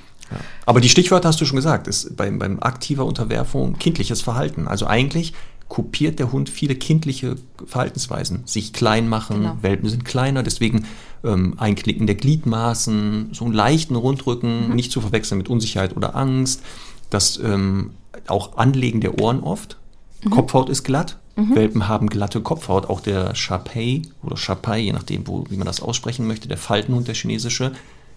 [0.65, 4.67] Aber die Stichwörter hast du schon gesagt, ist beim, beim aktiver Unterwerfung kindliches Verhalten.
[4.67, 5.33] Also eigentlich
[5.69, 8.41] kopiert der Hund viele kindliche Verhaltensweisen.
[8.45, 9.57] Sich klein machen, genau.
[9.61, 10.85] Welpen sind kleiner, deswegen
[11.23, 14.75] ähm, Einknicken der Gliedmaßen, so einen leichten Rundrücken, mhm.
[14.75, 16.63] nicht zu verwechseln mit Unsicherheit oder Angst.
[17.09, 17.91] Das ähm,
[18.27, 19.77] auch Anlegen der Ohren oft.
[20.23, 20.31] Mhm.
[20.31, 21.19] Kopfhaut ist glatt.
[21.35, 21.55] Mhm.
[21.55, 22.89] Welpen haben glatte Kopfhaut.
[22.89, 27.07] Auch der Sharpei oder Sharpei, je nachdem, wo, wie man das aussprechen möchte, der Faltenhund,
[27.07, 27.73] der chinesische,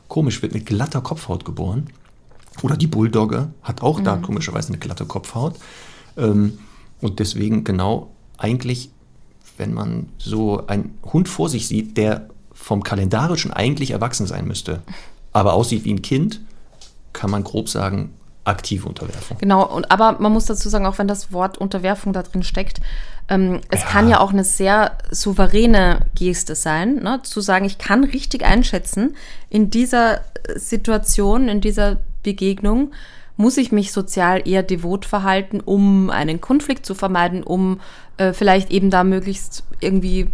[0.09, 1.89] komisch, wird mit glatter Kopfhaut geboren.
[2.63, 4.23] Oder die Bulldogge hat auch da mhm.
[4.23, 5.57] komischerweise eine glatte Kopfhaut.
[6.17, 6.59] Ähm,
[7.03, 8.91] und deswegen genau eigentlich,
[9.59, 14.83] wenn man so einen Hund vor sich sieht, der vom Kalendarischen eigentlich erwachsen sein müsste,
[15.33, 16.41] aber aussieht wie ein Kind,
[17.13, 19.39] kann man grob sagen, aktive Unterwerfung.
[19.39, 22.81] Genau, und aber man muss dazu sagen, auch wenn das Wort Unterwerfung da drin steckt,
[23.29, 23.87] ähm, es ja.
[23.87, 27.21] kann ja auch eine sehr souveräne Geste sein, ne?
[27.23, 29.17] zu sagen, ich kann richtig einschätzen,
[29.49, 30.23] in dieser
[30.57, 32.93] Situation, in dieser Begegnung,
[33.43, 37.81] muss ich mich sozial eher devot verhalten, um einen Konflikt zu vermeiden, um
[38.17, 40.29] äh, vielleicht eben da möglichst irgendwie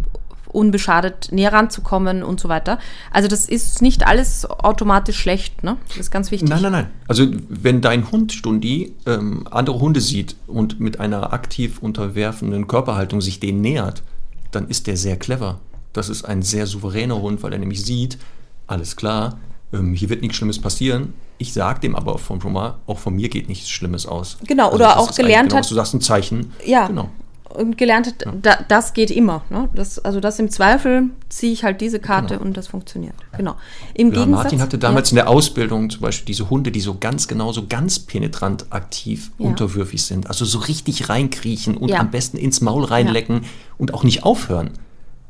[0.47, 2.77] unbeschadet näher ranzukommen und so weiter.
[3.11, 5.77] Also das ist nicht alles automatisch schlecht, ne?
[5.87, 6.49] Das ist ganz wichtig.
[6.49, 6.87] Nein, nein, nein.
[7.07, 13.21] Also wenn dein Hund, Stundi, ähm, andere Hunde sieht und mit einer aktiv unterwerfenden Körperhaltung
[13.21, 14.03] sich denen nähert,
[14.51, 15.59] dann ist der sehr clever.
[15.93, 18.19] Das ist ein sehr souveräner Hund, weil er nämlich sieht,
[18.67, 19.39] alles klar,
[19.73, 21.13] ähm, hier wird nichts Schlimmes passieren.
[21.37, 24.37] Ich sage dem aber von schon mal, auch von mir geht nichts Schlimmes aus.
[24.45, 25.71] Genau, also oder auch gelernt genau, hat.
[25.71, 26.51] Du sagst ein Zeichen.
[26.65, 26.87] Ja.
[26.87, 27.09] Genau.
[27.49, 28.33] Und gelernt hat, ja.
[28.39, 29.43] da, das geht immer.
[29.49, 29.69] Ne?
[29.73, 32.45] Das, also das im Zweifel ziehe ich halt diese Karte genau.
[32.45, 33.15] und das funktioniert.
[33.35, 33.55] Genau.
[33.95, 35.13] Im ja, Gegensatz, Martin hatte damals ja.
[35.13, 39.31] in der Ausbildung zum Beispiel diese Hunde, die so ganz genau, so ganz penetrant aktiv
[39.39, 40.27] unterwürfig sind.
[40.27, 43.41] Also so richtig reinkriechen und am besten ins Maul reinlecken
[43.79, 44.71] und auch nicht aufhören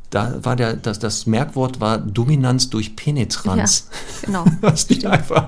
[0.09, 3.89] da war der, das, das Merkwort war Dominanz durch Penetranz.
[4.21, 4.45] Ja, genau.
[4.61, 5.47] Dass die einfach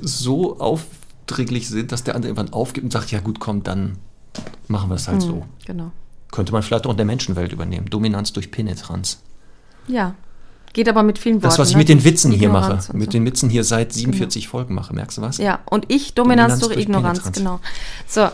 [0.00, 3.96] so aufdringlich sind, dass der andere irgendwann aufgibt und sagt, ja gut, komm, dann
[4.66, 5.46] machen wir es halt hm, so.
[5.66, 5.92] Genau.
[6.32, 7.88] Könnte man vielleicht auch in der Menschenwelt übernehmen.
[7.88, 9.20] Dominanz durch Penetranz.
[9.86, 10.14] Ja.
[10.72, 11.44] Geht aber mit vielen Worten.
[11.44, 11.78] Das, was ich ne?
[11.78, 13.10] mit den Witzen hier mache, mit so.
[13.12, 14.50] den Witzen hier seit 47 genau.
[14.50, 15.38] Folgen mache, merkst du was?
[15.38, 17.36] Ja, und ich Dominanz, Dominanz durch, durch Ignoranz, Penetranz.
[17.36, 17.60] genau.
[18.08, 18.28] So,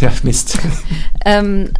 [0.00, 0.58] Ja, Mist.
[1.24, 1.70] ähm,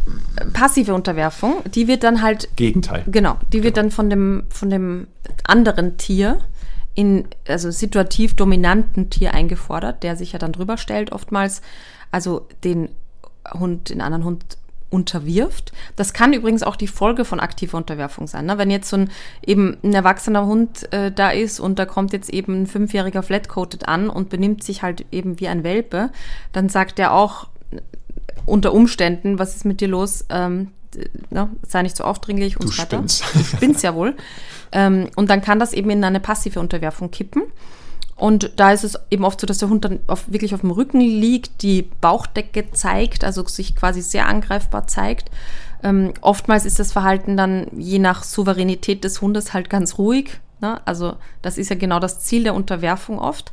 [0.53, 2.49] passive Unterwerfung, die wird dann halt.
[2.55, 3.03] Gegenteil.
[3.07, 3.85] Genau, die wird genau.
[3.85, 5.07] dann von dem, von dem
[5.43, 6.39] anderen Tier
[6.95, 11.61] in, also situativ dominanten Tier eingefordert, der sich ja dann drüber stellt, oftmals,
[12.11, 12.89] also den
[13.53, 14.57] Hund, den anderen Hund
[14.93, 15.73] unterwirft.
[15.95, 18.45] Das kann übrigens auch die Folge von aktiver Unterwerfung sein.
[18.45, 18.59] Ne?
[18.59, 19.09] Wenn jetzt so ein
[19.43, 23.87] eben ein erwachsener Hund äh, da ist und da kommt jetzt eben ein fünfjähriger Flatcoated
[23.87, 26.11] an und benimmt sich halt eben wie ein Welpe,
[26.51, 27.47] dann sagt er auch,
[28.45, 30.25] unter Umständen, was ist mit dir los?
[30.29, 30.71] Ähm,
[31.29, 32.97] ne, sei nicht so aufdringlich und so weiter.
[32.97, 33.23] Spinnst.
[33.33, 34.15] Du spinnst ja wohl.
[34.71, 37.43] Ähm, und dann kann das eben in eine passive Unterwerfung kippen.
[38.15, 40.71] Und da ist es eben oft so, dass der Hund dann auf, wirklich auf dem
[40.71, 45.31] Rücken liegt, die Bauchdecke zeigt, also sich quasi sehr angreifbar zeigt.
[45.83, 50.39] Ähm, oftmals ist das Verhalten dann je nach Souveränität des Hundes halt ganz ruhig.
[50.61, 50.79] Ne?
[50.85, 53.51] Also das ist ja genau das Ziel der Unterwerfung oft,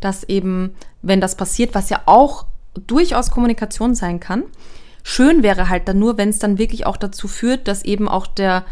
[0.00, 4.44] dass eben, wenn das passiert, was ja auch durchaus Kommunikation sein kann.
[5.02, 8.26] Schön wäre halt dann nur, wenn es dann wirklich auch dazu führt, dass eben auch
[8.26, 8.64] der,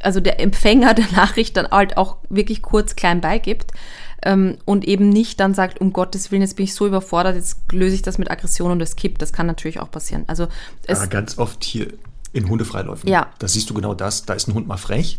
[0.00, 3.72] also der Empfänger der Nachricht dann halt auch wirklich kurz klein beigibt.
[4.22, 7.60] ähm, und eben nicht dann sagt, um Gottes Willen, jetzt bin ich so überfordert, jetzt
[7.70, 9.20] löse ich das mit Aggression und es kippt.
[9.20, 10.24] Das kann natürlich auch passieren.
[10.26, 10.48] Also
[10.86, 11.88] es, Aber ganz oft hier
[12.32, 13.08] in Hundefreiläufen.
[13.08, 13.30] Ja.
[13.38, 14.24] Da siehst du genau das.
[14.24, 15.18] Da ist ein Hund mal frech.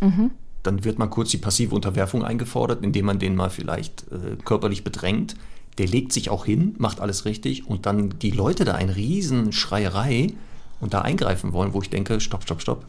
[0.63, 4.83] Dann wird mal kurz die passive Unterwerfung eingefordert, indem man den mal vielleicht äh, körperlich
[4.83, 5.35] bedrängt.
[5.77, 9.51] Der legt sich auch hin, macht alles richtig und dann die Leute da eine riesen
[9.51, 10.33] Schreierei
[10.79, 12.85] und da eingreifen wollen, wo ich denke, stopp, stopp, stopp.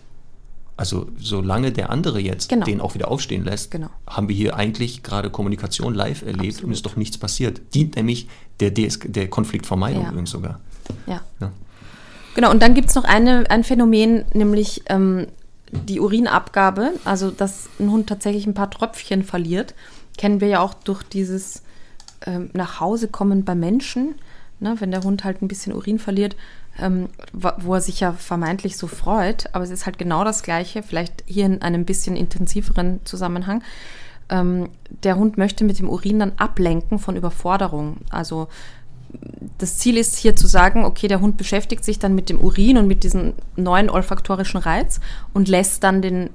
[0.77, 2.65] Also solange der andere jetzt Genau.
[2.65, 3.89] den auch wieder aufstehen lässt, Genau.
[4.07, 7.61] haben wir hier eigentlich gerade Kommunikation live erlebt und ist doch nichts passiert.
[7.75, 8.29] Dient nämlich
[8.61, 10.11] der, DS der Konfliktvermeidung Ja.
[10.11, 10.61] übrigens sogar.
[11.07, 11.21] ja.
[11.41, 11.53] Ja.
[12.35, 15.27] Genau, und dann gibt es noch eine, ein Phänomen, nämlich ähm,
[15.73, 19.75] die Urinabgabe, also dass ein Hund tatsächlich ein paar Tröpfchen verliert.
[20.17, 21.63] Kennen wir ja auch durch dieses
[22.27, 24.15] ähm, nach Hause kommen bei Menschen,
[24.61, 26.37] ne, wenn der Hund halt ein bisschen Urin verliert,
[26.79, 30.83] ähm, wo er sich ja vermeintlich so freut, aber es ist halt genau das Gleiche,
[30.83, 33.63] vielleicht hier in einem bisschen intensiveren Zusammenhang.
[34.29, 34.71] Ähm,
[35.03, 37.99] der Hund möchte mit dem Urin dann ablenken von Überforderung.
[38.11, 38.49] Also
[39.57, 42.79] das Ziel ist hier zu sagen, okay, der Hund beschäftigt sich dann mit dem Urin
[42.79, 45.01] und mit diesem neuen olfaktorischen Reiz
[45.33, 46.31] und lässt dann den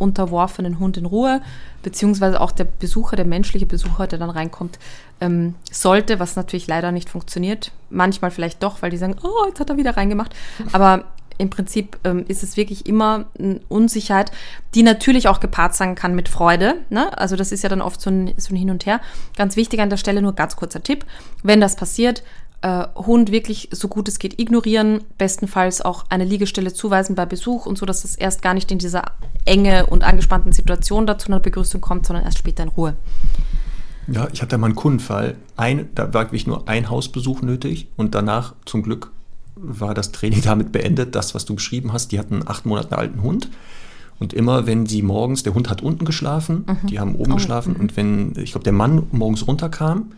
[0.00, 1.42] unterworfenen Hund in Ruhe,
[1.82, 4.78] beziehungsweise auch der Besucher, der menschliche Besucher, der dann reinkommt,
[5.20, 7.72] ähm, sollte, was natürlich leider nicht funktioniert.
[7.90, 10.34] Manchmal vielleicht doch, weil die sagen, oh, jetzt hat er wieder reingemacht.
[10.72, 11.04] Aber
[11.40, 14.30] im Prinzip ähm, ist es wirklich immer eine Unsicherheit,
[14.74, 16.76] die natürlich auch gepaart sein kann mit Freude.
[16.90, 17.16] Ne?
[17.16, 19.00] Also das ist ja dann oft so ein, so ein Hin und Her.
[19.36, 21.06] Ganz wichtig an der Stelle nur ganz kurzer Tipp.
[21.42, 22.22] Wenn das passiert,
[22.62, 27.66] äh, Hund wirklich so gut es geht ignorieren, bestenfalls auch eine Liegestelle zuweisen bei Besuch
[27.66, 29.04] und so, dass es erst gar nicht in dieser
[29.44, 32.96] enge und angespannten Situation dazu einer Begrüßung kommt, sondern erst später in Ruhe.
[34.08, 35.36] Ja, ich hatte mal einen Kundenfall.
[35.56, 39.10] Ein, da war wirklich nur ein Hausbesuch nötig und danach zum Glück
[39.54, 41.14] war das Training damit beendet.
[41.14, 43.48] Das, was du beschrieben hast, die hatten einen acht Monate alten Hund.
[44.18, 47.74] Und immer, wenn sie morgens, der Hund hat unten geschlafen, die haben oben geschlafen.
[47.74, 50.12] Und wenn, ich glaube, der Mann morgens runterkam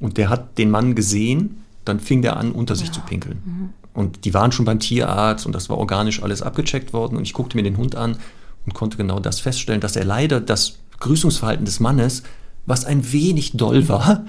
[0.00, 3.72] und der hat den Mann gesehen, dann fing der an, unter sich zu pinkeln.
[3.94, 7.16] Und die waren schon beim Tierarzt und das war organisch alles abgecheckt worden.
[7.16, 8.16] Und ich guckte mir den Hund an
[8.64, 12.22] und konnte genau das feststellen, dass er leider das Grüßungsverhalten des Mannes,
[12.66, 14.24] was ein wenig doll war,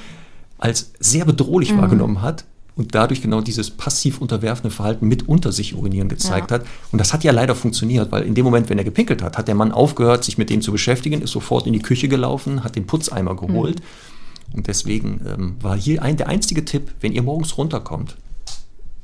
[0.58, 2.46] als sehr bedrohlich wahrgenommen hat
[2.76, 6.60] und dadurch genau dieses passiv unterwerfende Verhalten mit unter sich urinieren gezeigt Ja.
[6.60, 6.66] hat.
[6.92, 9.48] Und das hat ja leider funktioniert, weil in dem Moment, wenn er gepinkelt hat, hat
[9.50, 12.76] der Mann aufgehört, sich mit dem zu beschäftigen, ist sofort in die Küche gelaufen, hat
[12.78, 13.82] den Putzeimer geholt.
[14.54, 18.18] Und deswegen ähm, war hier ein, der einzige Tipp, wenn ihr morgens runterkommt,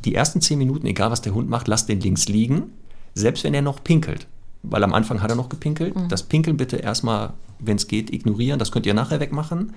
[0.04, 2.72] die ersten zehn Minuten, egal was der Hund macht, lasst den links liegen,
[3.14, 4.28] selbst wenn er noch pinkelt.
[4.64, 5.96] Weil am Anfang hat er noch gepinkelt.
[6.10, 8.60] Das Pinkeln bitte erstmal, wenn es geht, ignorieren.
[8.60, 9.74] Das könnt ihr nachher wegmachen.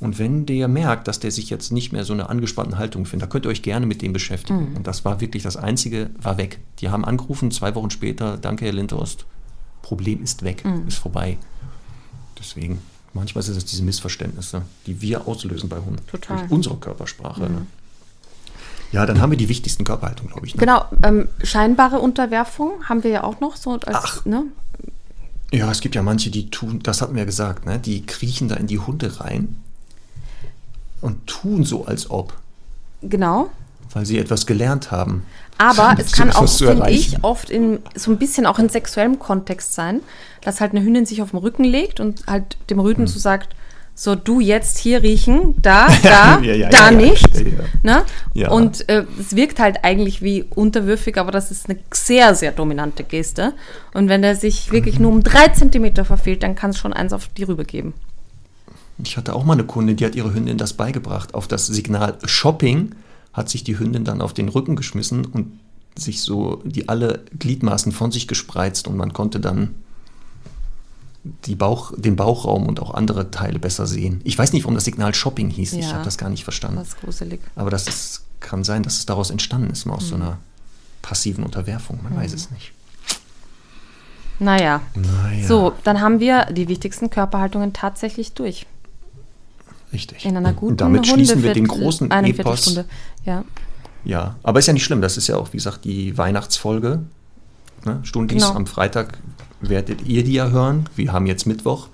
[0.00, 3.28] Und wenn der merkt, dass der sich jetzt nicht mehr so eine angespannte Haltung findet,
[3.28, 4.74] da könnt ihr euch gerne mit dem beschäftigen.
[4.76, 6.60] Und das war wirklich das Einzige, war weg.
[6.78, 9.26] Die haben angerufen, zwei Wochen später, danke Herr Lindhorst,
[9.82, 11.36] Problem ist weg, ist vorbei.
[12.38, 12.78] Deswegen,
[13.12, 16.06] manchmal sind es diese Missverständnisse, die wir auslösen bei Hunden.
[16.06, 16.38] Total.
[16.38, 17.42] Durch unsere Körpersprache.
[17.42, 17.66] Ne?
[18.92, 20.54] Ja, dann haben wir die wichtigsten Körperhaltungen, glaube ich.
[20.54, 20.60] Ne?
[20.60, 24.24] Genau, ähm, scheinbare Unterwerfung haben wir ja auch noch so als, Ach.
[24.24, 24.44] ne?
[25.52, 27.78] Ja, es gibt ja manche, die tun, das hatten wir ja gesagt, ne?
[27.78, 29.56] die kriechen da in die Hunde rein
[31.00, 32.34] und tun so, als ob,
[33.02, 33.50] Genau.
[33.92, 35.22] weil sie etwas gelernt haben.
[35.58, 39.74] Aber es kann auch, finde ich, oft in so ein bisschen auch in sexuellem Kontext
[39.74, 40.00] sein,
[40.42, 43.06] dass halt eine Hündin sich auf den Rücken legt und halt dem Rüden Hm.
[43.08, 43.54] so sagt,
[43.98, 47.28] so du jetzt hier riechen, da, da, Ja, ja, da ja, nicht.
[47.82, 48.04] Ne?
[48.48, 53.02] Und äh, es wirkt halt eigentlich wie unterwürfig, aber das ist eine sehr, sehr dominante
[53.02, 53.54] Geste.
[53.94, 57.12] Und wenn der sich wirklich nur um drei Zentimeter verfehlt, dann kann es schon eins
[57.12, 57.92] auf die Rübe geben.
[59.02, 61.34] Ich hatte auch mal eine Kundin, die hat ihre Hündin das beigebracht.
[61.34, 62.92] Auf das Signal Shopping
[63.38, 65.58] hat sich die Hündin dann auf den Rücken geschmissen und
[65.96, 69.74] sich so die alle Gliedmaßen von sich gespreizt und man konnte dann
[71.44, 74.20] die Bauch, den Bauchraum und auch andere Teile besser sehen.
[74.24, 75.72] Ich weiß nicht, warum das Signal Shopping hieß.
[75.74, 75.94] Ich Ja.
[75.94, 76.78] habe das gar nicht verstanden.
[76.78, 77.40] Das ist gruselig.
[77.56, 80.22] Aber das ist, kann sein, dass es daraus entstanden ist, mal aus so Mhm.
[80.22, 80.38] einer
[81.02, 82.00] passiven Unterwerfung.
[82.02, 82.72] Man weiß es nicht.
[84.38, 84.80] Naja.
[84.94, 88.66] Naja, So, dann haben wir die wichtigsten Körperhaltungen tatsächlich durch.
[89.92, 90.24] Richtig.
[90.24, 92.80] In einer guten Und damit schließen wir den großen eine Epos.
[93.24, 93.44] Ja.
[94.04, 95.00] Ja, aber ist ja nicht schlimm.
[95.02, 97.00] Das ist ja auch, wie gesagt, die Weihnachtsfolge.
[97.84, 98.00] Ne?
[98.04, 98.54] Stundis Genau.
[98.54, 99.18] am Freitag
[99.60, 100.88] werdet ihr die ja hören.
[100.96, 101.88] Wir haben jetzt Mittwoch.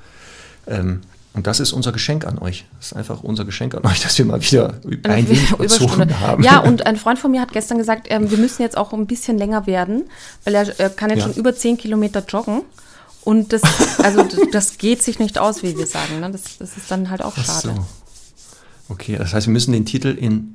[0.66, 1.00] Ähm,
[1.32, 2.64] und das ist unser Geschenk an euch.
[2.78, 6.42] Das ist einfach unser Geschenk an euch, dass wir mal wieder ein wenig überzogen haben.
[6.44, 9.06] Ja, und ein Freund von mir hat gestern gesagt, ähm, wir müssen jetzt auch ein
[9.06, 10.04] bisschen länger werden,
[10.44, 11.24] weil er äh, kann jetzt Ja.
[11.26, 12.62] schon über 10 Kilometer joggen.
[13.24, 13.62] Und das,
[14.02, 16.20] also das geht sich nicht aus, wie wir sagen.
[16.20, 16.30] Ne?
[16.30, 17.74] Das, das ist dann halt auch Ach schade.
[17.76, 17.84] so.
[18.88, 20.54] Okay, das heißt, wir müssen den Titel in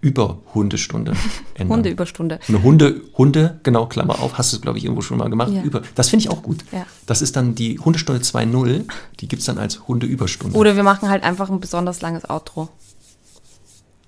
[0.00, 1.12] über Hundestunde
[1.54, 1.76] ändern.
[1.76, 2.40] Hundeüberstunde.
[2.48, 5.52] Eine Hunde, Hunde, genau, Klammer auf, hast du, glaube ich, irgendwo schon mal gemacht.
[5.52, 5.62] Ja.
[5.62, 6.64] Über, das finde ich auch gut.
[6.72, 6.86] Ja.
[7.06, 8.84] Das ist dann die Hundestunde 2.0,
[9.20, 10.56] die gibt es dann als Hundeüberstunde.
[10.56, 12.70] Oder wir machen halt einfach ein besonders langes Outro.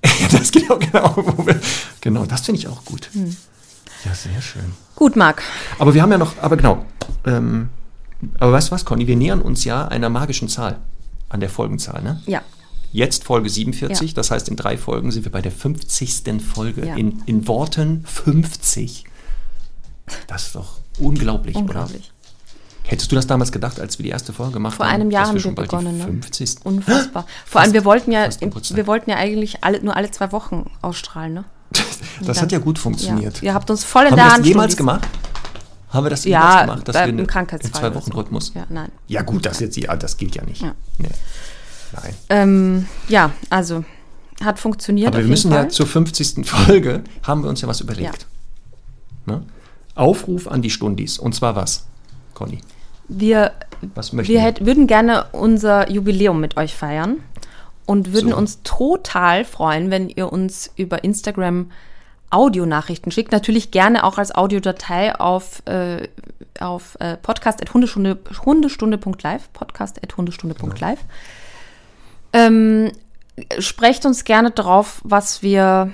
[0.33, 1.15] das geht auch genau.
[1.47, 1.61] wir-
[2.01, 3.11] Genau, das finde ich auch gut.
[3.13, 3.37] Hm.
[4.05, 4.73] Ja, sehr schön.
[4.97, 5.43] Gut, Marc.
[5.79, 6.85] Aber wir haben ja noch, aber genau.
[7.27, 7.69] Ähm,
[8.39, 9.07] aber weißt du was, Conny?
[9.07, 10.79] Wir nähern uns ja einer magischen Zahl
[11.29, 12.23] an der Folgenzahl, ne?
[12.27, 12.43] Ja.
[12.93, 14.15] Jetzt Folge 47, Ja.
[14.15, 16.43] das heißt, in drei Folgen sind wir bei der 50.
[16.43, 16.87] Folge.
[16.87, 16.95] Ja.
[16.97, 19.05] In, in Worten 50.
[20.27, 21.97] Das ist doch unglaublich, Unglaublich.
[22.13, 22.89] oder?
[22.91, 24.95] Hättest du das damals gedacht, als wir die erste Folge gemacht Vor haben?
[24.97, 26.05] einem Jahr haben wir schon bald begonnen, ne?
[26.05, 26.57] 50.
[26.65, 27.27] Unfassbar.
[27.47, 31.33] Vor allem, wir wollten ja, wir wollten ja eigentlich alle, nur alle zwei Wochen ausstrahlen,
[31.35, 31.45] ne?
[32.21, 33.39] Das dann- hat ja gut funktioniert.
[33.39, 33.43] Ja.
[33.45, 34.47] Ihr habt uns voll in Haben der wir das Hand.
[34.47, 35.09] jemals gemacht?
[35.93, 38.19] Haben wir das Ja, jemals gemacht, dass wir im Krankheitsfall zwei Wochen so.
[38.19, 38.53] Rhythmus?
[38.55, 38.91] Ja, nein.
[39.09, 40.63] Ja gut, das jetzt ja, das gilt ja nicht.
[40.63, 40.75] Ja.
[40.99, 41.09] Nee.
[41.93, 42.15] Nein.
[42.31, 43.85] Ähm, ja, also
[44.43, 45.09] hat funktioniert.
[45.09, 45.71] Aber auf wir müssen jeden ja Fall.
[45.71, 46.47] zur 50.
[46.47, 48.27] Folge, haben wir uns ja was überlegt.
[49.27, 49.43] Ne?
[49.95, 51.19] Aufruf an die Stundis.
[51.19, 51.87] Und zwar was,
[52.35, 52.59] Conny?
[53.09, 53.53] Wir,
[53.95, 54.47] Was möchten wir wir?
[54.47, 57.19] hätt, würden gerne unser Jubiläum mit euch feiern
[57.85, 58.37] und würden So.
[58.37, 61.71] uns total freuen, wenn ihr uns über Instagram
[62.33, 63.33] Audionachrichten schickt.
[63.33, 66.09] Natürlich gerne auch als Audiodatei auf, äh,
[66.59, 71.01] auf äh, podcast.hundestunde, hundestunde.live, podcast.hundestunde.live.
[72.33, 72.93] Ähm,
[73.59, 75.93] sprecht uns gerne drauf, was wir,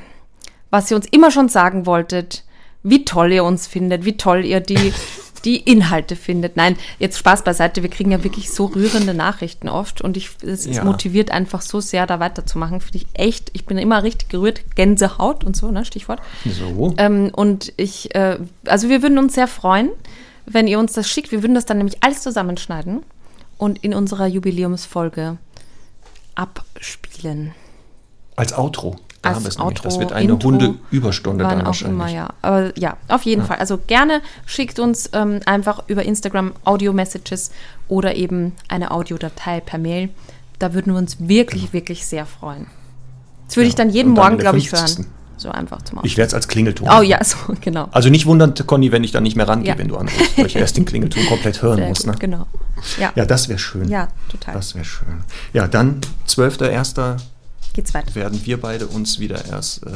[0.71, 2.45] was ihr uns immer schon sagen wolltet,
[2.83, 4.93] wie toll ihr uns findet, wie toll ihr die,
[5.41, 6.57] die Inhalte findet.
[6.57, 10.67] Nein, jetzt Spaß beiseite, wir kriegen ja wirklich so rührende Nachrichten oft und ich, es,
[10.67, 10.85] Ja.
[10.85, 12.81] motiviert einfach so sehr, da weiterzumachen.
[12.81, 16.21] Finde ich echt, ich bin immer richtig gerührt, Gänsehaut und so, ne, Stichwort.
[16.45, 16.95] So.
[16.99, 19.91] Ähm, und ich, äh, also wir würden uns sehr freuen,
[20.47, 21.31] wenn ihr uns das schickt.
[21.33, 23.03] Wir würden das dann nämlich alles zusammenschneiden
[23.59, 25.37] und in unserer Jubiläumsfolge
[26.35, 27.53] abspielen.
[28.37, 28.97] Als Outro.
[29.23, 29.81] Da haben wir es nämlich.
[29.81, 31.95] Das wird eine Intro, Hundeüberstunde Wann dann wahrscheinlich.
[31.97, 32.29] immer, ja.
[32.43, 33.59] Aber ja, auf jeden Fall.
[33.59, 37.51] Also gerne schickt uns ähm, einfach über Instagram Audio-Messages
[37.89, 40.11] oder eben eine Audiodatei per Mail.
[40.61, 42.67] Da würden wir uns wirklich, wirklich sehr freuen.
[43.47, 44.99] Das würde ich dann jeden dann Morgen, glaube ich, 50..
[44.99, 45.07] hören.
[45.37, 46.89] So einfach zum Ich werde es als Klingelton.
[46.91, 47.89] Oh ja, so, genau.
[47.93, 49.79] Also nicht wundern, Conny, wenn ich dann nicht mehr rangehe, Ja.
[49.79, 51.99] wenn du anrufst, weil ich erst den Klingelton komplett hören Sehr muss.
[51.99, 52.15] gut, Ne?
[52.19, 52.47] genau.
[52.99, 53.89] Ja, Ja, das wäre schön.
[53.89, 54.55] ja total.
[54.55, 55.23] Das wäre schön.
[55.53, 57.17] Ja, dann 12.01.
[57.79, 58.13] Geht's weiter.
[58.17, 59.91] werden wir beide uns wieder erst äh,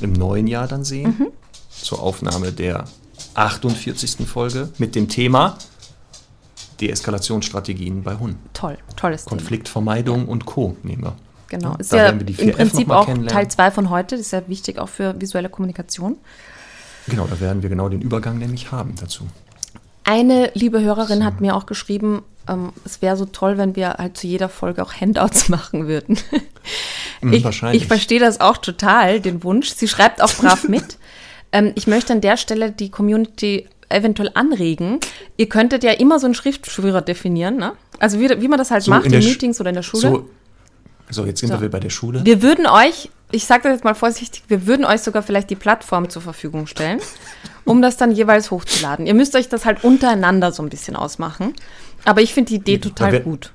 [0.00, 1.14] im neuen Jahr dann sehen.
[1.16, 1.28] Mhm.
[1.70, 2.86] Zur Aufnahme der
[3.34, 4.26] 48.
[4.26, 5.56] Folge mit dem Thema
[6.80, 8.40] Deeskalationsstrategien bei Hunden.
[8.54, 9.36] Toll, tolles Thema.
[9.36, 10.76] Konfliktvermeidung und Co.
[10.82, 11.14] nehmen wir.
[11.46, 11.76] Genau.
[11.76, 13.06] Ist da ja werden wir die im 4F Prinzip auch.
[13.28, 14.16] Teil 2 von heute.
[14.16, 16.16] Das ist ja wichtig auch für visuelle Kommunikation.
[17.06, 19.28] Genau, da werden wir genau den Übergang nämlich haben dazu.
[20.04, 24.16] Eine liebe Hörerin hat mir auch geschrieben, ähm, es wäre so toll, wenn wir halt
[24.16, 26.18] zu jeder Folge auch Handouts machen würden.
[27.20, 27.82] Hm, ich, wahrscheinlich.
[27.82, 29.70] ich verstehe das auch total, den Wunsch.
[29.70, 30.98] Sie schreibt auch brav mit.
[31.52, 34.98] ähm, ich möchte an der Stelle die Community eventuell anregen.
[35.36, 37.72] Ihr könntet ja immer so einen Schriftführer definieren, ne?
[37.98, 39.82] Also wie, wie man das halt So macht in in, Sch- Meetings oder in der
[39.82, 40.00] Schule.
[40.00, 40.28] So,
[41.10, 41.60] so jetzt sind So.
[41.60, 42.24] wir bei der Schule.
[42.24, 45.56] Wir würden euch, ich sage das jetzt mal vorsichtig, wir würden euch sogar vielleicht die
[45.56, 47.00] Plattform zur Verfügung stellen,
[47.64, 49.06] um das dann jeweils hochzuladen.
[49.06, 51.54] Ihr müsst euch das halt untereinander so ein bisschen ausmachen.
[52.04, 53.52] Aber ich finde die Idee total wir- gut.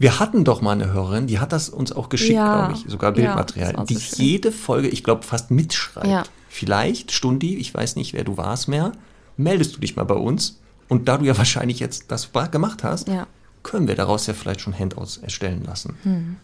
[0.00, 2.66] Wir hatten doch mal eine Hörerin, die hat das uns auch geschickt, Ja.
[2.66, 4.24] glaube ich, sogar Ja, Bildmaterial, so die schön.
[4.26, 6.06] jede Folge, ich glaube, fast mitschreibt.
[6.08, 6.24] Ja.
[6.48, 8.90] Vielleicht, Stundi, ich weiß nicht, wer du warst mehr,
[9.36, 10.58] meldest du dich mal bei uns.
[10.88, 13.28] Und da du ja wahrscheinlich jetzt das gemacht hast, Ja.
[13.62, 15.96] können wir daraus ja vielleicht schon Handouts erstellen lassen.
[16.02, 16.36] Hm.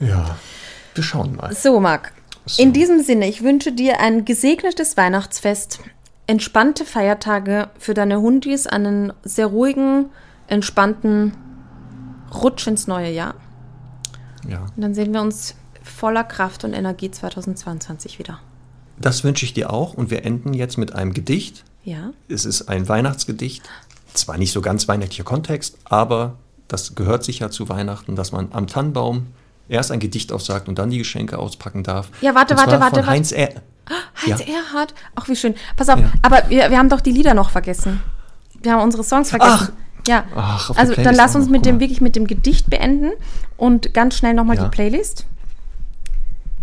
[0.00, 0.36] Ja,
[0.94, 1.54] wir schauen mal.
[1.54, 2.12] So, Marc.
[2.46, 2.62] So.
[2.62, 5.80] In diesem Sinne, ich wünsche dir ein gesegnetes Weihnachtsfest,
[6.26, 10.06] entspannte Feiertage für deine Hundis, einen sehr ruhigen,
[10.46, 11.32] entspannten
[12.32, 13.34] Rutsch ins neue Jahr.
[14.48, 14.66] Ja.
[14.76, 18.40] Und dann sehen wir uns voller Kraft und Energie 2022 wieder.
[18.98, 19.94] Das wünsche ich dir auch.
[19.94, 21.64] Und wir enden jetzt mit einem Gedicht.
[21.84, 22.12] Ja?
[22.28, 23.62] Es ist ein Weihnachtsgedicht.
[24.12, 26.36] Zwar nicht so ganz weihnachtlicher Kontext, aber
[26.68, 29.26] das gehört sicher zu Weihnachten, dass man am Tannenbaum
[29.68, 32.08] erst ein Gedicht aussagt und dann die Geschenke auspacken darf.
[32.20, 33.06] Ja, warte, warte, warte, Von warte.
[33.06, 33.48] Heinz er
[34.26, 34.54] Heinz Ja.
[34.54, 34.94] Erhardt.
[35.14, 35.54] Ach, wie schön.
[35.76, 36.12] Pass auf, Ja.
[36.22, 38.00] aber wir, wir haben doch die Lieder noch vergessen.
[38.62, 39.68] Wir haben unsere Songs vergessen.
[40.08, 40.24] Ja.
[40.34, 43.10] Ach, auf der also dann lass uns mit dem wirklich mit dem Gedicht beenden
[43.56, 44.64] und ganz schnell nochmal Ja.
[44.64, 45.24] die Playlist.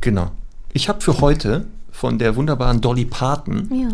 [0.01, 0.31] Genau.
[0.73, 3.89] Ich habe für heute von der wunderbaren Dolly Parton, Ja.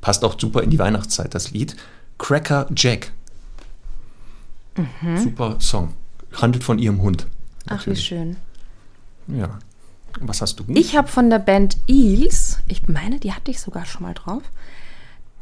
[0.00, 1.76] passt auch super in die Weihnachtszeit, das Lied,
[2.18, 3.12] Cracker Jack.
[4.76, 5.16] Mhm.
[5.18, 5.94] Super Song.
[6.40, 7.26] Handelt von ihrem Hund.
[7.70, 8.36] Ach, wie schön.
[9.28, 9.58] Ja.
[10.20, 10.64] Was hast du?
[10.68, 14.42] Ich habe von der Band Eels, ich meine, die hatte ich sogar schon mal drauf.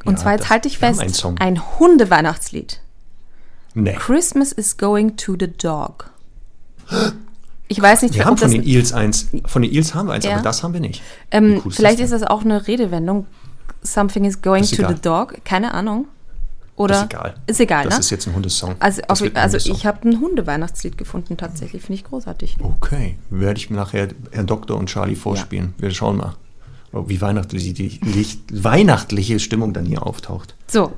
[0.05, 1.39] Und Ja, zwar jetzt halte ich fest, Song.
[1.39, 2.81] ein Hunde-Weihnachtslied.
[3.75, 3.95] nee.
[3.95, 6.11] Christmas is going to the dog.
[7.71, 9.29] Ich weiß nicht, Wir haben von den Eels eins.
[9.45, 10.33] Von den Eels haben wir eins, Ja.
[10.37, 11.03] aber das haben wir nicht.
[11.31, 13.27] ähm, vielleicht das ist das auch eine Redewendung.
[13.83, 14.95] Something is going Ist to egal.
[14.97, 15.35] the dog.
[15.45, 16.09] Keine Ahnung.
[16.79, 16.95] Oder?
[17.03, 17.35] Ist egal.
[17.47, 18.01] Ist egal, Das ne?
[18.01, 18.77] ist jetzt ein Hundesong.
[18.79, 19.77] also auf, ein also Hundesong.
[19.77, 21.83] ich habe ein Hunde-Weihnachtslied gefunden, tatsächlich.
[21.83, 22.57] Finde ich großartig.
[22.63, 25.75] Okay, werde ich mir nachher Herrn Doktor und Charlie vorspielen.
[25.79, 26.35] Wir schauen mal,
[26.93, 30.55] wie weihnachtlich die Licht, weihnachtliche Stimmung dann hier auftaucht.
[30.69, 30.93] So,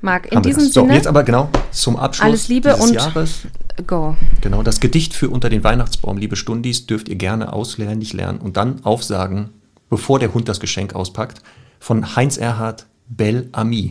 [0.00, 0.72] Marc, in diesem das.
[0.72, 3.40] So, Sinne, jetzt aber genau zum Abschluss Alles Liebe dieses und- Jahres.
[3.86, 4.16] go.
[4.40, 8.56] Genau, das Gedicht für unter den Weihnachtsbaum, liebe Stundis, dürft ihr gerne auswendig lernen und
[8.56, 9.50] dann aufsagen,
[9.90, 11.42] bevor der Hund das Geschenk auspackt,
[11.78, 13.90] von Heinz Erhard Bel Ami.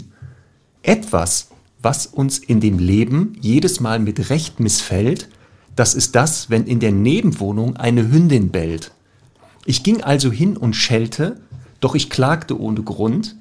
[0.84, 1.50] Etwas,
[1.82, 5.30] was uns in dem Leben jedes Mal mit Recht missfällt,
[5.76, 8.92] das ist das, wenn in der Nebenwohnung eine Hündin bellt.
[9.66, 11.42] Ich ging also hin und schellte,
[11.80, 13.36] doch ich klagte ohne Grund,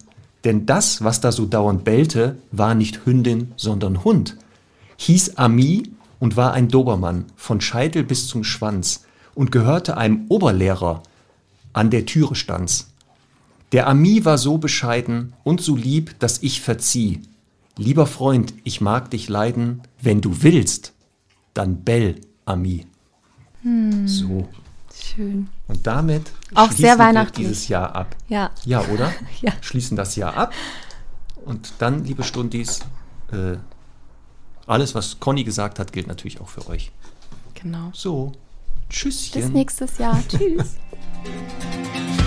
[0.45, 4.37] denn das, was da so dauernd bellte, war nicht Hündin, sondern Hund
[5.01, 5.85] hieß Ami
[6.19, 9.05] und war ein Dobermann, von Scheitel bis zum Schwanz
[9.35, 11.03] und gehörte einem Oberlehrer,
[11.73, 12.90] an der Türe stand's.
[13.73, 17.23] Der Ami war so bescheiden und so lieb, dass ich verzieh.
[17.77, 20.93] Lieber Freund, ich mag dich leiden, wenn du willst,
[21.55, 22.87] dann bell, Ami.
[24.07, 24.49] So,
[24.95, 25.49] Schön.
[25.69, 27.47] und damit Auch schließen sehr wir weihnachtlich.
[27.47, 28.17] dieses Jahr ab.
[28.29, 28.51] Ja.
[28.65, 29.13] Ja, oder?
[29.41, 29.53] Ja.
[29.61, 30.53] Schließen das Jahr ab.
[31.45, 32.81] Und dann, liebe Stundis,
[33.33, 33.57] äh,
[34.67, 36.91] alles, was Conny gesagt hat, gilt natürlich auch für euch.
[37.55, 37.91] Genau.
[37.93, 38.33] So,
[38.89, 39.41] tschüsschen.
[39.43, 40.21] Bis nächstes Jahr.
[40.29, 40.77] Tschüss.